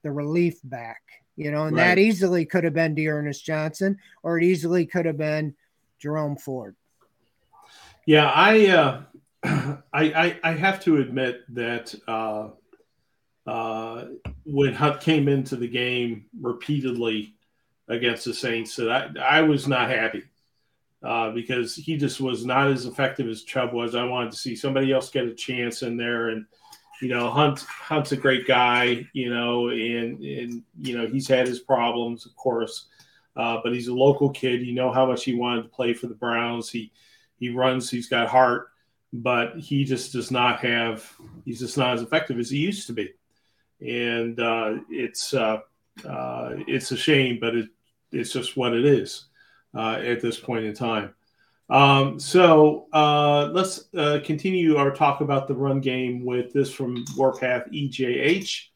the 0.02 0.10
relief 0.10 0.58
back, 0.64 1.02
you 1.36 1.50
know, 1.50 1.64
and 1.64 1.76
right. 1.76 1.88
that 1.88 1.98
easily 1.98 2.44
could 2.44 2.64
have 2.64 2.74
been 2.74 2.94
D'Ernest 2.94 3.44
Johnson 3.44 3.98
or 4.22 4.38
it 4.38 4.44
easily 4.44 4.86
could 4.86 5.06
have 5.06 5.18
been 5.18 5.54
Jerome 5.98 6.36
Ford. 6.36 6.76
Yeah, 8.06 8.30
I, 8.30 8.66
uh, 8.66 9.02
I, 9.44 9.80
I, 9.92 10.40
I 10.42 10.52
have 10.52 10.82
to 10.84 10.98
admit 10.98 11.42
that 11.54 11.94
uh, 12.08 12.48
uh, 13.46 14.06
when 14.44 14.74
Hunt 14.74 15.00
came 15.00 15.28
into 15.28 15.56
the 15.56 15.68
game 15.68 16.26
repeatedly 16.40 17.34
against 17.88 18.24
the 18.24 18.34
Saints, 18.34 18.76
that 18.76 19.16
I, 19.18 19.38
I 19.38 19.42
was 19.42 19.68
not 19.68 19.90
happy 19.90 20.24
uh, 21.02 21.30
because 21.30 21.74
he 21.74 21.96
just 21.96 22.20
was 22.20 22.44
not 22.44 22.68
as 22.68 22.86
effective 22.86 23.28
as 23.28 23.42
Chubb 23.42 23.72
was. 23.72 23.94
I 23.94 24.04
wanted 24.04 24.32
to 24.32 24.38
see 24.38 24.54
somebody 24.54 24.92
else 24.92 25.10
get 25.10 25.26
a 25.26 25.34
chance 25.34 25.82
in 25.82 25.96
there, 25.96 26.28
and 26.28 26.46
you 27.02 27.10
know, 27.10 27.30
Hunt 27.30 27.60
Hunt's 27.60 28.12
a 28.12 28.16
great 28.16 28.46
guy, 28.46 29.06
you 29.12 29.30
know, 29.30 29.68
and 29.70 30.22
and 30.24 30.64
you 30.80 30.96
know 30.98 31.06
he's 31.06 31.28
had 31.28 31.48
his 31.48 31.60
problems, 31.60 32.26
of 32.26 32.36
course, 32.36 32.86
uh, 33.36 33.58
but 33.64 33.74
he's 33.74 33.88
a 33.88 33.94
local 33.94 34.30
kid. 34.30 34.62
You 34.62 34.74
know 34.74 34.92
how 34.92 35.06
much 35.06 35.24
he 35.24 35.34
wanted 35.34 35.64
to 35.64 35.68
play 35.70 35.94
for 35.94 36.08
the 36.08 36.14
Browns. 36.14 36.70
He 36.70 36.92
he 37.38 37.50
runs. 37.50 37.90
He's 37.90 38.08
got 38.08 38.28
heart, 38.28 38.68
but 39.12 39.58
he 39.58 39.84
just 39.84 40.12
does 40.12 40.30
not 40.30 40.60
have. 40.60 41.12
He's 41.44 41.60
just 41.60 41.78
not 41.78 41.94
as 41.94 42.02
effective 42.02 42.38
as 42.38 42.50
he 42.50 42.58
used 42.58 42.86
to 42.88 42.94
be, 42.94 43.14
and 43.80 44.40
uh, 44.40 44.78
it's 44.90 45.34
uh, 45.34 45.60
uh, 46.08 46.50
it's 46.68 46.92
a 46.92 46.96
shame, 46.96 47.38
but 47.40 47.56
it, 47.56 47.70
it's 48.12 48.32
just 48.32 48.56
what 48.56 48.74
it 48.74 48.86
is. 48.86 49.26
uh, 49.74 49.96
at 50.04 50.20
this 50.20 50.38
point 50.38 50.64
in 50.64 50.74
time. 50.74 51.14
Um, 51.70 52.18
so 52.18 52.86
uh, 52.92 53.50
let's 53.52 53.88
uh, 53.96 54.20
continue 54.24 54.76
our 54.76 54.90
talk 54.90 55.20
about 55.20 55.48
the 55.48 55.54
run 55.54 55.80
game 55.80 56.24
with 56.24 56.52
this 56.52 56.70
from 56.70 57.04
Warpath 57.16 57.70
EJH. 57.70 58.66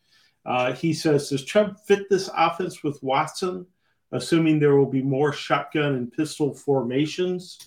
Uh, 0.47 0.73
he 0.73 0.95
says, 0.95 1.29
Does 1.29 1.45
Chubb 1.45 1.77
fit 1.87 2.09
this 2.09 2.31
offense 2.37 2.83
with 2.83 3.03
Watson, 3.03 3.67
assuming 4.13 4.59
there 4.59 4.77
will 4.77 4.91
be 4.91 5.03
more 5.03 5.33
shotgun 5.33 5.95
and 5.95 6.13
pistol 6.13 6.55
formations? 6.55 7.59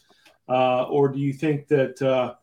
Uh, 0.48 0.84
or 0.86 1.10
do 1.10 1.20
you 1.20 1.34
think 1.34 1.68
that 1.68 2.02
uh, 2.02 2.34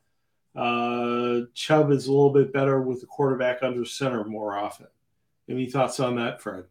uh, 0.58 1.46
Chubb 1.54 1.90
is 1.90 2.06
a 2.06 2.12
little 2.12 2.32
bit 2.32 2.52
better 2.52 2.80
with 2.80 3.00
the 3.00 3.06
quarterback 3.06 3.62
under 3.62 3.84
center 3.84 4.24
more 4.24 4.56
often? 4.56 4.86
Any 5.48 5.66
thoughts 5.66 5.98
on 6.00 6.16
that, 6.16 6.40
Fred? 6.40 6.64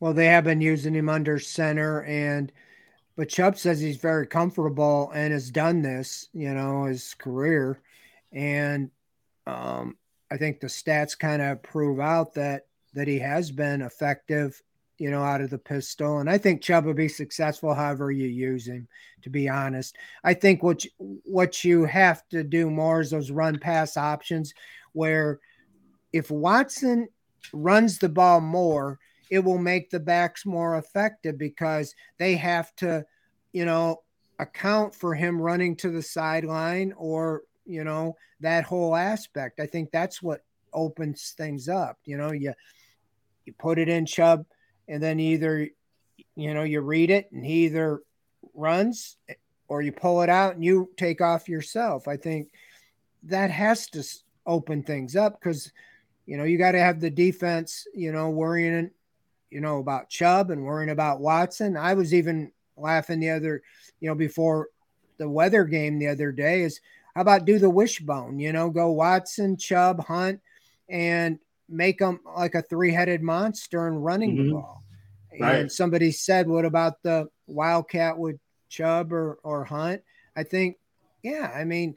Well, 0.00 0.12
they 0.12 0.26
have 0.26 0.44
been 0.44 0.60
using 0.60 0.94
him 0.94 1.08
under 1.08 1.38
center, 1.38 2.02
and 2.02 2.52
but 3.16 3.28
Chubb 3.28 3.56
says 3.56 3.80
he's 3.80 3.96
very 3.96 4.26
comfortable 4.26 5.10
and 5.14 5.32
has 5.32 5.50
done 5.50 5.82
this, 5.82 6.28
you 6.32 6.52
know, 6.52 6.84
his 6.84 7.14
career, 7.14 7.80
and 8.32 8.90
um, 9.46 9.96
I 10.30 10.36
think 10.36 10.60
the 10.60 10.66
stats 10.66 11.18
kind 11.18 11.40
of 11.42 11.62
prove 11.62 12.00
out 12.00 12.34
that 12.34 12.66
that 12.94 13.08
he 13.08 13.18
has 13.18 13.50
been 13.50 13.82
effective, 13.82 14.60
you 14.98 15.10
know, 15.10 15.22
out 15.22 15.40
of 15.40 15.50
the 15.50 15.58
pistol. 15.58 16.18
And 16.18 16.30
I 16.30 16.38
think 16.38 16.62
Chubb 16.62 16.86
will 16.86 16.94
be 16.94 17.08
successful 17.08 17.74
however 17.74 18.10
you 18.10 18.28
use 18.28 18.66
him. 18.66 18.88
To 19.22 19.30
be 19.30 19.48
honest, 19.48 19.96
I 20.22 20.34
think 20.34 20.62
what 20.62 20.84
you, 20.84 20.90
what 21.24 21.64
you 21.64 21.84
have 21.84 22.28
to 22.28 22.44
do 22.44 22.70
more 22.70 23.00
is 23.00 23.10
those 23.10 23.30
run 23.30 23.58
pass 23.58 23.96
options, 23.96 24.54
where 24.92 25.40
if 26.12 26.30
Watson 26.30 27.08
runs 27.52 27.98
the 27.98 28.08
ball 28.08 28.40
more, 28.40 28.98
it 29.30 29.40
will 29.40 29.58
make 29.58 29.90
the 29.90 30.00
backs 30.00 30.46
more 30.46 30.76
effective 30.76 31.38
because 31.38 31.94
they 32.18 32.36
have 32.36 32.74
to, 32.76 33.04
you 33.52 33.64
know, 33.64 34.02
account 34.38 34.94
for 34.94 35.14
him 35.14 35.40
running 35.40 35.76
to 35.76 35.90
the 35.90 36.02
sideline 36.02 36.92
or 36.96 37.42
you 37.64 37.84
know 37.84 38.16
that 38.40 38.64
whole 38.64 38.94
aspect. 38.96 39.60
I 39.60 39.66
think 39.66 39.90
that's 39.90 40.22
what 40.22 40.40
opens 40.72 41.34
things 41.38 41.68
up 41.68 41.96
you 42.04 42.16
know 42.16 42.32
you 42.32 42.52
you 43.44 43.52
put 43.52 43.78
it 43.78 43.88
in 43.88 44.04
chubb 44.04 44.44
and 44.88 45.00
then 45.00 45.20
either 45.20 45.68
you 46.34 46.52
know 46.52 46.64
you 46.64 46.80
read 46.80 47.10
it 47.10 47.30
and 47.32 47.44
he 47.44 47.66
either 47.66 48.02
runs 48.54 49.16
or 49.68 49.82
you 49.82 49.92
pull 49.92 50.22
it 50.22 50.28
out 50.28 50.54
and 50.54 50.64
you 50.64 50.90
take 50.96 51.20
off 51.20 51.48
yourself. 51.48 52.06
I 52.06 52.16
think 52.16 52.48
that 53.24 53.50
has 53.50 53.86
to 53.88 54.04
open 54.46 54.82
things 54.82 55.16
up 55.16 55.40
because 55.40 55.72
you 56.26 56.36
know 56.36 56.44
you 56.44 56.58
got 56.58 56.72
to 56.72 56.78
have 56.78 57.00
the 57.00 57.10
defense 57.10 57.86
you 57.94 58.12
know 58.12 58.30
worrying 58.30 58.90
you 59.54 59.60
know 59.60 59.78
about 59.78 60.10
chubb 60.10 60.50
and 60.50 60.64
worrying 60.64 60.90
about 60.90 61.20
watson 61.20 61.76
i 61.76 61.94
was 61.94 62.12
even 62.12 62.50
laughing 62.76 63.20
the 63.20 63.30
other 63.30 63.62
you 64.00 64.08
know 64.08 64.14
before 64.14 64.68
the 65.18 65.28
weather 65.28 65.64
game 65.64 65.98
the 65.98 66.08
other 66.08 66.32
day 66.32 66.62
is 66.62 66.80
how 67.14 67.20
about 67.20 67.44
do 67.44 67.58
the 67.58 67.70
wishbone? 67.70 68.38
You 68.38 68.52
know, 68.52 68.70
go 68.70 68.90
Watson, 68.90 69.56
Chubb, 69.56 70.04
Hunt, 70.04 70.40
and 70.88 71.38
make 71.68 71.98
them 71.98 72.20
like 72.36 72.54
a 72.54 72.62
three-headed 72.62 73.22
monster 73.22 73.86
and 73.86 74.04
running 74.04 74.36
mm-hmm. 74.36 74.48
the 74.48 74.54
ball. 74.54 74.82
Right. 75.40 75.56
And 75.56 75.72
somebody 75.72 76.12
said, 76.12 76.48
"What 76.48 76.64
about 76.64 77.02
the 77.02 77.28
Wildcat 77.46 78.18
with 78.18 78.38
Chubb 78.68 79.12
or 79.12 79.38
or 79.42 79.64
Hunt?" 79.64 80.02
I 80.36 80.42
think, 80.42 80.76
yeah, 81.22 81.52
I 81.54 81.64
mean, 81.64 81.96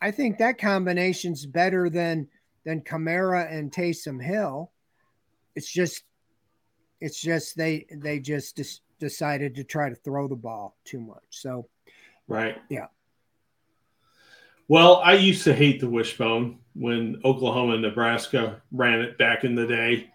I 0.00 0.10
think 0.10 0.38
that 0.38 0.58
combination's 0.58 1.46
better 1.46 1.88
than 1.88 2.28
than 2.64 2.82
Kamara 2.82 3.50
and 3.52 3.72
Taysom 3.72 4.22
Hill. 4.22 4.70
It's 5.56 5.70
just, 5.70 6.04
it's 7.02 7.20
just 7.20 7.56
they 7.56 7.84
they 7.90 8.20
just 8.20 8.60
decided 9.00 9.56
to 9.56 9.64
try 9.64 9.88
to 9.88 9.94
throw 9.96 10.28
the 10.28 10.36
ball 10.36 10.76
too 10.84 11.00
much. 11.00 11.24
So, 11.30 11.68
right, 12.28 12.56
yeah. 12.70 12.86
Well, 14.68 15.02
I 15.04 15.14
used 15.14 15.42
to 15.44 15.52
hate 15.52 15.80
the 15.80 15.88
wishbone 15.88 16.60
when 16.74 17.20
Oklahoma 17.24 17.72
and 17.74 17.82
Nebraska 17.82 18.62
ran 18.70 19.00
it 19.00 19.18
back 19.18 19.42
in 19.42 19.56
the 19.56 19.66
day. 19.66 20.10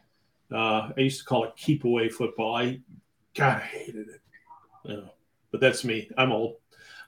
Uh, 0.50 0.92
I 0.98 1.02
used 1.02 1.20
to 1.20 1.26
call 1.26 1.44
it 1.44 1.58
keep 1.58 1.84
away 1.84 2.08
football. 2.08 2.56
I 2.56 2.80
God, 3.36 3.58
I 3.58 3.66
hated 3.66 4.08
it. 4.08 5.04
But 5.52 5.60
that's 5.60 5.84
me. 5.84 6.10
I'm 6.18 6.32
old. 6.32 6.56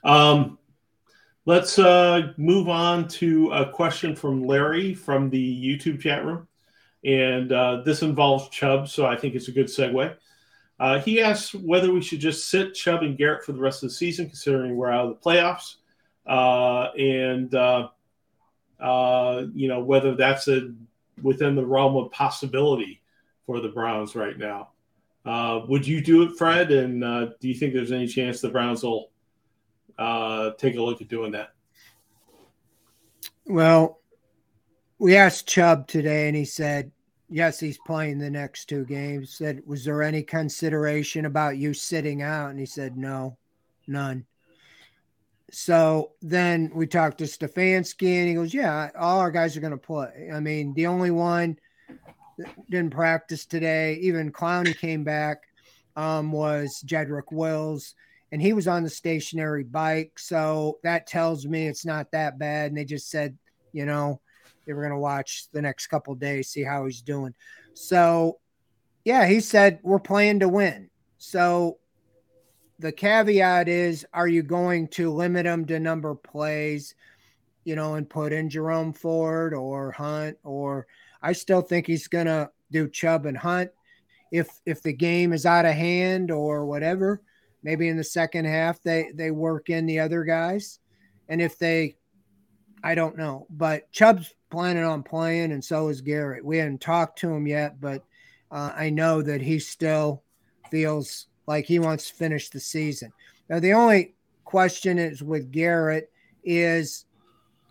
Um, 0.04 0.60
let's 1.46 1.80
uh, 1.80 2.34
move 2.36 2.68
on 2.68 3.08
to 3.08 3.52
a 3.52 3.72
question 3.72 4.14
from 4.14 4.44
Larry 4.44 4.94
from 4.94 5.30
the 5.30 5.40
YouTube 5.40 6.02
chat 6.02 6.26
room. 6.26 6.49
And 7.04 7.52
uh, 7.52 7.82
this 7.86 8.02
involves 8.02 8.50
Chubb, 8.50 8.88
so 8.90 9.06
I 9.06 9.16
think 9.16 9.36
it's 9.36 9.48
a 9.48 9.54
good 9.54 9.68
segue. 9.68 10.16
Uh, 10.80 11.00
he 11.00 11.22
asks 11.22 11.54
whether 11.54 11.92
we 11.92 12.02
should 12.02 12.20
just 12.20 12.50
sit 12.50 12.74
Chubb 12.74 13.04
and 13.04 13.18
Garrett 13.18 13.44
for 13.44 13.52
the 13.52 13.60
rest 13.60 13.84
of 13.84 13.90
the 13.90 13.96
season, 13.96 14.28
considering 14.28 14.76
we're 14.76 14.92
out 14.92 15.08
of 15.08 15.10
the 15.10 15.30
playoffs 15.30 15.76
uh, 16.30 16.92
and 16.98 17.54
uh, 17.56 17.88
uh, 18.80 19.44
you 19.54 19.68
know 19.68 19.82
whether 19.82 20.16
that's 20.16 20.48
a 20.48 20.74
within 21.22 21.56
the 21.56 21.66
realm 21.66 21.98
of 21.98 22.12
possibility 22.12 23.02
for 23.46 23.60
the 23.60 23.68
Browns 23.68 24.16
right 24.16 24.38
now. 24.38 24.70
Uh, 25.26 25.62
would 25.68 25.86
you 25.86 26.02
do 26.02 26.24
it, 26.24 26.38
Fred? 26.38 26.72
And 26.72 27.02
do 27.02 27.48
you 27.48 27.56
think 27.56 27.74
there's 27.74 27.92
any 27.92 28.08
chance 28.08 28.40
the 28.40 28.50
Browns 28.50 28.84
will 28.84 29.10
take 30.58 30.76
a 30.76 30.82
look 30.82 31.02
at 31.02 31.10
doing 31.10 31.34
that? 31.34 31.50
Well, 33.46 33.99
we 35.00 35.16
asked 35.16 35.48
Chubb 35.48 35.88
today, 35.88 36.28
and 36.28 36.38
he 36.38 36.46
said 36.46 36.92
yes, 37.30 37.60
he's 37.60 37.78
playing 37.78 38.20
the 38.20 38.30
next 38.30 38.66
two 38.66 38.86
games. 38.86 39.36
Said, 39.36 39.62
was 39.66 39.86
there 39.86 40.04
any 40.04 40.24
consideration 40.24 41.26
about 41.26 41.58
you 41.58 41.74
sitting 41.74 42.22
out? 42.22 42.50
And 42.50 42.60
he 42.60 42.66
said, 42.66 42.98
no, 42.98 43.38
none. 43.88 44.26
So 45.52 46.12
then 46.22 46.72
we 46.74 46.86
talked 46.88 47.20
to 47.20 47.24
Stefanski, 47.24 48.20
and 48.20 48.28
he 48.28 48.36
goes, 48.36 48.54
"Yeah, 48.54 48.92
all 48.96 49.20
our 49.20 49.32
guys 49.32 49.58
are 49.58 49.62
going 49.62 49.72
to 49.72 49.78
play. 49.78 50.30
I 50.32 50.40
mean, 50.40 50.76
the 50.76 50.86
only 50.86 51.10
one 51.10 51.58
didn't 52.70 52.92
practice 52.92 53.48
today, 53.48 53.96
even 53.96 54.32
Clowney 54.32 54.78
came 54.78 55.04
back, 55.04 55.40
um, 55.96 56.32
was 56.32 56.84
Jedrick 56.86 57.32
Wills, 57.32 57.96
and 58.32 58.40
he 58.40 58.54
was 58.54 58.68
on 58.68 58.84
the 58.84 58.92
stationary 58.92 59.64
bike. 59.64 60.20
So 60.20 60.78
that 60.84 61.08
tells 61.08 61.48
me 61.48 61.68
it's 61.68 61.86
not 61.86 62.12
that 62.12 62.38
bad. 62.38 62.70
And 62.70 62.78
they 62.78 62.86
just 62.86 63.10
said, 63.10 63.36
you 63.74 63.88
know, 63.88 64.22
they 64.70 64.74
were 64.76 64.84
going 64.84 64.94
to 64.94 65.00
watch 65.00 65.48
the 65.52 65.64
next 65.64 65.88
couple 65.88 66.14
days, 66.14 66.52
see 66.52 66.62
how 66.62 66.86
he's 66.86 67.02
doing. 67.02 67.34
So, 67.74 68.38
yeah, 69.04 69.26
he 69.26 69.40
said 69.40 69.80
we're 69.82 69.98
playing 69.98 70.42
to 70.42 70.48
win. 70.48 70.92
So 71.18 71.80
the 72.78 72.92
caveat 72.92 73.68
is 73.68 74.06
are 74.14 74.28
you 74.28 74.44
going 74.44 74.88
to 74.90 75.12
limit 75.12 75.48
him 75.48 75.66
to 75.66 75.80
number 75.80 76.14
plays 76.14 76.94
you 77.66 77.76
know 77.76 77.96
and 77.96 78.10
put 78.10 78.32
in 78.32 78.50
jerome 78.50 78.94
ford 78.94 79.54
or 79.54 79.92
hunt 79.92 80.38
or 80.46 80.88
i 81.22 81.34
still 81.34 81.62
think 81.62 81.86
he's 81.86 82.08
gonna 82.08 82.50
do 82.72 82.88
chubb 82.88 83.26
and 83.26 83.38
hunt 83.38 83.70
if 84.32 84.48
if 84.66 84.82
the 84.82 84.94
game 84.94 85.34
is 85.34 85.46
out 85.46 85.66
of 85.66 85.74
hand 85.74 86.32
or 86.32 86.66
whatever 86.66 87.22
maybe 87.64 87.90
in 87.90 87.98
the 87.98 88.04
second 88.04 88.46
half 88.46 88.82
they 88.82 89.12
they 89.14 89.30
work 89.30 89.70
in 89.70 89.86
the 89.86 90.00
other 90.00 90.24
guys 90.24 90.80
and 91.28 91.42
if 91.42 91.60
they 91.60 91.98
i 92.84 92.96
don't 92.96 93.18
know 93.18 93.46
but 93.50 93.92
chubb's 93.92 94.34
planning 94.50 94.84
on 94.84 95.04
playing 95.04 95.52
and 95.52 95.64
so 95.64 95.90
is 95.90 96.02
garrett 96.02 96.44
we 96.44 96.58
haven't 96.58 96.82
talked 96.82 97.20
to 97.20 97.30
him 97.30 97.48
yet 97.48 97.80
but 97.80 98.04
uh, 98.52 98.72
i 98.76 98.90
know 98.90 99.22
that 99.22 99.42
he 99.42 99.60
still 99.60 100.24
feels 100.70 101.28
like 101.50 101.66
he 101.66 101.80
wants 101.80 102.08
to 102.08 102.16
finish 102.16 102.50
the 102.50 102.60
season. 102.60 103.12
Now, 103.50 103.60
the 103.60 103.74
only 103.74 104.14
question 104.46 105.00
is 105.00 105.24
with 105.24 105.52
Garrett 105.52 106.12
is 106.44 107.06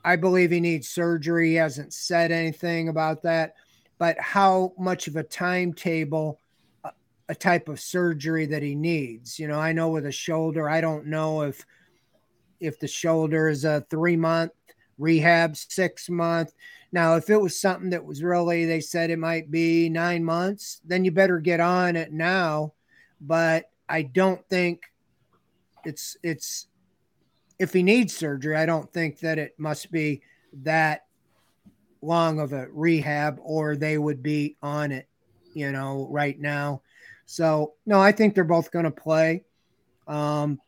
I 0.04 0.16
believe 0.16 0.50
he 0.50 0.58
needs 0.58 0.88
surgery. 0.88 1.50
He 1.50 1.54
hasn't 1.54 1.92
said 1.92 2.32
anything 2.32 2.88
about 2.88 3.22
that, 3.22 3.54
but 3.98 4.18
how 4.18 4.72
much 4.78 5.06
of 5.06 5.14
a 5.14 5.22
timetable, 5.22 6.40
a, 6.82 6.90
a 7.28 7.34
type 7.36 7.68
of 7.68 7.78
surgery 7.78 8.46
that 8.46 8.64
he 8.64 8.74
needs? 8.74 9.38
You 9.38 9.46
know, 9.46 9.60
I 9.60 9.72
know 9.72 9.90
with 9.90 10.06
a 10.06 10.12
shoulder, 10.12 10.68
I 10.68 10.80
don't 10.80 11.06
know 11.06 11.42
if 11.42 11.64
if 12.58 12.80
the 12.80 12.88
shoulder 12.88 13.48
is 13.48 13.64
a 13.64 13.86
three 13.88 14.16
month 14.16 14.50
rehab, 14.98 15.56
six 15.56 16.08
month. 16.08 16.52
Now, 16.92 17.16
if 17.16 17.30
it 17.30 17.40
was 17.40 17.60
something 17.60 17.90
that 17.90 18.04
was 18.04 18.22
really, 18.22 18.64
they 18.64 18.80
said 18.80 19.10
it 19.10 19.18
might 19.18 19.50
be 19.50 19.88
nine 19.88 20.24
months, 20.24 20.80
then 20.84 21.04
you 21.04 21.10
better 21.10 21.38
get 21.38 21.60
on 21.60 21.96
it 21.96 22.12
now 22.12 22.72
but 23.20 23.70
I 23.88 24.02
don't 24.02 24.46
think 24.48 24.82
it's 25.84 26.16
it's 26.22 26.66
if 27.58 27.72
he 27.72 27.82
needs 27.82 28.16
surgery, 28.16 28.56
I 28.56 28.66
don't 28.66 28.92
think 28.92 29.20
that 29.20 29.38
it 29.38 29.54
must 29.58 29.90
be 29.90 30.22
that 30.62 31.06
long 32.00 32.38
of 32.38 32.52
a 32.52 32.68
rehab 32.70 33.40
or 33.42 33.76
they 33.76 33.98
would 33.98 34.22
be 34.22 34.56
on 34.62 34.92
it, 34.92 35.08
you 35.54 35.72
know, 35.72 36.06
right 36.10 36.38
now. 36.38 36.82
So, 37.26 37.74
no, 37.84 38.00
I 38.00 38.12
think 38.12 38.34
they're 38.34 38.44
both 38.44 38.70
going 38.70 38.84
to 38.84 38.92
play. 38.92 39.44
Um, 40.06 40.60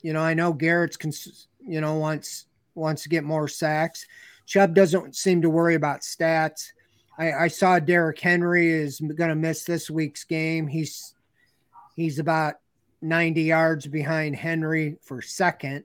you 0.00 0.14
know, 0.14 0.22
I 0.22 0.32
know 0.32 0.54
Garrett's, 0.54 0.96
cons- 0.96 1.48
you 1.60 1.82
know, 1.82 1.96
wants 1.96 2.46
wants 2.78 3.02
to 3.02 3.08
get 3.08 3.24
more 3.24 3.48
sacks. 3.48 4.06
Chubb 4.46 4.74
doesn't 4.74 5.16
seem 5.16 5.42
to 5.42 5.50
worry 5.50 5.74
about 5.74 6.00
stats. 6.00 6.72
I, 7.18 7.32
I 7.32 7.48
saw 7.48 7.78
Derrick 7.78 8.18
Henry 8.18 8.70
is 8.70 9.00
going 9.00 9.30
to 9.30 9.34
miss 9.34 9.64
this 9.64 9.90
week's 9.90 10.24
game. 10.24 10.66
He's 10.66 11.14
he's 11.96 12.18
about 12.18 12.54
90 13.02 13.42
yards 13.42 13.86
behind 13.86 14.36
Henry 14.36 14.96
for 15.02 15.20
second. 15.20 15.84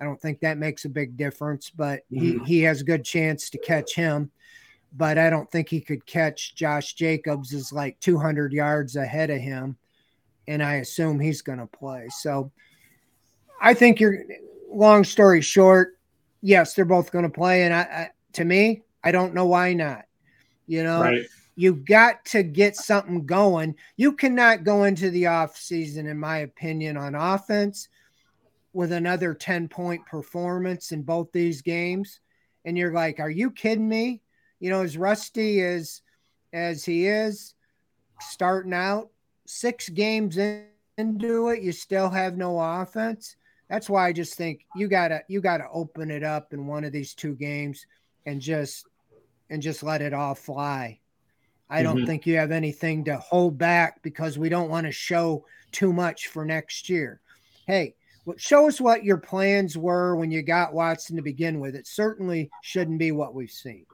I 0.00 0.04
don't 0.04 0.20
think 0.20 0.40
that 0.40 0.58
makes 0.58 0.84
a 0.84 0.90
big 0.90 1.16
difference, 1.16 1.70
but 1.70 2.00
mm-hmm. 2.12 2.44
he, 2.44 2.56
he 2.56 2.62
has 2.62 2.80
a 2.80 2.84
good 2.84 3.04
chance 3.04 3.50
to 3.50 3.58
catch 3.58 3.94
him. 3.94 4.30
But 4.96 5.18
I 5.18 5.30
don't 5.30 5.50
think 5.50 5.68
he 5.68 5.80
could 5.80 6.06
catch 6.06 6.54
Josh 6.54 6.94
Jacobs 6.94 7.52
is 7.52 7.72
like 7.72 7.98
200 8.00 8.52
yards 8.52 8.96
ahead 8.96 9.30
of 9.30 9.40
him. 9.40 9.76
And 10.46 10.62
I 10.62 10.74
assume 10.74 11.18
he's 11.18 11.42
going 11.42 11.58
to 11.58 11.66
play. 11.66 12.06
So 12.10 12.52
I 13.60 13.74
think 13.74 13.98
you're, 13.98 14.24
long 14.70 15.04
story 15.04 15.40
short, 15.40 15.93
yes, 16.44 16.74
they're 16.74 16.84
both 16.84 17.10
going 17.10 17.24
to 17.24 17.30
play. 17.30 17.64
And 17.64 17.74
I, 17.74 17.80
I, 17.80 18.10
to 18.34 18.44
me, 18.44 18.82
I 19.02 19.10
don't 19.10 19.34
know 19.34 19.46
why 19.46 19.72
not. 19.72 20.04
You 20.66 20.84
know, 20.84 21.00
right. 21.00 21.26
you've 21.56 21.84
got 21.84 22.24
to 22.26 22.42
get 22.42 22.76
something 22.76 23.26
going. 23.26 23.74
You 23.96 24.12
cannot 24.12 24.62
go 24.62 24.84
into 24.84 25.10
the 25.10 25.26
off 25.26 25.56
season, 25.56 26.06
in 26.06 26.18
my 26.18 26.38
opinion, 26.38 26.96
on 26.96 27.14
offense 27.14 27.88
with 28.72 28.92
another 28.92 29.34
10 29.34 29.68
point 29.68 30.04
performance 30.06 30.92
in 30.92 31.02
both 31.02 31.32
these 31.32 31.62
games. 31.62 32.20
And 32.64 32.76
you're 32.76 32.92
like, 32.92 33.20
are 33.20 33.30
you 33.30 33.50
kidding 33.50 33.88
me? 33.88 34.22
You 34.60 34.70
know, 34.70 34.82
as 34.82 34.96
rusty 34.96 35.62
as 35.62 36.02
as 36.52 36.84
he 36.84 37.06
is 37.06 37.54
starting 38.20 38.72
out, 38.72 39.10
six 39.46 39.88
games 39.88 40.38
into 40.38 41.48
it, 41.48 41.62
you 41.62 41.72
still 41.72 42.08
have 42.10 42.36
no 42.36 42.58
offense. 42.60 43.36
That's 43.68 43.88
why 43.88 44.06
I 44.06 44.12
just 44.12 44.34
think 44.34 44.66
you 44.76 44.88
gotta 44.88 45.22
you 45.28 45.40
gotta 45.40 45.66
open 45.72 46.10
it 46.10 46.22
up 46.22 46.52
in 46.52 46.66
one 46.66 46.84
of 46.84 46.92
these 46.92 47.14
two 47.14 47.34
games 47.34 47.86
and 48.26 48.40
just 48.40 48.86
and 49.50 49.62
just 49.62 49.82
let 49.82 50.02
it 50.02 50.12
all 50.12 50.34
fly. 50.34 51.00
I 51.70 51.82
don't 51.82 51.96
mm-hmm. 51.96 52.06
think 52.06 52.26
you 52.26 52.36
have 52.36 52.52
anything 52.52 53.04
to 53.04 53.16
hold 53.16 53.56
back 53.56 54.02
because 54.02 54.38
we 54.38 54.48
don't 54.48 54.68
want 54.68 54.86
to 54.86 54.92
show 54.92 55.46
too 55.72 55.92
much 55.92 56.28
for 56.28 56.44
next 56.44 56.88
year. 56.88 57.20
Hey, 57.66 57.94
show 58.36 58.68
us 58.68 58.80
what 58.80 59.04
your 59.04 59.16
plans 59.16 59.76
were 59.76 60.14
when 60.14 60.30
you 60.30 60.42
got 60.42 60.74
Watson 60.74 61.16
to 61.16 61.22
begin 61.22 61.60
with. 61.60 61.74
It 61.74 61.86
certainly 61.86 62.50
shouldn't 62.62 62.98
be 62.98 63.12
what 63.12 63.34
we've 63.34 63.50
seen. 63.50 63.86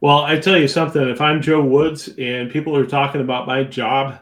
Well, 0.00 0.18
I 0.18 0.38
tell 0.38 0.58
you 0.58 0.68
something. 0.68 1.08
If 1.08 1.20
I'm 1.20 1.40
Joe 1.40 1.62
Woods 1.62 2.08
and 2.18 2.50
people 2.50 2.76
are 2.76 2.86
talking 2.86 3.20
about 3.20 3.46
my 3.46 3.62
job, 3.62 4.18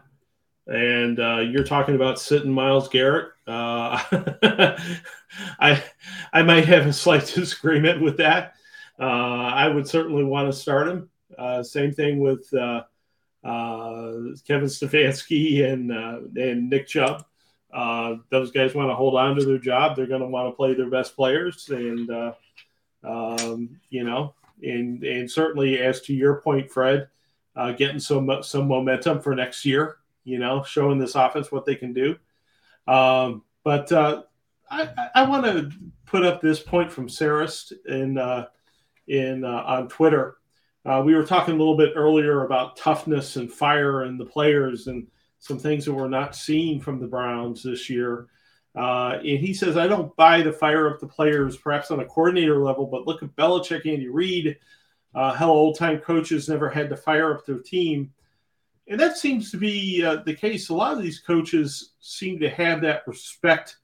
and 0.70 1.18
uh, 1.18 1.40
you're 1.40 1.64
talking 1.64 1.96
about 1.96 2.20
sitting 2.20 2.52
Myles 2.52 2.88
Garrett, 2.88 3.32
uh, 3.46 4.00
I 5.58 5.82
I 6.32 6.42
might 6.42 6.64
have 6.66 6.86
a 6.86 6.92
slight 6.92 7.26
disagreement 7.34 8.00
with 8.00 8.18
that. 8.18 8.54
Uh, 8.98 9.02
I 9.02 9.66
would 9.66 9.88
certainly 9.88 10.24
want 10.24 10.48
to 10.48 10.58
start 10.58 10.88
him. 10.88 11.10
Uh, 11.36 11.62
same 11.62 11.92
thing 11.92 12.20
with 12.20 12.52
uh, 12.54 12.82
uh, 13.42 14.12
Kevin 14.46 14.68
Stefanski 14.68 15.64
and 15.64 15.90
and 16.38 16.70
Nick 16.70 16.86
Chubb. 16.86 17.24
those 18.30 18.52
guys 18.52 18.74
want 18.74 18.90
to 18.90 18.94
hold 18.94 19.16
on 19.16 19.36
to 19.36 19.44
their 19.44 19.58
job. 19.58 19.96
They're 19.96 20.06
going 20.06 20.20
to 20.20 20.28
want 20.28 20.52
to 20.52 20.56
play 20.56 20.74
their 20.74 20.90
best 20.90 21.16
players, 21.16 21.68
and 21.68 22.08
um, 23.02 23.80
you 23.88 24.04
know, 24.04 24.34
and 24.62 25.02
and 25.02 25.28
certainly 25.28 25.80
as 25.80 26.00
to 26.02 26.14
your 26.14 26.40
point, 26.42 26.70
Fred, 26.70 27.08
getting 27.76 27.98
some 27.98 28.30
some 28.42 28.68
momentum 28.68 29.20
for 29.20 29.34
next 29.34 29.64
year. 29.64 29.96
You 30.24 30.38
know, 30.38 30.62
showing 30.62 30.98
this 30.98 31.14
offense 31.14 31.50
what 31.50 31.66
they 31.66 31.74
can 31.74 31.92
do. 31.92 32.16
Um, 32.86 33.42
but 33.64 33.90
uh, 33.92 34.22
I, 34.70 34.88
I 35.14 35.28
want 35.28 35.44
to 35.44 35.70
put 36.06 36.24
up 36.24 36.40
this 36.40 36.60
point 36.60 36.92
from 36.92 37.08
Sarist 37.08 37.72
in 37.86 38.18
uh, 38.18 38.46
in 39.08 39.44
uh, 39.44 39.64
on 39.66 39.88
Twitter. 39.88 40.36
Uh, 40.84 41.02
we 41.04 41.14
were 41.14 41.26
talking 41.26 41.54
a 41.54 41.58
little 41.58 41.76
bit 41.76 41.92
earlier 41.94 42.44
about 42.44 42.76
toughness 42.76 43.36
and 43.36 43.52
fire 43.52 44.04
and 44.04 44.18
the 44.18 44.24
players 44.24 44.86
and 44.86 45.06
some 45.38 45.58
things 45.58 45.84
that 45.84 45.92
we're 45.92 46.08
not 46.08 46.34
seeing 46.34 46.80
from 46.80 46.98
the 46.98 47.06
Browns 47.06 47.62
this 47.62 47.90
year. 47.90 48.28
Uh, 48.74 49.18
and 49.18 49.38
he 49.38 49.52
says, 49.52 49.76
I 49.76 49.88
don't 49.88 50.14
buy 50.16 50.42
the 50.42 50.52
fire 50.52 50.88
up 50.88 51.00
the 51.00 51.06
players, 51.06 51.56
perhaps 51.56 51.90
on 51.90 52.00
a 52.00 52.04
coordinator 52.04 52.58
level, 52.58 52.86
but 52.86 53.06
look 53.06 53.22
at 53.22 53.34
Belichick, 53.34 53.84
Andy 53.84 54.08
Reid, 54.08 54.56
uh, 55.14 55.32
how 55.34 55.50
old 55.50 55.76
time 55.76 55.98
coaches 55.98 56.48
never 56.48 56.68
had 56.68 56.88
to 56.90 56.96
fire 56.96 57.34
up 57.34 57.44
their 57.44 57.58
team. 57.58 58.12
And 58.90 58.98
that 58.98 59.16
seems 59.16 59.52
to 59.52 59.56
be 59.56 60.04
uh, 60.04 60.16
the 60.26 60.34
case. 60.34 60.68
A 60.68 60.74
lot 60.74 60.96
of 60.96 61.02
these 61.02 61.20
coaches 61.20 61.92
seem 62.00 62.40
to 62.40 62.50
have 62.50 62.82
that 62.82 63.06
respect 63.06 63.76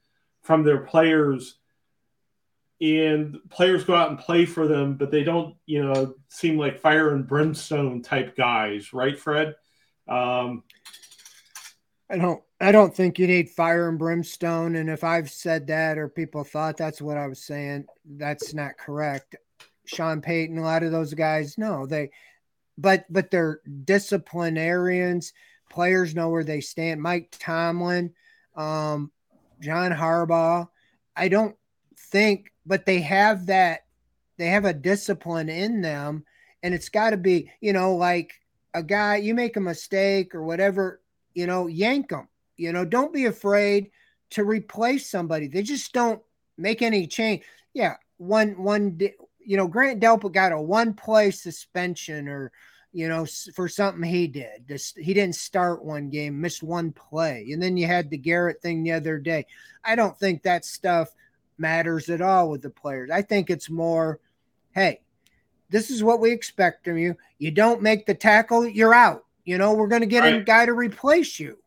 from 0.42 0.64
their 0.64 0.80
players, 0.80 1.58
and 2.80 3.38
players 3.48 3.84
go 3.84 3.94
out 3.94 4.10
and 4.10 4.18
play 4.18 4.44
for 4.44 4.66
them, 4.66 4.96
but 4.96 5.12
they 5.12 5.22
don't, 5.22 5.54
you 5.64 5.82
know, 5.82 6.14
seem 6.28 6.58
like 6.58 6.80
fire 6.80 7.14
and 7.14 7.26
brimstone 7.26 8.02
type 8.02 8.36
guys, 8.36 8.92
right, 8.92 9.18
Fred? 9.18 9.54
Um, 10.08 10.64
I 12.10 12.18
don't. 12.18 12.42
I 12.60 12.72
don't 12.72 12.94
think 12.94 13.18
you 13.18 13.26
need 13.26 13.50
fire 13.50 13.88
and 13.88 13.98
brimstone. 13.98 14.76
And 14.76 14.88
if 14.88 15.04
I've 15.04 15.30
said 15.30 15.66
that 15.66 15.98
or 15.98 16.08
people 16.08 16.42
thought 16.42 16.76
that's 16.76 17.02
what 17.02 17.18
I 17.18 17.26
was 17.26 17.44
saying, 17.44 17.84
that's 18.04 18.54
not 18.54 18.78
correct. 18.78 19.36
Sean 19.84 20.20
Payton, 20.20 20.58
a 20.58 20.62
lot 20.62 20.82
of 20.82 20.90
those 20.90 21.12
guys, 21.12 21.58
no, 21.58 21.86
they 21.86 22.10
but 22.78 23.04
but 23.10 23.30
they're 23.30 23.60
disciplinarians. 23.84 25.32
Players 25.70 26.14
know 26.14 26.28
where 26.28 26.44
they 26.44 26.60
stand. 26.60 27.02
Mike 27.02 27.34
Tomlin, 27.38 28.12
um, 28.54 29.10
John 29.60 29.92
Harbaugh. 29.92 30.68
I 31.16 31.28
don't 31.28 31.56
think, 32.10 32.52
but 32.64 32.86
they 32.86 33.00
have 33.00 33.46
that. 33.46 33.84
They 34.38 34.48
have 34.48 34.66
a 34.66 34.74
discipline 34.74 35.48
in 35.48 35.80
them, 35.80 36.24
and 36.62 36.74
it's 36.74 36.90
got 36.90 37.10
to 37.10 37.16
be, 37.16 37.50
you 37.60 37.72
know, 37.72 37.96
like 37.96 38.34
a 38.74 38.82
guy. 38.82 39.16
You 39.16 39.34
make 39.34 39.56
a 39.56 39.60
mistake 39.60 40.34
or 40.34 40.42
whatever, 40.42 41.00
you 41.34 41.46
know, 41.46 41.66
yank 41.66 42.10
them. 42.10 42.28
You 42.56 42.72
know, 42.72 42.84
don't 42.84 43.12
be 43.12 43.26
afraid 43.26 43.90
to 44.30 44.44
replace 44.44 45.10
somebody. 45.10 45.48
They 45.48 45.62
just 45.62 45.92
don't 45.92 46.20
make 46.58 46.82
any 46.82 47.06
change. 47.06 47.44
Yeah, 47.74 47.96
one 48.18 48.62
one 48.62 48.98
you 49.46 49.56
know, 49.56 49.68
Grant 49.68 50.02
Delpit 50.02 50.32
got 50.32 50.52
a 50.52 50.60
one 50.60 50.92
play 50.92 51.30
suspension 51.30 52.28
or, 52.28 52.50
you 52.92 53.08
know, 53.08 53.24
for 53.54 53.68
something 53.68 54.02
he 54.02 54.26
did. 54.26 54.66
Just, 54.66 54.98
he 54.98 55.14
didn't 55.14 55.36
start 55.36 55.84
one 55.84 56.10
game, 56.10 56.40
missed 56.40 56.62
one 56.62 56.90
play. 56.92 57.48
And 57.52 57.62
then 57.62 57.76
you 57.76 57.86
had 57.86 58.10
the 58.10 58.18
Garrett 58.18 58.60
thing 58.60 58.82
the 58.82 58.92
other 58.92 59.18
day. 59.18 59.46
I 59.84 59.94
don't 59.94 60.18
think 60.18 60.42
that 60.42 60.64
stuff 60.64 61.14
matters 61.58 62.08
at 62.10 62.20
all 62.20 62.50
with 62.50 62.62
the 62.62 62.70
players. 62.70 63.10
I 63.10 63.22
think 63.22 63.48
it's 63.48 63.70
more, 63.70 64.18
hey, 64.72 65.00
this 65.70 65.90
is 65.90 66.02
what 66.02 66.20
we 66.20 66.32
expect 66.32 66.84
from 66.84 66.98
you. 66.98 67.16
You 67.38 67.52
don't 67.52 67.82
make 67.82 68.04
the 68.04 68.14
tackle, 68.14 68.66
you're 68.66 68.94
out. 68.94 69.24
You 69.44 69.58
know, 69.58 69.74
we're 69.74 69.88
going 69.88 70.02
to 70.02 70.06
get 70.06 70.20
right. 70.20 70.34
a 70.34 70.42
guy 70.42 70.66
to 70.66 70.72
replace 70.72 71.38
you. 71.38 71.58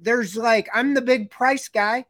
There's 0.00 0.36
like, 0.36 0.70
I'm 0.72 0.94
the 0.94 1.02
big 1.02 1.30
price 1.30 1.68
guy. 1.68 2.06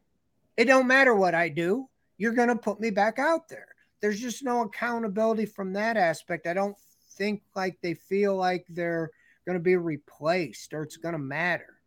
It 0.55 0.65
don't 0.65 0.87
matter 0.87 1.13
what 1.13 1.35
I 1.35 1.49
do. 1.49 1.89
You're 2.17 2.33
going 2.33 2.47
to 2.47 2.55
put 2.55 2.79
me 2.79 2.91
back 2.91 3.19
out 3.19 3.49
there 3.49 3.70
there's 4.01 4.19
just 4.19 4.43
no 4.43 4.61
accountability 4.63 5.45
from 5.45 5.73
that 5.73 5.95
aspect. 5.95 6.47
I 6.47 6.53
don't 6.53 6.75
think 7.11 7.43
like 7.55 7.77
they 7.81 7.93
feel 7.93 8.35
like 8.35 8.65
they're 8.69 9.11
going 9.45 9.57
to 9.57 9.63
be 9.63 9.75
replaced 9.75 10.73
or 10.73 10.83
it's 10.83 10.97
going 10.97 11.13
to 11.13 11.19
matter. 11.19 11.77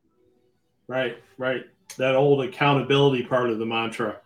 Right, 0.87 1.23
right. 1.39 1.65
That 1.97 2.15
old 2.15 2.45
accountability 2.45 3.25
part 3.25 3.51
of 3.51 3.59
the 3.59 3.67
mantra. 3.67 4.19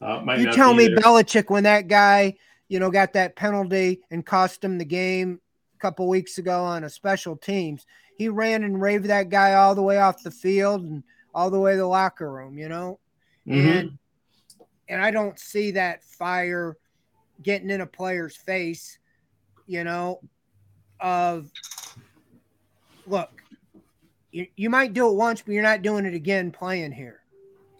Uh, 0.00 0.22
you 0.36 0.52
tell 0.52 0.74
me 0.74 0.88
there. 0.88 0.98
Belichick 0.98 1.50
when 1.50 1.64
that 1.64 1.88
guy, 1.88 2.36
you 2.68 2.78
know, 2.78 2.90
got 2.90 3.14
that 3.14 3.36
penalty 3.36 4.00
and 4.10 4.24
cost 4.24 4.62
him 4.62 4.78
the 4.78 4.84
game 4.84 5.40
a 5.74 5.78
couple 5.78 6.08
weeks 6.08 6.38
ago 6.38 6.64
on 6.64 6.84
a 6.84 6.90
special 6.90 7.36
teams. 7.36 7.86
He 8.16 8.28
ran 8.28 8.62
and 8.62 8.80
raved 8.80 9.06
that 9.06 9.28
guy 9.28 9.54
all 9.54 9.74
the 9.74 9.82
way 9.82 9.98
off 9.98 10.22
the 10.22 10.30
field 10.30 10.82
and 10.82 11.02
all 11.34 11.50
the 11.50 11.60
way 11.60 11.72
to 11.72 11.78
the 11.78 11.86
locker 11.86 12.30
room, 12.30 12.58
you 12.58 12.68
know. 12.68 12.98
Mm-hmm. 13.46 13.68
And 13.68 13.98
and 14.88 15.02
I 15.02 15.10
don't 15.10 15.38
see 15.38 15.72
that 15.72 16.04
fire 16.04 16.76
getting 17.42 17.70
in 17.70 17.80
a 17.80 17.86
player's 17.86 18.36
face, 18.36 18.98
you 19.66 19.84
know, 19.84 20.20
of 21.00 21.50
look, 23.06 23.30
you, 24.30 24.46
you 24.56 24.70
might 24.70 24.92
do 24.92 25.08
it 25.08 25.14
once, 25.14 25.42
but 25.42 25.52
you're 25.52 25.62
not 25.62 25.82
doing 25.82 26.04
it 26.04 26.14
again 26.14 26.50
playing 26.50 26.92
here. 26.92 27.20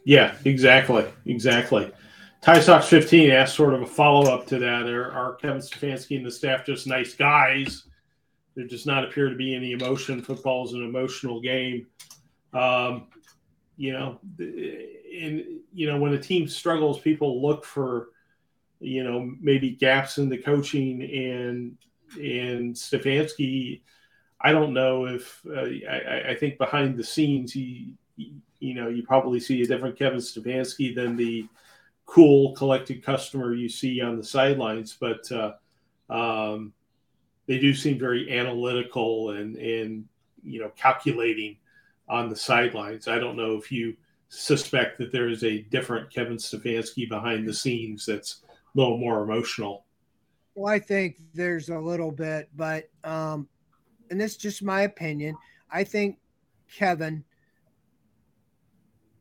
Yeah, 0.04 0.36
exactly. 0.44 1.04
Exactly. 1.26 1.92
Ty 2.40 2.60
Sox 2.60 2.86
15 2.86 3.30
asked 3.30 3.56
sort 3.56 3.74
of 3.74 3.82
a 3.82 3.86
follow 3.86 4.32
up 4.32 4.46
to 4.46 4.58
that. 4.58 4.86
Are, 4.86 5.10
are 5.10 5.34
Kevin 5.34 5.60
Stefanski 5.60 6.16
and 6.16 6.24
the 6.24 6.30
staff 6.30 6.64
just 6.64 6.86
nice 6.86 7.14
guys? 7.14 7.84
There 8.54 8.66
does 8.66 8.86
not 8.86 9.04
appear 9.04 9.28
to 9.28 9.34
be 9.34 9.54
any 9.54 9.72
emotion. 9.72 10.22
Football 10.22 10.64
is 10.64 10.72
an 10.72 10.84
emotional 10.84 11.40
game. 11.40 11.88
Um, 12.54 13.08
you 13.76 13.92
know, 13.92 14.18
and, 14.38 15.44
you 15.74 15.86
know, 15.86 15.98
when 15.98 16.14
a 16.14 16.18
team 16.18 16.48
struggles, 16.48 17.00
people 17.00 17.42
look 17.42 17.64
for 17.64 18.10
you 18.80 19.04
know 19.04 19.32
maybe 19.40 19.70
gaps 19.70 20.18
in 20.18 20.28
the 20.28 20.38
coaching 20.38 21.02
and 21.02 21.76
and 22.18 22.74
Stefanski. 22.74 23.80
I 24.40 24.52
don't 24.52 24.74
know 24.74 25.06
if 25.06 25.40
uh, 25.46 25.90
I, 25.90 26.30
I, 26.30 26.34
think 26.34 26.58
behind 26.58 26.96
the 26.96 27.02
scenes 27.02 27.52
he, 27.52 27.94
you 28.16 28.74
know 28.74 28.88
you 28.88 29.02
probably 29.02 29.40
see 29.40 29.62
a 29.62 29.66
different 29.66 29.98
Kevin 29.98 30.18
Stefanski 30.18 30.94
than 30.94 31.16
the 31.16 31.46
cool 32.04 32.54
collected 32.54 33.02
customer 33.02 33.54
you 33.54 33.68
see 33.68 34.00
on 34.00 34.16
the 34.16 34.24
sidelines, 34.24 34.96
but 34.98 35.30
uh, 35.32 35.52
um, 36.10 36.72
they 37.46 37.58
do 37.58 37.74
seem 37.74 37.98
very 37.98 38.38
analytical 38.38 39.30
and 39.30 39.56
and 39.56 40.04
you 40.42 40.60
know 40.60 40.70
calculating 40.76 41.56
on 42.08 42.28
the 42.28 42.36
sidelines. 42.36 43.08
I 43.08 43.18
don't 43.18 43.36
know 43.36 43.56
if 43.56 43.72
you 43.72 43.96
suspect 44.28 44.98
that 44.98 45.12
there 45.12 45.28
is 45.28 45.44
a 45.44 45.62
different 45.62 46.12
Kevin 46.12 46.36
Stefanski 46.36 47.08
behind 47.08 47.46
the 47.46 47.54
scenes 47.54 48.06
that's 48.06 48.42
little 48.76 48.98
more 48.98 49.22
emotional. 49.22 49.84
Well, 50.54 50.72
I 50.72 50.78
think 50.78 51.16
there's 51.34 51.68
a 51.68 51.78
little 51.78 52.10
bit, 52.10 52.48
but 52.54 52.88
um, 53.04 53.48
and 54.10 54.20
this 54.20 54.32
is 54.32 54.36
just 54.36 54.62
my 54.62 54.82
opinion. 54.82 55.36
I 55.70 55.84
think 55.84 56.18
Kevin 56.72 57.24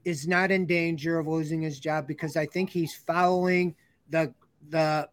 is 0.04 0.28
not 0.28 0.52
in 0.52 0.66
danger 0.66 1.18
of 1.18 1.28
losing 1.28 1.62
his 1.62 1.80
job 1.80 2.08
because 2.08 2.38
I 2.38 2.46
think 2.46 2.70
he's 2.70 2.94
following 2.94 3.76
the 4.10 4.34
the 4.70 5.10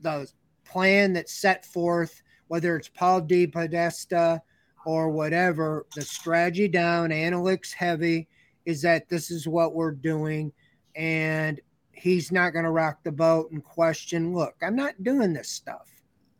the 0.00 0.28
plan 0.64 1.12
that's 1.12 1.34
set 1.34 1.64
forth, 1.66 2.22
whether 2.48 2.76
it's 2.76 2.88
Paul 2.88 3.22
DePodesta 3.22 4.40
or 4.84 5.10
whatever, 5.10 5.86
the 5.94 6.02
strategy 6.02 6.66
down, 6.66 7.10
analytics 7.10 7.72
heavy, 7.72 8.26
is 8.64 8.82
that 8.82 9.08
this 9.08 9.30
is 9.30 9.46
what 9.46 9.74
we're 9.74 9.92
doing. 9.92 10.52
And 10.96 11.60
he's 11.92 12.32
not 12.32 12.52
going 12.52 12.64
to 12.64 12.70
rock 12.70 13.02
the 13.02 13.12
boat 13.12 13.50
and 13.50 13.62
question, 13.62 14.34
look, 14.34 14.54
I'm 14.62 14.76
not 14.76 15.02
doing 15.02 15.32
this 15.32 15.48
stuff. 15.48 15.88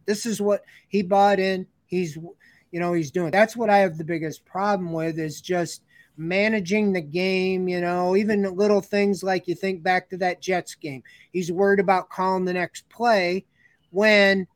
This 0.06 0.26
is 0.26 0.40
what 0.40 0.64
he 0.88 1.02
bought 1.02 1.38
in. 1.38 1.66
He's, 1.86 2.16
you 2.16 2.80
know, 2.80 2.92
he's 2.92 3.10
doing. 3.10 3.30
That's 3.30 3.56
what 3.56 3.70
I 3.70 3.78
have 3.78 3.98
the 3.98 4.04
biggest 4.04 4.44
problem 4.44 4.92
with 4.92 5.18
is 5.18 5.40
just 5.40 5.82
managing 6.16 6.92
the 6.92 7.00
game, 7.00 7.68
you 7.68 7.80
know, 7.80 8.16
even 8.16 8.42
little 8.56 8.80
things 8.80 9.22
like 9.22 9.48
you 9.48 9.54
think 9.54 9.82
back 9.82 10.10
to 10.10 10.16
that 10.18 10.40
Jets 10.40 10.74
game. 10.74 11.02
He's 11.32 11.52
worried 11.52 11.80
about 11.80 12.10
calling 12.10 12.44
the 12.44 12.52
next 12.52 12.88
play 12.88 13.44
when 13.90 14.46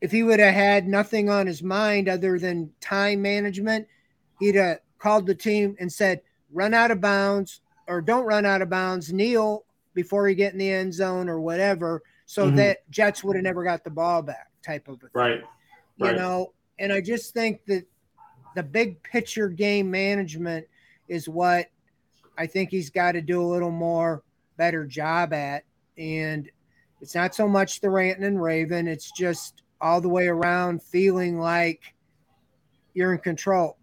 if 0.00 0.10
he 0.10 0.22
would 0.22 0.40
have 0.40 0.54
had 0.54 0.88
nothing 0.88 1.30
on 1.30 1.46
his 1.46 1.62
mind 1.62 2.08
other 2.08 2.38
than 2.38 2.72
time 2.80 3.22
management, 3.22 3.86
he'd 4.40 4.56
have 4.56 4.80
called 4.98 5.26
the 5.26 5.34
team 5.34 5.76
and 5.78 5.92
said, 5.92 6.20
run 6.52 6.74
out 6.74 6.90
of 6.90 7.00
bounds 7.00 7.60
or 7.86 8.00
don't 8.00 8.24
run 8.24 8.44
out 8.44 8.62
of 8.62 8.68
bounds, 8.68 9.12
kneel 9.12 9.64
before 9.94 10.26
he 10.28 10.34
get 10.34 10.52
in 10.52 10.58
the 10.58 10.70
end 10.70 10.94
zone 10.94 11.28
or 11.28 11.40
whatever, 11.40 12.02
so 12.26 12.46
mm-hmm. 12.46 12.56
that 12.56 12.90
Jets 12.90 13.22
would 13.22 13.36
have 13.36 13.44
never 13.44 13.62
got 13.62 13.84
the 13.84 13.90
ball 13.90 14.22
back 14.22 14.50
type 14.64 14.88
of 14.88 14.96
a 14.96 14.98
thing. 14.98 15.10
Right. 15.14 15.42
You 15.96 16.06
right. 16.06 16.16
know, 16.16 16.52
and 16.78 16.92
I 16.92 17.00
just 17.00 17.34
think 17.34 17.64
that 17.66 17.84
the 18.54 18.62
big 18.62 19.02
picture 19.02 19.48
game 19.48 19.90
management 19.90 20.66
is 21.08 21.28
what 21.28 21.66
I 22.38 22.46
think 22.46 22.70
he's 22.70 22.90
got 22.90 23.12
to 23.12 23.20
do 23.20 23.42
a 23.42 23.46
little 23.46 23.70
more 23.70 24.22
better 24.56 24.84
job 24.86 25.32
at. 25.32 25.64
And 25.98 26.50
it's 27.00 27.14
not 27.14 27.34
so 27.34 27.48
much 27.48 27.80
the 27.80 27.90
ranting 27.90 28.24
and 28.24 28.42
raving, 28.42 28.86
it's 28.86 29.10
just 29.12 29.62
all 29.80 30.00
the 30.00 30.08
way 30.08 30.28
around 30.28 30.82
feeling 30.82 31.38
like 31.38 31.94
you're 32.94 33.12
in 33.12 33.18
control. 33.18 33.76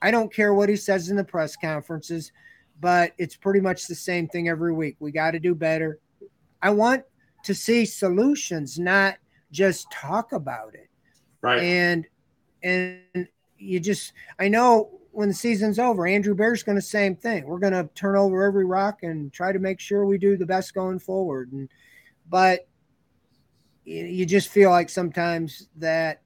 I 0.00 0.10
don't 0.10 0.32
care 0.32 0.54
what 0.54 0.68
he 0.68 0.76
says 0.76 1.10
in 1.10 1.16
the 1.16 1.24
press 1.24 1.54
conferences, 1.56 2.32
but 2.82 3.12
it's 3.16 3.36
pretty 3.36 3.60
much 3.60 3.86
the 3.86 3.94
same 3.94 4.26
thing 4.26 4.48
every 4.48 4.74
week. 4.74 4.96
We 4.98 5.12
got 5.12 5.30
to 5.30 5.38
do 5.38 5.54
better. 5.54 6.00
I 6.60 6.70
want 6.70 7.04
to 7.44 7.54
see 7.54 7.86
solutions, 7.86 8.76
not 8.76 9.18
just 9.52 9.90
talk 9.92 10.32
about 10.32 10.74
it. 10.74 10.90
Right. 11.40 11.62
And 11.62 12.06
and 12.64 13.28
you 13.56 13.78
just 13.78 14.12
I 14.40 14.48
know 14.48 14.98
when 15.12 15.28
the 15.28 15.34
season's 15.34 15.78
over, 15.78 16.08
Andrew 16.08 16.34
Berry's 16.34 16.64
going 16.64 16.76
to 16.76 16.82
same 16.82 17.14
thing. 17.14 17.46
We're 17.46 17.60
going 17.60 17.72
to 17.72 17.88
turn 17.94 18.16
over 18.16 18.42
every 18.42 18.64
rock 18.64 19.04
and 19.04 19.32
try 19.32 19.52
to 19.52 19.58
make 19.60 19.78
sure 19.78 20.04
we 20.04 20.18
do 20.18 20.36
the 20.36 20.46
best 20.46 20.74
going 20.74 20.98
forward. 20.98 21.52
And 21.52 21.68
but 22.28 22.66
you 23.84 24.26
just 24.26 24.48
feel 24.48 24.70
like 24.70 24.88
sometimes 24.88 25.68
that 25.76 26.22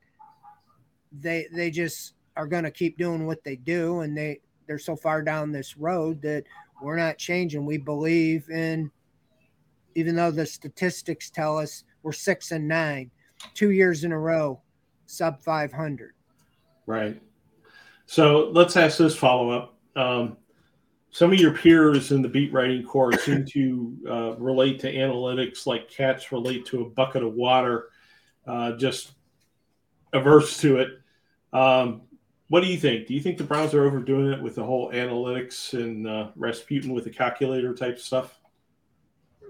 they 1.13 1.49
they 1.53 1.71
just 1.71 2.15
are 2.35 2.47
going 2.47 2.65
to 2.65 2.71
keep 2.71 2.97
doing 2.97 3.27
what 3.27 3.45
they 3.45 3.57
do 3.57 4.01
and 4.01 4.17
they 4.17 4.41
they're 4.67 4.79
so 4.79 4.97
far 4.97 5.23
down 5.23 5.53
this 5.53 5.77
road 5.77 6.21
that 6.23 6.45
we're 6.83 6.97
not 6.97 7.19
changing. 7.19 7.65
We 7.67 7.79
believe 7.79 8.49
in 8.51 8.91
even 9.95 10.15
though 10.15 10.31
the 10.31 10.45
statistics 10.45 11.31
tell 11.31 11.59
us 11.59 11.85
we're 12.03 12.13
6 12.13 12.51
and 12.53 12.69
9 12.69 13.11
two 13.55 13.71
years 13.71 14.05
in 14.05 14.13
a 14.13 14.19
row 14.19 14.61
sub 15.07 15.41
500 15.43 16.13
right. 16.87 17.21
So 18.07 18.51
let's 18.53 18.77
ask 18.77 18.99
this 18.99 19.17
follow 19.17 19.51
up 19.51 19.77
um, 19.97 20.37
some 21.17 21.33
of 21.33 21.41
your 21.41 21.53
peers 21.53 22.13
in 22.13 22.21
the 22.21 22.29
beat 22.29 22.53
writing 22.53 22.85
course 22.85 23.21
seem 23.25 23.47
to 23.47 23.97
uh, 24.07 24.37
relate 24.37 24.79
to 24.81 24.93
analytics 24.93 25.67
like 25.67 25.89
cats 25.89 26.31
relate 26.31 26.67
to 26.67 26.83
a 26.83 26.91
bucket 26.91 27.23
of 27.23 27.33
water, 27.33 27.89
uh, 28.47 28.73
just 28.73 29.13
averse 30.13 30.61
to 30.61 30.77
it. 30.77 30.89
Um, 31.55 32.03
what 32.49 32.63
do 32.63 32.69
you 32.69 32.77
think? 32.77 33.07
Do 33.07 33.15
you 33.15 33.21
think 33.21 33.39
the 33.39 33.45
Browns 33.45 33.75
are 33.75 33.85
overdoing 33.85 34.33
it 34.33 34.43
with 34.43 34.55
the 34.55 34.65
whole 34.65 34.93
analytics 34.93 35.73
and 35.75 36.07
uh, 36.07 36.29
Rasputin 36.37 36.93
with 36.93 37.05
the 37.05 37.11
calculator 37.11 37.75
type 37.75 37.99
stuff? 37.99 38.39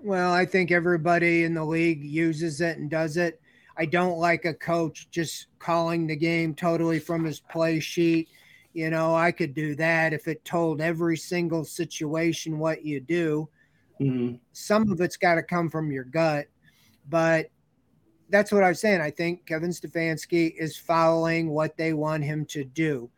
Well, 0.02 0.32
I 0.32 0.46
think 0.46 0.70
everybody 0.70 1.44
in 1.44 1.54
the 1.54 1.64
league 1.64 2.04
uses 2.04 2.60
it 2.60 2.78
and 2.78 2.90
does 2.90 3.16
it. 3.16 3.40
I 3.76 3.86
don't 3.86 4.18
like 4.18 4.44
a 4.44 4.54
coach 4.54 5.08
just 5.10 5.46
calling 5.58 6.06
the 6.06 6.16
game 6.16 6.54
totally 6.54 6.98
from 6.98 7.24
his 7.24 7.40
play 7.40 7.80
sheet 7.80 8.28
you 8.76 8.90
know, 8.90 9.14
I 9.14 9.32
could 9.32 9.54
do 9.54 9.74
that 9.76 10.12
if 10.12 10.28
it 10.28 10.44
told 10.44 10.82
every 10.82 11.16
single 11.16 11.64
situation 11.64 12.58
what 12.58 12.84
you 12.84 13.00
do. 13.00 13.48
Mm-hmm. 13.98 14.34
Some 14.52 14.92
of 14.92 15.00
it's 15.00 15.16
got 15.16 15.36
to 15.36 15.42
come 15.42 15.70
from 15.70 15.90
your 15.90 16.04
gut, 16.04 16.48
but 17.08 17.46
that's 18.28 18.52
what 18.52 18.62
I 18.62 18.68
was 18.68 18.80
saying. 18.80 19.00
I 19.00 19.10
think 19.10 19.46
Kevin 19.46 19.70
Stefanski 19.70 20.54
is 20.56 20.76
following 20.76 21.50
what 21.50 21.76
they 21.76 21.92
want 21.92 22.24
him 22.24 22.44
to 22.46 22.64
do. 22.64 23.08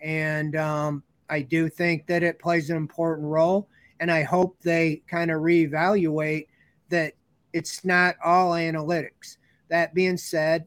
And 0.00 0.56
um, 0.56 1.02
I 1.28 1.42
do 1.42 1.68
think 1.68 2.06
that 2.06 2.22
it 2.22 2.38
plays 2.38 2.70
an 2.70 2.76
important 2.76 3.26
role. 3.28 3.68
And 4.00 4.10
I 4.10 4.22
hope 4.22 4.58
they 4.60 5.02
kind 5.06 5.30
of 5.30 5.42
reevaluate 5.42 6.46
that 6.88 7.14
it's 7.52 7.84
not 7.84 8.16
all 8.24 8.52
analytics. 8.52 9.36
That 9.68 9.94
being 9.94 10.16
said, 10.16 10.66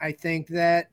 I 0.00 0.12
think 0.12 0.48
that 0.48 0.90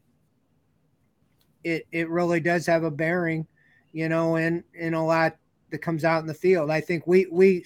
it 1.64 1.88
it 1.92 2.10
really 2.10 2.40
does 2.40 2.66
have 2.66 2.84
a 2.84 2.92
bearing, 2.92 3.48
you 3.92 4.08
know, 4.08 4.36
in 4.36 4.64
in 4.74 4.94
a 4.94 5.06
lot 5.06 5.36
that 5.72 5.80
comes 5.80 6.04
out 6.06 6.22
in 6.22 6.28
the 6.28 6.34
field. 6.34 6.70
I 6.70 6.82
think 6.82 7.08
we 7.08 7.28
we 7.32 7.66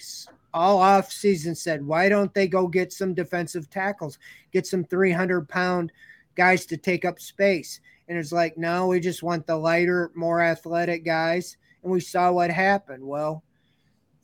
all 0.54 0.78
off 0.78 1.12
season 1.12 1.54
said, 1.54 1.84
why 1.84 2.08
don't 2.08 2.32
they 2.32 2.46
go 2.46 2.66
get 2.66 2.92
some 2.92 3.12
defensive 3.12 3.68
tackles, 3.68 4.18
get 4.52 4.66
some 4.66 4.84
300 4.84 5.48
pound 5.48 5.92
guys 6.36 6.64
to 6.66 6.76
take 6.76 7.04
up 7.04 7.20
space? 7.20 7.80
And 8.08 8.16
it's 8.16 8.32
like, 8.32 8.56
no, 8.56 8.86
we 8.86 9.00
just 9.00 9.22
want 9.22 9.46
the 9.46 9.56
lighter, 9.56 10.12
more 10.14 10.40
athletic 10.40 11.04
guys. 11.04 11.56
And 11.82 11.92
we 11.92 12.00
saw 12.00 12.32
what 12.32 12.50
happened. 12.50 13.04
Well, 13.04 13.42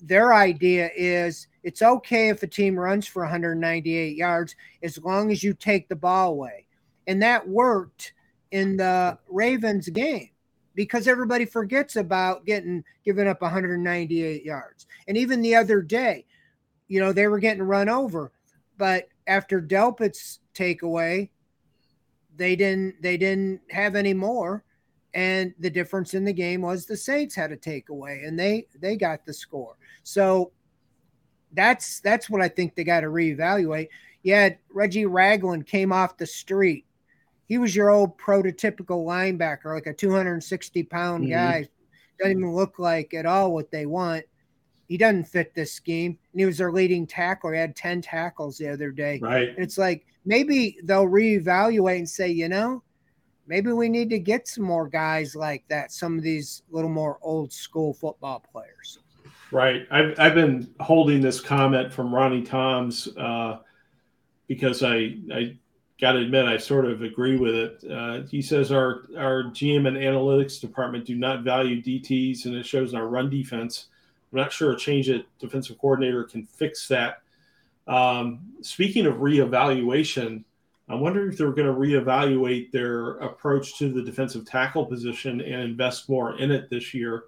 their 0.00 0.32
idea 0.32 0.90
is 0.96 1.48
it's 1.62 1.82
okay 1.82 2.28
if 2.28 2.42
a 2.42 2.46
team 2.46 2.78
runs 2.78 3.06
for 3.06 3.22
198 3.22 4.16
yards 4.16 4.54
as 4.82 4.98
long 4.98 5.30
as 5.30 5.42
you 5.42 5.52
take 5.52 5.88
the 5.88 5.96
ball 5.96 6.30
away. 6.30 6.64
And 7.06 7.22
that 7.22 7.46
worked 7.46 8.14
in 8.50 8.76
the 8.76 9.18
Ravens 9.28 9.88
game 9.88 10.30
because 10.74 11.08
everybody 11.08 11.44
forgets 11.44 11.96
about 11.96 12.46
getting 12.46 12.84
given 13.04 13.26
up 13.26 13.42
198 13.42 14.44
yards. 14.44 14.86
And 15.08 15.16
even 15.16 15.42
the 15.42 15.56
other 15.56 15.82
day, 15.82 16.24
you 16.88 17.00
know, 17.00 17.12
they 17.12 17.28
were 17.28 17.38
getting 17.38 17.62
run 17.62 17.88
over, 17.88 18.32
but 18.76 19.08
after 19.26 19.60
Delpit's 19.60 20.40
takeaway, 20.54 21.30
they 22.36 22.56
didn't 22.56 23.00
they 23.02 23.16
didn't 23.16 23.60
have 23.70 23.94
any 23.94 24.14
more. 24.14 24.64
And 25.12 25.52
the 25.58 25.70
difference 25.70 26.14
in 26.14 26.24
the 26.24 26.32
game 26.32 26.62
was 26.62 26.86
the 26.86 26.96
Saints 26.96 27.34
had 27.34 27.52
a 27.52 27.56
takeaway 27.56 28.26
and 28.26 28.38
they 28.38 28.66
they 28.80 28.96
got 28.96 29.24
the 29.24 29.34
score. 29.34 29.76
So 30.02 30.52
that's 31.52 32.00
that's 32.00 32.30
what 32.30 32.40
I 32.40 32.48
think 32.48 32.74
they 32.74 32.84
got 32.84 33.00
to 33.00 33.08
reevaluate. 33.08 33.88
Yeah, 34.22 34.50
Reggie 34.72 35.06
Ragland 35.06 35.66
came 35.66 35.92
off 35.92 36.16
the 36.16 36.26
street 36.26 36.86
he 37.50 37.58
was 37.58 37.74
your 37.74 37.90
old 37.90 38.16
prototypical 38.16 39.04
linebacker, 39.04 39.74
like 39.74 39.88
a 39.88 39.92
260 39.92 40.84
pound 40.84 41.24
mm-hmm. 41.24 41.32
guy. 41.32 41.68
Doesn't 42.20 42.38
even 42.38 42.54
look 42.54 42.78
like 42.78 43.12
at 43.12 43.26
all 43.26 43.52
what 43.52 43.72
they 43.72 43.86
want. 43.86 44.24
He 44.86 44.96
doesn't 44.96 45.24
fit 45.24 45.52
this 45.52 45.72
scheme. 45.72 46.16
And 46.32 46.40
he 46.40 46.46
was 46.46 46.58
their 46.58 46.70
leading 46.70 47.08
tackler. 47.08 47.54
He 47.54 47.58
had 47.58 47.74
10 47.74 48.02
tackles 48.02 48.56
the 48.56 48.68
other 48.68 48.92
day. 48.92 49.18
Right. 49.20 49.48
And 49.48 49.58
it's 49.58 49.78
like 49.78 50.06
maybe 50.24 50.76
they'll 50.84 51.06
reevaluate 51.06 51.98
and 51.98 52.08
say, 52.08 52.28
you 52.28 52.48
know, 52.48 52.84
maybe 53.48 53.72
we 53.72 53.88
need 53.88 54.10
to 54.10 54.20
get 54.20 54.46
some 54.46 54.62
more 54.62 54.86
guys 54.86 55.34
like 55.34 55.64
that, 55.66 55.90
some 55.90 56.16
of 56.16 56.22
these 56.22 56.62
little 56.70 56.88
more 56.88 57.18
old 57.20 57.52
school 57.52 57.92
football 57.92 58.46
players. 58.52 59.00
Right. 59.50 59.88
I've, 59.90 60.14
I've 60.20 60.34
been 60.36 60.72
holding 60.78 61.20
this 61.20 61.40
comment 61.40 61.92
from 61.92 62.14
Ronnie 62.14 62.42
Toms 62.42 63.08
uh, 63.16 63.58
because 64.46 64.84
I, 64.84 65.16
I 65.34 65.58
got 66.00 66.12
to 66.12 66.20
admit, 66.20 66.46
I 66.46 66.56
sort 66.56 66.86
of 66.86 67.02
agree 67.02 67.36
with 67.36 67.54
it. 67.54 67.84
Uh, 67.90 68.22
he 68.22 68.40
says 68.40 68.72
our 68.72 69.02
our 69.16 69.44
GM 69.44 69.86
and 69.86 69.96
analytics 69.96 70.60
department 70.60 71.04
do 71.04 71.14
not 71.14 71.42
value 71.42 71.82
DTs, 71.82 72.46
and 72.46 72.54
it 72.54 72.66
shows 72.66 72.92
in 72.92 72.98
our 72.98 73.06
run 73.06 73.28
defense. 73.28 73.86
I'm 74.32 74.38
not 74.38 74.52
sure 74.52 74.72
a 74.72 74.76
change 74.76 75.10
at 75.10 75.24
defensive 75.38 75.78
coordinator 75.78 76.24
can 76.24 76.44
fix 76.44 76.88
that. 76.88 77.22
Um, 77.86 78.40
speaking 78.62 79.06
of 79.06 79.16
reevaluation, 79.16 80.44
I 80.88 80.94
wonder 80.94 81.28
if 81.28 81.36
they're 81.36 81.52
going 81.52 81.66
to 81.66 81.74
reevaluate 81.74 82.70
their 82.70 83.12
approach 83.18 83.78
to 83.78 83.92
the 83.92 84.02
defensive 84.02 84.44
tackle 84.46 84.86
position 84.86 85.40
and 85.40 85.62
invest 85.62 86.08
more 86.08 86.38
in 86.38 86.50
it 86.50 86.70
this 86.70 86.94
year. 86.94 87.24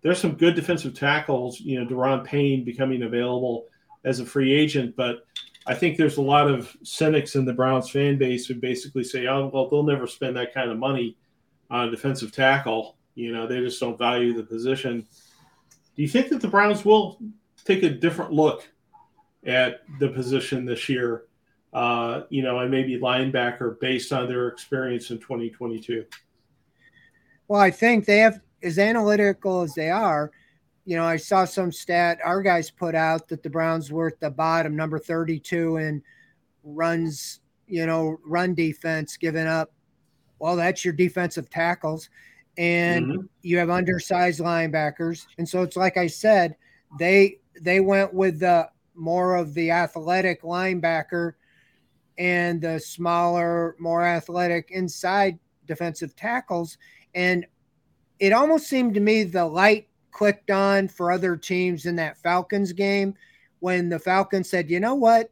there's 0.00 0.20
some 0.20 0.34
good 0.34 0.54
defensive 0.54 0.94
tackles. 0.94 1.60
You 1.60 1.80
know, 1.80 1.86
Daron 1.90 2.24
Payne 2.24 2.64
becoming 2.64 3.02
available 3.02 3.66
as 4.04 4.20
a 4.20 4.26
free 4.26 4.52
agent, 4.52 4.94
but 4.96 5.26
I 5.68 5.74
think 5.74 5.98
there's 5.98 6.16
a 6.16 6.22
lot 6.22 6.50
of 6.50 6.74
cynics 6.82 7.34
in 7.36 7.44
the 7.44 7.52
Browns 7.52 7.90
fan 7.90 8.16
base 8.16 8.46
who 8.46 8.54
basically 8.54 9.04
say, 9.04 9.26
"Oh, 9.26 9.50
well, 9.52 9.68
they'll 9.68 9.82
never 9.82 10.06
spend 10.06 10.34
that 10.36 10.54
kind 10.54 10.70
of 10.70 10.78
money 10.78 11.18
on 11.70 11.88
a 11.88 11.90
defensive 11.90 12.32
tackle." 12.32 12.96
You 13.14 13.32
know, 13.32 13.46
they 13.46 13.60
just 13.60 13.78
don't 13.78 13.98
value 13.98 14.32
the 14.32 14.42
position. 14.42 15.06
Do 15.94 16.02
you 16.02 16.08
think 16.08 16.30
that 16.30 16.40
the 16.40 16.48
Browns 16.48 16.86
will 16.86 17.20
take 17.66 17.82
a 17.82 17.90
different 17.90 18.32
look 18.32 18.66
at 19.44 19.82
the 20.00 20.08
position 20.08 20.64
this 20.64 20.88
year? 20.88 21.24
Uh, 21.74 22.22
you 22.30 22.42
know, 22.42 22.60
and 22.60 22.70
maybe 22.70 22.98
linebacker 22.98 23.78
based 23.78 24.10
on 24.10 24.26
their 24.26 24.48
experience 24.48 25.10
in 25.10 25.18
2022. 25.18 26.06
Well, 27.46 27.60
I 27.60 27.70
think 27.70 28.06
they 28.06 28.18
have 28.18 28.40
as 28.62 28.78
analytical 28.78 29.60
as 29.60 29.74
they 29.74 29.90
are, 29.90 30.30
you 30.88 30.96
know, 30.96 31.04
I 31.04 31.18
saw 31.18 31.44
some 31.44 31.70
stat 31.70 32.18
our 32.24 32.40
guys 32.40 32.70
put 32.70 32.94
out 32.94 33.28
that 33.28 33.42
the 33.42 33.50
Browns 33.50 33.92
were 33.92 34.06
at 34.06 34.20
the 34.20 34.30
bottom, 34.30 34.74
number 34.74 34.98
32 34.98 35.76
in 35.76 36.02
runs, 36.64 37.40
you 37.66 37.84
know, 37.84 38.16
run 38.24 38.54
defense, 38.54 39.18
giving 39.18 39.46
up. 39.46 39.70
Well, 40.38 40.56
that's 40.56 40.86
your 40.86 40.94
defensive 40.94 41.50
tackles. 41.50 42.08
And 42.56 43.06
mm-hmm. 43.06 43.26
you 43.42 43.58
have 43.58 43.68
undersized 43.68 44.40
linebackers. 44.40 45.26
And 45.36 45.46
so 45.46 45.60
it's 45.60 45.76
like 45.76 45.98
I 45.98 46.06
said, 46.06 46.56
they 46.98 47.40
they 47.60 47.80
went 47.80 48.14
with 48.14 48.40
the 48.40 48.70
more 48.94 49.36
of 49.36 49.52
the 49.52 49.70
athletic 49.70 50.40
linebacker 50.40 51.34
and 52.16 52.62
the 52.62 52.80
smaller, 52.80 53.76
more 53.78 54.06
athletic 54.06 54.70
inside 54.70 55.38
defensive 55.66 56.16
tackles. 56.16 56.78
And 57.14 57.44
it 58.18 58.32
almost 58.32 58.68
seemed 58.68 58.94
to 58.94 59.00
me 59.00 59.24
the 59.24 59.44
light 59.44 59.88
clicked 60.18 60.50
on 60.50 60.88
for 60.88 61.12
other 61.12 61.36
teams 61.36 61.86
in 61.86 61.94
that 61.94 62.18
Falcons 62.18 62.72
game 62.72 63.14
when 63.60 63.88
the 63.88 64.00
Falcons 64.00 64.50
said, 64.50 64.68
you 64.68 64.80
know 64.80 64.96
what? 64.96 65.30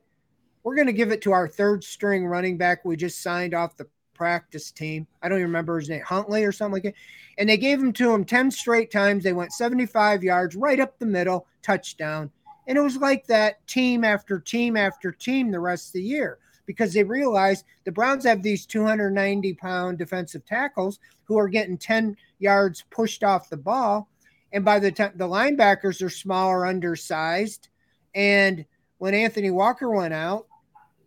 We're 0.62 0.76
going 0.76 0.87
to 0.87 0.93
give 0.93 1.11
it 1.11 1.20
to 1.22 1.32
our 1.32 1.49
third 1.49 1.82
string 1.82 2.24
running 2.24 2.57
back 2.57 2.84
we 2.84 2.95
just 2.95 3.20
signed 3.20 3.53
off 3.53 3.76
the 3.76 3.89
practice 4.14 4.70
team. 4.70 5.09
I 5.20 5.28
don't 5.28 5.39
even 5.39 5.49
remember 5.49 5.80
his 5.80 5.89
name, 5.89 6.03
Huntley 6.03 6.45
or 6.45 6.53
something 6.53 6.74
like 6.74 6.84
that. 6.84 6.95
And 7.37 7.49
they 7.49 7.57
gave 7.57 7.80
him 7.80 7.93
to 7.95 8.14
him 8.14 8.24
10 8.24 8.53
straight 8.53 8.93
times. 8.93 9.24
They 9.24 9.32
went 9.32 9.53
75 9.53 10.22
yards 10.22 10.55
right 10.55 10.78
up 10.78 10.97
the 11.01 11.07
middle, 11.07 11.49
touchdown. 11.62 12.30
And 12.68 12.78
it 12.78 12.80
was 12.80 12.97
like 12.97 13.26
that 13.26 13.66
team 13.66 14.05
after 14.05 14.39
team 14.39 14.76
after 14.76 15.11
team 15.11 15.51
the 15.51 15.59
rest 15.59 15.89
of 15.89 15.93
the 15.95 16.03
year 16.03 16.39
because 16.64 16.95
they 16.95 17.03
realized 17.03 17.64
the 17.82 17.91
Browns 17.91 18.24
have 18.24 18.41
these 18.41 18.66
290 18.66 19.53
pound 19.55 19.99
defensive 19.99 20.47
tackles 20.47 21.01
who 21.24 21.37
are 21.37 21.49
getting 21.49 21.76
10 21.76 22.16
yards 22.39 22.84
pushed 22.91 23.24
off 23.24 23.51
the 23.51 23.57
ball. 23.57 24.09
And 24.57 24.64
by 24.64 24.78
the 24.78 24.90
time 24.90 25.12
the 25.16 25.28
linebackers 25.28 26.02
are 26.02 26.09
smaller, 26.09 26.64
undersized. 26.64 27.68
And 28.14 28.64
when 28.96 29.12
Anthony 29.12 29.50
Walker 29.50 29.90
went 29.90 30.14
out, 30.14 30.46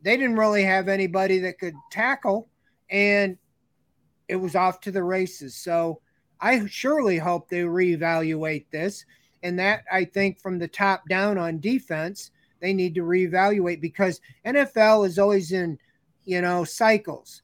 they 0.04 0.18
didn't 0.18 0.36
really 0.36 0.64
have 0.64 0.88
anybody 0.88 1.40
that 1.40 1.58
could 1.58 1.74
tackle. 1.92 2.48
And 2.92 3.40
it 4.28 4.36
was 4.36 4.56
off 4.56 4.82
to 4.82 4.92
the 4.92 5.02
races. 5.02 5.56
So 5.56 6.00
I 6.40 6.64
surely 6.68 7.18
hope 7.18 7.50
they 7.50 7.62
reevaluate 7.62 8.66
this. 8.70 9.04
And 9.42 9.58
that 9.58 9.84
I 9.92 10.06
think 10.06 10.40
from 10.40 10.60
the 10.60 10.68
top 10.68 11.10
down 11.10 11.40
on 11.40 11.60
defense, 11.60 12.30
they 12.62 12.72
need 12.72 12.94
to 12.94 13.02
reevaluate 13.02 13.82
because 13.82 14.22
NFL 14.46 15.08
is 15.08 15.18
always 15.18 15.54
in, 15.54 15.80
you 16.24 16.42
know, 16.42 16.64
cycles. 16.66 17.42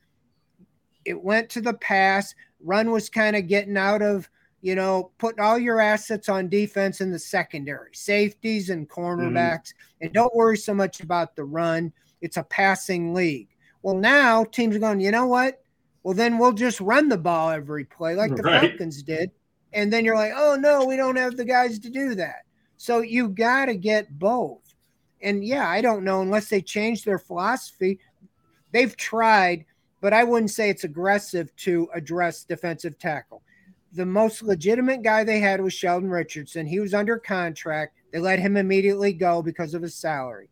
It 1.03 1.20
went 1.20 1.49
to 1.49 1.62
the 1.62 1.74
pass, 1.74 2.36
run 2.64 2.91
was 2.91 3.10
kind 3.10 3.36
of 3.36 3.47
getting 3.47 3.76
out 3.76 4.03
of, 4.03 4.30
you 4.66 4.74
know, 4.74 5.11
putting 5.20 5.43
all 5.43 5.59
your 5.59 5.80
assets 5.80 6.28
on 6.28 6.49
defense 6.49 6.99
in 6.99 7.11
the 7.11 7.20
secondary, 7.20 7.91
safeties 7.93 8.72
and 8.72 8.89
cornerbacks, 8.89 9.70
mm-hmm. 9.70 10.01
and 10.01 10.11
don't 10.11 10.36
worry 10.36 10.57
so 10.57 10.74
much 10.74 11.01
about 11.01 11.36
the 11.36 11.43
run. 11.43 11.93
It's 12.22 12.38
a 12.38 12.43
passing 12.43 13.13
league. 13.13 13.49
Well, 13.84 13.93
now 13.93 14.43
teams 14.43 14.76
are 14.76 14.80
going, 14.80 15.01
you 15.01 15.11
know 15.11 15.28
what? 15.28 15.61
Well, 16.01 16.16
then 16.16 16.39
we'll 16.39 16.51
just 16.51 16.82
run 16.82 17.09
the 17.09 17.18
ball 17.18 17.51
every 17.51 17.86
play 17.86 18.16
like 18.16 18.36
the 18.36 18.41
right. 18.41 18.72
Falcons 18.72 19.03
did. 19.03 19.30
And 19.72 19.93
then 19.93 20.03
you're 20.03 20.16
like, 20.16 20.34
oh 20.36 20.55
no, 20.55 20.84
we 20.84 20.95
don't 20.95 21.16
have 21.16 21.38
the 21.38 21.45
guys 21.45 21.78
to 21.78 21.91
do 21.91 22.16
that. 22.16 22.38
So 22.78 23.01
you 23.01 23.30
got 23.30 23.66
to 23.66 23.76
get 23.76 24.18
both. 24.18 24.74
And 25.22 25.45
yeah, 25.45 25.70
I 25.70 25.82
don't 25.82 26.03
know 26.03 26.24
unless 26.24 26.49
they 26.49 26.63
change 26.63 27.03
their 27.03 27.20
philosophy. 27.20 27.99
They've 28.72 28.97
tried, 28.97 29.66
but 30.01 30.11
I 30.11 30.24
wouldn't 30.24 30.49
say 30.49 30.72
it's 30.72 30.86
aggressive 30.86 31.55
to 31.57 31.88
address 31.93 32.45
defensive 32.45 32.97
tackle. 32.97 33.43
The 33.96 34.06
most 34.06 34.43
legitimate 34.43 35.04
guy 35.04 35.24
they 35.24 35.39
had 35.39 35.62
was 35.62 35.74
Sheldon 35.74 36.10
Richardson. 36.10 36.66
He 36.66 36.82
was 36.82 36.93
under 36.93 37.18
contract. 37.18 37.96
They 38.12 38.20
let 38.20 38.39
him 38.39 38.58
immediately 38.58 39.14
go 39.14 39.41
because 39.41 39.74
of 39.74 39.82
his 39.82 39.96
salary. 39.96 40.50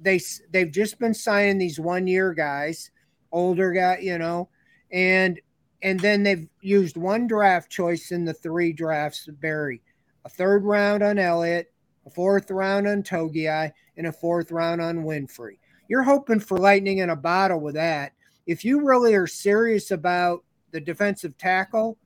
They 0.00 0.20
they've 0.52 0.70
just 0.70 1.00
been 1.00 1.12
signing 1.12 1.58
these 1.58 1.80
one 1.80 2.06
year 2.06 2.32
guys, 2.32 2.92
older 3.32 3.72
guy, 3.72 3.98
you 3.98 4.18
know, 4.18 4.50
and 4.92 5.40
and 5.82 5.98
then 5.98 6.22
they've 6.22 6.48
used 6.60 6.96
one 6.96 7.26
draft 7.26 7.70
choice 7.70 8.12
in 8.12 8.24
the 8.24 8.34
three 8.34 8.72
drafts. 8.72 9.26
Of 9.26 9.40
Barry, 9.40 9.82
a 10.24 10.28
third 10.28 10.64
round 10.64 11.02
on 11.02 11.18
Elliott, 11.18 11.72
a 12.06 12.10
fourth 12.10 12.52
round 12.52 12.86
on 12.86 13.02
Togiai, 13.02 13.72
and 13.96 14.06
a 14.06 14.12
fourth 14.12 14.52
round 14.52 14.80
on 14.80 14.98
Winfree. 14.98 15.58
You're 15.88 16.04
hoping 16.04 16.38
for 16.38 16.56
lightning 16.56 16.98
in 16.98 17.10
a 17.10 17.16
bottle 17.16 17.58
with 17.58 17.74
that. 17.74 18.12
If 18.46 18.64
you 18.64 18.86
really 18.86 19.14
are 19.14 19.26
serious 19.26 19.90
about 19.90 20.44
the 20.70 20.80
defensive 20.80 21.36
tackle, 21.36 21.98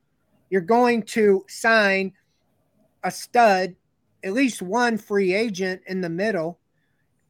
you're 0.54 0.60
going 0.60 1.02
to 1.02 1.44
sign 1.48 2.12
a 3.02 3.10
stud, 3.10 3.74
at 4.22 4.34
least 4.34 4.62
one 4.62 4.96
free 4.96 5.34
agent 5.34 5.82
in 5.88 6.00
the 6.00 6.08
middle, 6.08 6.60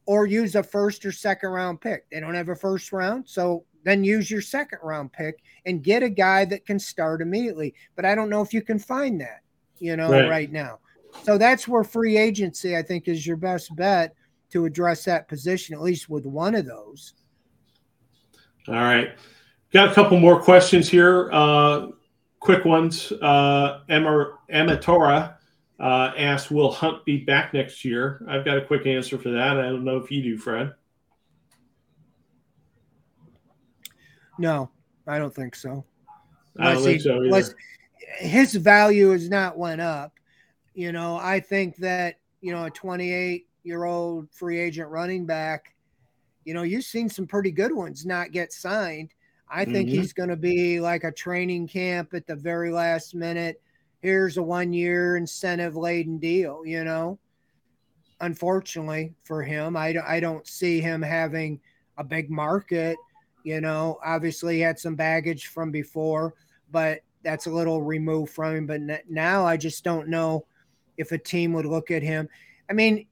or 0.05 0.27
use 0.27 0.57
a 0.57 0.63
first 0.63 1.07
or 1.07 1.11
second 1.11 1.49
round 1.49 1.81
pick. 1.81 2.05
They 2.11 2.21
don't 2.21 2.35
have 2.35 2.51
a 2.51 2.55
first 2.55 2.93
round, 2.93 3.27
so 3.27 3.65
then 3.83 4.05
use 4.05 4.31
your 4.31 4.43
second 4.43 4.81
round 4.83 5.11
pick 5.15 5.39
and 5.65 5.83
get 5.83 6.03
a 6.03 6.11
guy 6.11 6.45
that 6.45 6.67
can 6.67 6.79
start 6.79 7.23
immediately. 7.23 7.75
But 7.97 8.05
I 8.05 8.15
don't 8.15 8.29
know 8.29 8.43
if 8.43 8.53
you 8.53 8.61
can 8.61 8.79
find 8.79 9.19
that, 9.23 9.41
you 9.79 9.97
know, 9.97 10.11
right, 10.11 10.29
right 10.29 10.53
now. 10.53 10.81
So 11.23 11.39
that's 11.39 11.67
where 11.67 11.83
free 11.83 12.19
agency, 12.19 12.77
I 12.77 12.83
think, 12.83 13.09
is 13.09 13.27
your 13.27 13.39
best 13.39 13.75
bet 13.75 14.15
to 14.51 14.67
address 14.67 15.03
that 15.05 15.29
position, 15.29 15.75
at 15.75 15.81
least 15.81 16.11
with 16.11 16.27
one 16.27 16.55
of 16.55 16.67
those. 16.67 17.15
All 18.69 18.75
right. 18.75 19.13
Got 19.73 19.93
a 19.93 19.95
couple 19.95 20.21
more 20.21 20.43
questions 20.43 20.91
here. 20.91 21.31
Uh, 21.33 21.87
quick 22.45 22.65
ones. 22.67 23.11
Uh, 23.11 23.81
Emma, 23.89 24.35
Emma 24.51 24.77
Tora 24.77 25.39
uh, 25.81 26.13
asked, 26.17 26.51
Will 26.51 26.71
Hunt 26.71 27.05
be 27.07 27.17
back 27.17 27.55
next 27.55 27.85
year? 27.85 28.25
I've 28.29 28.45
got 28.45 28.59
a 28.59 28.61
quick 28.61 28.87
answer 28.87 29.19
for 29.19 29.31
that. 29.31 29.59
I 29.59 29.63
don't 29.63 29.85
know 29.85 29.97
if 29.97 30.11
you 30.11 30.23
do, 30.23 30.37
Fred. 30.37 30.75
No, 34.39 34.71
I 35.07 35.19
don't 35.19 35.35
think 35.35 35.55
so. 35.55 35.85
Unless 36.57 36.71
I 36.71 36.75
don't 36.75 36.85
think 36.85 36.97
he, 36.97 37.03
so 37.03 37.25
either. 37.25 37.55
His 38.19 38.55
value 38.55 39.11
has 39.11 39.31
not 39.31 39.57
went 39.57 39.81
up. 39.81 40.13
You 40.75 40.93
know, 40.93 41.17
I 41.17 41.41
think 41.41 41.77
that, 41.77 42.17
you 42.43 42.53
know, 42.53 42.67
a 42.67 42.71
28 42.71 43.47
year 43.63 43.85
old 43.85 44.31
free 44.31 44.59
agent 44.59 44.91
running 44.91 45.25
back, 45.25 45.75
you 46.45 46.53
know, 46.53 46.63
you've 46.63 46.85
seen 46.85 47.09
some 47.09 47.27
pretty 47.27 47.51
good 47.51 47.73
ones 47.73 48.05
not 48.05 48.33
get 48.33 48.53
signed. 48.53 49.15
I 49.49 49.65
think 49.65 49.89
mm-hmm. 49.89 49.99
he's 50.01 50.13
going 50.13 50.31
to 50.31 50.37
be 50.37 50.81
like 50.81 51.05
a 51.05 51.13
training 51.13 51.69
camp 51.69 52.15
at 52.15 52.27
the 52.27 52.37
very 52.37 52.73
last 52.73 53.15
minute. 53.15 53.61
Here's 54.01 54.37
a 54.37 54.43
one 54.43 54.73
year 54.73 55.17
incentive 55.17 55.77
laden 55.77 56.19
deal, 56.19 56.65
you 56.65 56.85
know. 56.85 57.19
Unfortunately 58.21 59.15
for 59.25 59.43
him, 59.43 59.77
I, 59.77 59.95
I 60.07 60.21
don't 60.21 60.47
see 60.47 60.81
him 60.81 61.03
having 61.03 61.61
a 61.99 62.05
big 62.05 62.31
market. 62.31 62.97
You 63.45 63.61
know, 63.61 63.99
obviously 64.05 64.57
he 64.57 64.61
had 64.61 64.79
some 64.79 64.95
baggage 64.95 65.49
from 65.49 65.71
before, 65.71 66.35
but 66.71 67.01
that's 67.23 67.47
a 67.47 67.51
little 67.51 67.83
removed 67.83 68.33
from 68.33 68.57
him. 68.57 68.67
But 68.67 69.09
now 69.09 69.47
I 69.47 69.57
just 69.57 69.85
don't 69.85 70.09
know 70.09 70.47
if 70.97 71.13
a 71.13 71.19
team 71.19 71.53
would 71.53 71.67
look 71.67 71.91
at 71.91 72.03
him. 72.03 72.29
I 72.71 72.73
mean, 72.73 73.07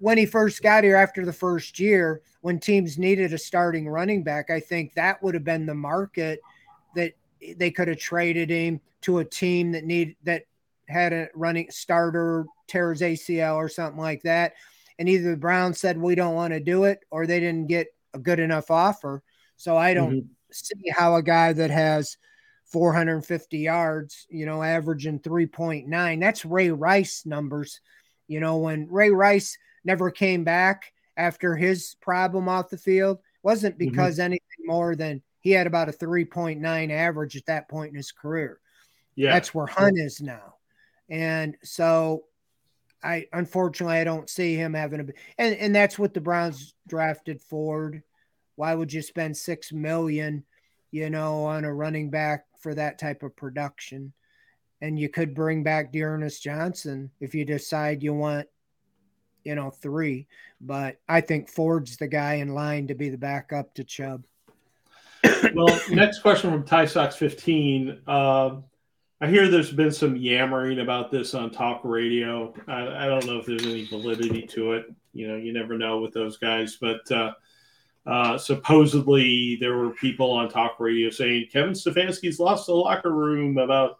when 0.00 0.18
he 0.18 0.26
first 0.26 0.62
got 0.62 0.82
here 0.82 0.96
after 0.96 1.24
the 1.24 1.32
first 1.32 1.78
year, 1.78 2.22
when 2.40 2.58
teams 2.58 2.98
needed 2.98 3.32
a 3.32 3.38
starting 3.38 3.88
running 3.88 4.22
back, 4.22 4.50
I 4.50 4.58
think 4.58 4.94
that 4.94 5.22
would 5.22 5.34
have 5.34 5.44
been 5.44 5.66
the 5.66 5.74
market 5.74 6.40
that 6.96 7.12
they 7.56 7.70
could 7.70 7.88
have 7.88 7.98
traded 7.98 8.50
him 8.50 8.80
to 9.02 9.18
a 9.18 9.24
team 9.24 9.72
that 9.72 9.84
need 9.84 10.16
that 10.24 10.44
had 10.88 11.12
a 11.12 11.28
running 11.34 11.70
starter 11.70 12.46
tears 12.66 13.00
ACL 13.00 13.56
or 13.56 13.68
something 13.68 14.00
like 14.00 14.22
that. 14.22 14.54
And 14.98 15.08
either 15.08 15.30
the 15.30 15.36
Browns 15.36 15.78
said 15.78 15.96
we 15.96 16.14
don't 16.14 16.34
want 16.34 16.52
to 16.52 16.60
do 16.60 16.84
it, 16.84 17.00
or 17.10 17.26
they 17.26 17.40
didn't 17.40 17.68
get 17.68 17.88
a 18.14 18.18
good 18.18 18.40
enough 18.40 18.70
offer. 18.70 19.22
So 19.56 19.76
I 19.76 19.94
don't 19.94 20.12
mm-hmm. 20.12 20.26
see 20.50 20.90
how 20.90 21.16
a 21.16 21.22
guy 21.22 21.52
that 21.52 21.70
has 21.70 22.16
450 22.66 23.58
yards, 23.58 24.26
you 24.30 24.46
know, 24.46 24.62
averaging 24.62 25.20
3.9. 25.20 26.20
That's 26.20 26.44
Ray 26.44 26.70
Rice 26.70 27.24
numbers. 27.26 27.80
You 28.28 28.40
know, 28.40 28.58
when 28.58 28.88
Ray 28.90 29.10
Rice 29.10 29.58
never 29.84 30.10
came 30.10 30.44
back 30.44 30.92
after 31.16 31.56
his 31.56 31.96
problem 32.00 32.48
off 32.48 32.70
the 32.70 32.78
field, 32.78 33.18
wasn't 33.42 33.78
mm-hmm. 33.78 33.90
because 33.90 34.14
mm-hmm. 34.14 34.24
anything 34.26 34.66
more 34.66 34.96
than 34.96 35.22
he 35.40 35.50
had 35.50 35.66
about 35.66 35.88
a 35.88 35.92
3.9 35.92 36.90
average 36.90 37.36
at 37.36 37.46
that 37.46 37.68
point 37.68 37.90
in 37.90 37.96
his 37.96 38.12
career. 38.12 38.60
Yeah. 39.14 39.32
That's 39.32 39.54
where 39.54 39.66
Hunt 39.66 39.98
is 39.98 40.20
now. 40.20 40.56
And 41.08 41.56
so 41.62 42.24
I 43.02 43.26
unfortunately 43.32 43.96
I 43.96 44.04
don't 44.04 44.30
see 44.30 44.54
him 44.54 44.74
having 44.74 45.00
a 45.00 45.04
and, 45.38 45.56
and 45.56 45.74
that's 45.74 45.98
what 45.98 46.14
the 46.14 46.20
Browns 46.20 46.74
drafted 46.86 47.40
Ford. 47.40 48.02
Why 48.56 48.74
would 48.74 48.92
you 48.92 49.02
spend 49.02 49.36
six 49.36 49.72
million, 49.72 50.44
you 50.90 51.10
know, 51.10 51.44
on 51.44 51.64
a 51.64 51.72
running 51.72 52.10
back 52.10 52.44
for 52.58 52.74
that 52.74 52.98
type 52.98 53.22
of 53.22 53.36
production? 53.36 54.12
And 54.82 54.98
you 54.98 55.08
could 55.08 55.34
bring 55.34 55.62
back 55.62 55.92
D'Ernest 55.92 56.42
Johnson 56.42 57.10
if 57.20 57.34
you 57.34 57.44
decide 57.44 58.02
you 58.02 58.14
want, 58.14 58.48
you 59.44 59.54
know, 59.54 59.70
three. 59.70 60.26
But 60.60 60.96
I 61.08 61.20
think 61.20 61.48
Ford's 61.48 61.96
the 61.96 62.08
guy 62.08 62.34
in 62.34 62.54
line 62.54 62.88
to 62.88 62.94
be 62.94 63.08
the 63.08 63.18
backup 63.18 63.74
to 63.74 63.84
Chubb. 63.84 64.24
well, 65.54 65.80
next 65.90 66.20
question 66.20 66.50
from 66.50 66.64
Ty 66.64 66.86
Sox 66.86 67.16
15. 67.16 68.00
Uh, 68.06 68.56
I 69.20 69.28
hear 69.28 69.48
there's 69.48 69.70
been 69.70 69.92
some 69.92 70.16
yammering 70.16 70.80
about 70.80 71.10
this 71.10 71.34
on 71.34 71.50
talk 71.50 71.82
radio. 71.84 72.54
I, 72.66 73.04
I, 73.04 73.06
don't 73.06 73.26
know 73.26 73.38
if 73.38 73.44
there's 73.44 73.66
any 73.66 73.84
validity 73.84 74.46
to 74.46 74.72
it. 74.72 74.86
You 75.12 75.28
know, 75.28 75.36
you 75.36 75.52
never 75.52 75.76
know 75.76 76.00
with 76.00 76.14
those 76.14 76.38
guys. 76.38 76.78
But 76.80 77.10
uh, 77.12 77.32
uh, 78.06 78.38
supposedly 78.38 79.56
there 79.56 79.76
were 79.76 79.90
people 79.90 80.30
on 80.30 80.48
talk 80.48 80.80
radio 80.80 81.10
saying 81.10 81.48
Kevin 81.52 81.74
Stefanski's 81.74 82.40
lost 82.40 82.66
the 82.66 82.74
locker 82.74 83.12
room 83.12 83.58
about 83.58 83.98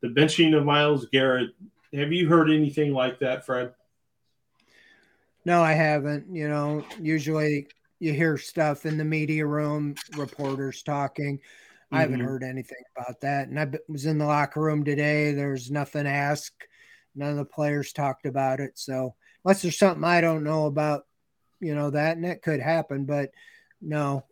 the 0.00 0.08
benching 0.08 0.56
of 0.56 0.64
Myles 0.64 1.06
Garrett. 1.12 1.50
Have 1.92 2.12
you 2.12 2.28
heard 2.28 2.50
anything 2.50 2.94
like 2.94 3.18
that, 3.20 3.44
Fred? 3.44 3.72
No, 5.46 5.62
I 5.62 5.74
haven't. 5.74 6.26
You 6.34 6.48
know, 6.48 6.84
usually 7.00 7.68
you 8.00 8.12
hear 8.12 8.36
stuff 8.36 8.84
in 8.84 8.98
the 8.98 9.04
media 9.04 9.46
room, 9.46 9.94
reporters 10.16 10.82
talking. 10.82 11.38
I 11.92 12.00
haven't 12.00 12.18
mm-hmm. 12.18 12.26
heard 12.26 12.42
anything 12.42 12.82
about 12.96 13.20
that. 13.20 13.46
And 13.46 13.60
I 13.60 13.68
was 13.88 14.06
in 14.06 14.18
the 14.18 14.26
locker 14.26 14.60
room 14.60 14.84
today. 14.84 15.32
There's 15.34 15.70
nothing 15.70 16.04
asked. 16.04 16.66
None 17.14 17.30
of 17.30 17.36
the 17.36 17.44
players 17.44 17.92
talked 17.92 18.26
about 18.26 18.58
it. 18.58 18.72
So 18.74 19.14
unless 19.44 19.62
there's 19.62 19.78
something 19.78 20.02
I 20.02 20.20
don't 20.20 20.42
know 20.42 20.66
about, 20.66 21.06
you 21.60 21.76
know, 21.76 21.90
that, 21.90 22.16
and 22.16 22.24
that 22.24 22.42
could 22.42 22.58
happen. 22.58 23.04
But 23.04 23.30
no, 23.80 24.24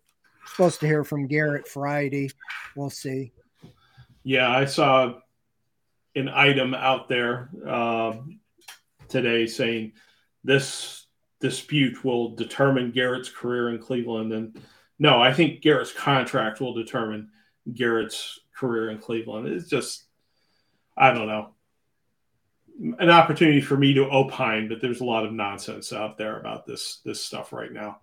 supposed 0.46 0.80
to 0.80 0.86
hear 0.88 1.04
from 1.04 1.28
Garrett 1.28 1.68
Friday. 1.68 2.30
We'll 2.74 2.90
see. 2.90 3.30
Yeah, 4.24 4.50
I 4.50 4.64
saw 4.64 5.14
an 6.16 6.28
item 6.28 6.74
out 6.74 7.08
there 7.08 7.50
uh, 7.64 8.14
today 9.08 9.46
saying 9.46 9.92
this 10.42 11.03
dispute 11.41 12.05
will 12.05 12.35
determine 12.35 12.91
Garrett's 12.91 13.28
career 13.28 13.70
in 13.70 13.78
Cleveland. 13.78 14.32
And 14.32 14.61
no, 14.99 15.20
I 15.20 15.32
think 15.32 15.61
Garrett's 15.61 15.93
contract 15.93 16.61
will 16.61 16.74
determine 16.74 17.30
Garrett's 17.72 18.41
career 18.55 18.91
in 18.91 18.99
Cleveland. 18.99 19.49
It's 19.49 19.68
just, 19.68 20.05
I 20.97 21.12
don't 21.12 21.26
know, 21.26 21.51
an 22.99 23.11
opportunity 23.11 23.61
for 23.61 23.76
me 23.76 23.95
to 23.95 24.09
opine, 24.11 24.68
but 24.68 24.80
there's 24.80 25.01
a 25.01 25.05
lot 25.05 25.24
of 25.24 25.32
nonsense 25.32 25.93
out 25.93 26.18
there 26.18 26.39
about 26.39 26.66
this 26.66 27.01
this 27.05 27.24
stuff 27.24 27.53
right 27.53 27.72
now. 27.72 28.01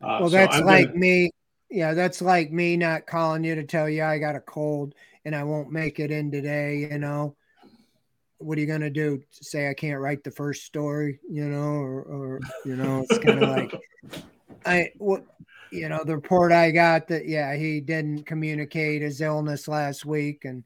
Uh, 0.00 0.18
well, 0.20 0.30
that's 0.30 0.58
so 0.58 0.64
like 0.64 0.88
gonna... 0.88 0.98
me. 0.98 1.30
Yeah, 1.70 1.94
that's 1.94 2.20
like 2.20 2.52
me 2.52 2.76
not 2.76 3.06
calling 3.06 3.44
you 3.44 3.54
to 3.54 3.64
tell 3.64 3.88
you 3.88 4.04
I 4.04 4.18
got 4.18 4.36
a 4.36 4.40
cold 4.40 4.94
and 5.24 5.34
I 5.34 5.44
won't 5.44 5.72
make 5.72 5.98
it 5.98 6.10
in 6.10 6.30
today. 6.30 6.88
You 6.90 6.98
know, 6.98 7.36
what 8.42 8.58
are 8.58 8.60
you 8.60 8.66
gonna 8.66 8.90
do? 8.90 9.22
Say 9.30 9.68
I 9.68 9.74
can't 9.74 10.00
write 10.00 10.24
the 10.24 10.30
first 10.30 10.64
story? 10.64 11.20
You 11.28 11.48
know, 11.48 11.58
or, 11.60 12.02
or 12.02 12.40
you 12.64 12.76
know, 12.76 13.04
it's 13.08 13.18
kind 13.18 13.42
of 13.42 13.50
like 13.50 13.74
I 14.66 14.92
what 14.98 15.24
you 15.72 15.88
know, 15.88 16.04
the 16.04 16.14
report 16.14 16.52
I 16.52 16.70
got 16.70 17.08
that 17.08 17.26
yeah, 17.26 17.56
he 17.56 17.80
didn't 17.80 18.24
communicate 18.24 19.02
his 19.02 19.20
illness 19.20 19.68
last 19.68 20.04
week, 20.04 20.44
and 20.44 20.62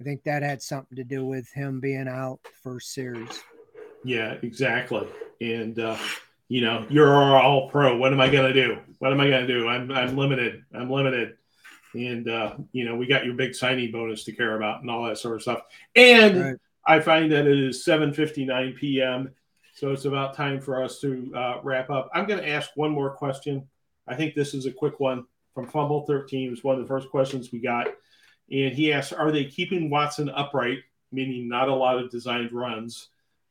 I 0.00 0.04
think 0.04 0.24
that 0.24 0.42
had 0.42 0.62
something 0.62 0.96
to 0.96 1.04
do 1.04 1.24
with 1.26 1.50
him 1.52 1.78
being 1.78 2.08
out 2.08 2.40
first 2.62 2.94
series. 2.94 3.42
Yeah, 4.02 4.36
exactly. 4.42 5.06
And 5.40 5.78
uh, 5.78 5.98
you 6.48 6.62
know, 6.62 6.86
you're 6.88 7.14
all 7.14 7.68
pro. 7.68 7.96
What 7.96 8.12
am 8.12 8.20
I 8.20 8.28
gonna 8.28 8.54
do? 8.54 8.78
What 8.98 9.12
am 9.12 9.20
I 9.20 9.28
gonna 9.28 9.46
do? 9.46 9.68
I'm 9.68 9.90
I'm 9.92 10.16
limited. 10.16 10.64
I'm 10.74 10.90
limited. 10.90 11.36
And 11.94 12.28
uh, 12.28 12.56
you 12.72 12.84
know, 12.84 12.96
we 12.96 13.06
got 13.06 13.24
your 13.24 13.34
big 13.34 13.54
signing 13.54 13.90
bonus 13.90 14.24
to 14.24 14.32
care 14.32 14.56
about 14.56 14.80
and 14.80 14.90
all 14.90 15.04
that 15.04 15.18
sort 15.18 15.36
of 15.36 15.42
stuff. 15.42 15.62
And 15.94 16.40
right. 16.40 16.56
I 16.86 17.00
find 17.00 17.32
that 17.32 17.46
it 17.46 17.58
is 17.58 17.84
7:59 17.84 18.76
p.m. 18.76 19.30
So 19.74 19.92
it's 19.92 20.06
about 20.06 20.34
time 20.34 20.60
for 20.60 20.82
us 20.82 21.00
to 21.00 21.32
uh, 21.36 21.60
wrap 21.62 21.90
up. 21.90 22.08
I'm 22.14 22.26
going 22.26 22.40
to 22.40 22.48
ask 22.48 22.70
one 22.76 22.90
more 22.90 23.10
question 23.10 23.68
I 24.08 24.14
think 24.14 24.34
this 24.34 24.54
is 24.54 24.66
a 24.66 24.72
quick 24.72 25.00
one 25.00 25.24
from 25.54 25.66
Fumble 25.66 26.06
13. 26.06 26.46
It 26.46 26.50
was 26.50 26.64
one 26.64 26.76
of 26.76 26.82
the 26.82 26.88
first 26.88 27.10
questions 27.10 27.50
we 27.52 27.58
got. 27.58 27.88
And 28.50 28.72
he 28.72 28.92
asked, 28.92 29.12
Are 29.12 29.32
they 29.32 29.44
keeping 29.44 29.90
Watson 29.90 30.28
upright, 30.30 30.78
meaning 31.10 31.48
not 31.48 31.68
a 31.68 31.74
lot 31.74 31.98
of 31.98 32.10
designed 32.10 32.52
runs, 32.52 33.08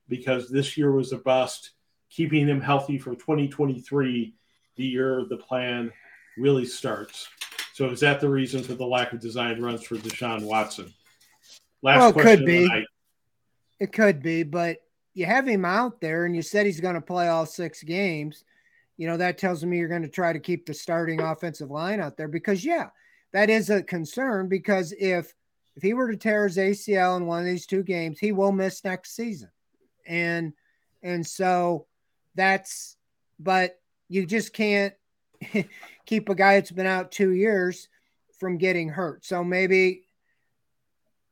because 0.08 0.50
this 0.50 0.78
year 0.78 0.92
was 0.92 1.12
a 1.12 1.18
bust, 1.18 1.72
keeping 2.10 2.48
him 2.48 2.62
healthy 2.62 2.98
for 2.98 3.16
2023, 3.16 4.34
the 4.78 4.84
year 4.84 5.26
the 5.30 5.38
plan 5.38 5.92
really 6.38 6.66
starts? 6.66 7.28
So 7.74 7.90
is 7.90 8.00
that 8.00 8.22
the 8.22 8.30
reason 8.30 8.64
for 8.64 8.76
the 8.76 8.86
lack 8.86 9.12
of 9.12 9.20
designed 9.20 9.62
runs 9.62 9.84
for 9.84 9.96
Deshaun 9.96 10.44
Watson? 10.44 10.94
Last 11.82 12.00
well, 12.00 12.10
it 12.10 12.22
could 12.38 12.46
be. 12.46 12.86
It 13.80 13.92
could 13.92 14.22
be, 14.22 14.44
but 14.44 14.78
you 15.14 15.26
have 15.26 15.48
him 15.48 15.66
out 15.66 16.02
there 16.02 16.26
and 16.26 16.36
you 16.36 16.42
said 16.42 16.66
he's 16.66 16.80
going 16.80 16.96
to 16.96 17.02
play 17.02 17.28
all 17.28 17.46
six 17.46 17.84
games 17.84 18.44
you 18.98 19.08
know, 19.08 19.18
that 19.18 19.38
tells 19.38 19.64
me 19.66 19.78
you're 19.78 19.88
going 19.88 20.02
to 20.04 20.08
try 20.08 20.32
to 20.32 20.40
keep 20.40 20.66
the 20.66 20.74
starting 20.74 21.20
offensive 21.20 21.70
line 21.70 22.00
out 22.00 22.18
there 22.18 22.28
because, 22.28 22.64
yeah, 22.64 22.90
that 23.34 23.50
is 23.50 23.70
a 23.70 23.84
concern 23.84 24.48
because 24.48 24.94
if 24.98 25.34
if 25.76 25.84
he 25.84 25.94
were 25.94 26.10
to 26.10 26.16
tear 26.16 26.48
his 26.48 26.56
ACL 26.56 27.18
in 27.18 27.26
one 27.26 27.40
of 27.40 27.46
these 27.46 27.66
two 27.66 27.84
games, 27.84 28.18
he 28.18 28.32
will 28.32 28.54
miss 28.54 28.84
next 28.84 29.14
season. 29.14 29.50
And 30.08 30.54
and 31.04 31.26
so 31.28 31.88
that's 32.36 32.96
but 33.40 33.78
you 34.08 34.26
just 34.26 34.54
can't 34.54 34.94
keep 36.06 36.30
a 36.30 36.36
guy 36.36 36.56
that's 36.56 36.72
been 36.72 36.86
out 36.86 37.12
2 37.12 37.32
years 37.32 37.90
from 38.40 38.58
getting 38.58 38.88
hurt. 38.88 39.26
So 39.26 39.44
maybe 39.44 40.05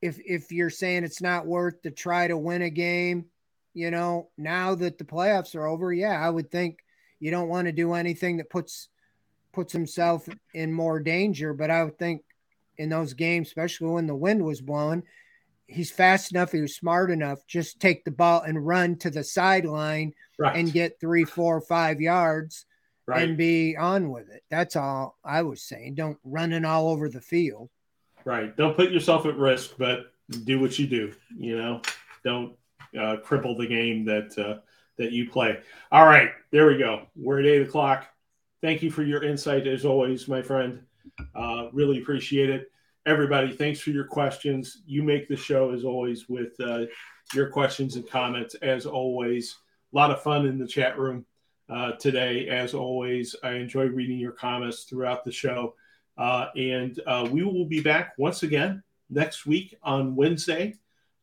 if 0.03 0.19
if 0.25 0.51
you're 0.51 0.69
saying 0.69 1.05
it's 1.05 1.21
not 1.21 1.47
worth 1.47 1.81
to 1.83 1.91
try 1.91 2.27
to 2.27 2.37
win 2.37 2.61
a 2.61 2.69
game, 2.69 3.27
you 3.73 3.89
know, 3.89 4.29
now 4.37 4.75
that 4.75 4.97
the 4.97 5.05
playoffs 5.05 5.55
are 5.55 5.65
over, 5.65 5.93
yeah, 5.93 6.19
I 6.19 6.29
would 6.29 6.51
think 6.51 6.79
you 7.21 7.31
don't 7.31 7.47
want 7.47 7.67
to 7.67 7.71
do 7.71 7.93
anything 7.93 8.37
that 8.37 8.49
puts 8.49 8.89
puts 9.53 9.71
himself 9.71 10.27
in 10.53 10.73
more 10.73 10.99
danger. 10.99 11.53
But 11.53 11.71
I 11.71 11.85
would 11.85 11.97
think 11.97 12.23
in 12.77 12.89
those 12.89 13.13
games, 13.13 13.47
especially 13.47 13.91
when 13.91 14.05
the 14.05 14.15
wind 14.15 14.43
was 14.43 14.59
blowing, 14.59 15.03
he's 15.67 15.89
fast 15.89 16.33
enough, 16.33 16.51
he 16.51 16.59
was 16.59 16.75
smart 16.75 17.09
enough, 17.09 17.39
just 17.47 17.79
take 17.79 18.03
the 18.03 18.11
ball 18.11 18.41
and 18.41 18.67
run 18.67 18.97
to 18.97 19.09
the 19.09 19.23
sideline 19.23 20.11
right. 20.37 20.57
and 20.57 20.73
get 20.73 20.99
three, 20.99 21.23
four, 21.23 21.61
five 21.61 22.01
yards 22.01 22.65
right. 23.07 23.23
and 23.23 23.37
be 23.37 23.77
on 23.77 24.11
with 24.11 24.29
it. 24.29 24.43
That's 24.49 24.75
all 24.75 25.17
I 25.23 25.43
was 25.43 25.63
saying. 25.63 25.95
Don't 25.95 26.19
run 26.25 26.51
it 26.51 26.65
all 26.65 26.89
over 26.89 27.07
the 27.07 27.21
field. 27.21 27.69
Right. 28.25 28.55
Don't 28.55 28.75
put 28.75 28.91
yourself 28.91 29.25
at 29.25 29.37
risk, 29.37 29.71
but 29.77 30.13
do 30.45 30.59
what 30.59 30.77
you 30.79 30.87
do. 30.87 31.13
You 31.37 31.57
know, 31.57 31.81
don't 32.23 32.55
uh, 32.97 33.17
cripple 33.25 33.57
the 33.57 33.67
game 33.67 34.05
that 34.05 34.37
uh, 34.37 34.59
that 34.97 35.11
you 35.11 35.29
play. 35.29 35.59
All 35.91 36.05
right, 36.05 36.29
there 36.51 36.67
we 36.67 36.77
go. 36.77 37.07
We're 37.15 37.39
at 37.39 37.45
eight 37.45 37.61
o'clock. 37.61 38.07
Thank 38.61 38.81
you 38.81 38.91
for 38.91 39.03
your 39.03 39.23
insight 39.23 39.67
as 39.67 39.85
always, 39.85 40.27
my 40.27 40.41
friend. 40.41 40.81
Uh, 41.35 41.67
really 41.73 42.01
appreciate 42.01 42.49
it. 42.49 42.71
Everybody, 43.05 43.51
thanks 43.51 43.81
for 43.81 43.89
your 43.89 44.05
questions. 44.05 44.81
You 44.85 45.03
make 45.03 45.27
the 45.27 45.35
show 45.35 45.71
as 45.71 45.83
always 45.83 46.29
with 46.29 46.57
uh, 46.61 46.85
your 47.33 47.49
questions 47.49 47.97
and 47.97 48.09
comments. 48.09 48.55
As 48.55 48.85
always, 48.85 49.57
a 49.91 49.95
lot 49.95 50.11
of 50.11 50.21
fun 50.21 50.45
in 50.45 50.57
the 50.57 50.67
chat 50.67 50.97
room 50.97 51.25
uh, 51.69 51.93
today. 51.93 52.47
As 52.47 52.73
always, 52.73 53.35
I 53.43 53.53
enjoy 53.53 53.87
reading 53.87 54.19
your 54.19 54.31
comments 54.31 54.83
throughout 54.83 55.25
the 55.25 55.31
show. 55.31 55.75
Uh, 56.17 56.47
and 56.55 56.99
uh, 57.07 57.27
we 57.31 57.43
will 57.43 57.65
be 57.65 57.81
back 57.81 58.13
once 58.17 58.43
again 58.43 58.83
next 59.09 59.45
week 59.45 59.75
on 59.83 60.15
Wednesday 60.15 60.75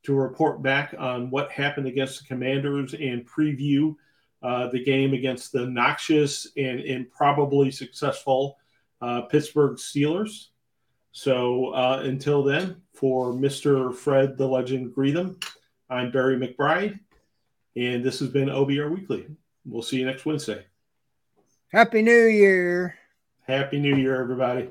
to 0.03 0.14
report 0.14 0.62
back 0.62 0.95
on 0.99 1.30
what 1.30 1.51
happened 1.51 1.86
against 1.86 2.20
the 2.20 2.26
Commanders 2.26 2.95
and 2.95 3.28
preview 3.28 3.95
uh, 4.43 4.68
the 4.68 4.82
game 4.82 5.12
against 5.12 5.53
the 5.53 5.66
noxious 5.66 6.49
and 6.57 6.80
improbably 6.80 7.70
successful 7.70 8.59
uh, 9.03 9.22
Pittsburgh 9.22 9.76
Steelers. 9.76 10.49
So 11.12 11.74
uh, 11.74 12.03
until 12.05 12.43
then, 12.43 12.80
for 12.95 13.32
Mr. 13.32 13.95
Fred 13.95 14.38
the 14.38 14.47
Legend 14.47 14.95
Greetham, 14.95 15.43
I'm 15.88 16.11
Barry 16.11 16.36
McBride, 16.36 16.99
and 17.76 18.05
this 18.05 18.20
has 18.20 18.28
been 18.28 18.49
OBR 18.49 18.91
Weekly. 18.91 19.26
We'll 19.64 19.82
see 19.82 19.99
you 19.99 20.07
next 20.07 20.24
Wednesday. 20.24 20.64
Happy 21.72 22.03
New 22.03 22.26
Year. 22.26 22.97
Happy 23.47 23.78
New 23.78 23.97
Year, 23.97 24.20
everybody. 24.20 24.70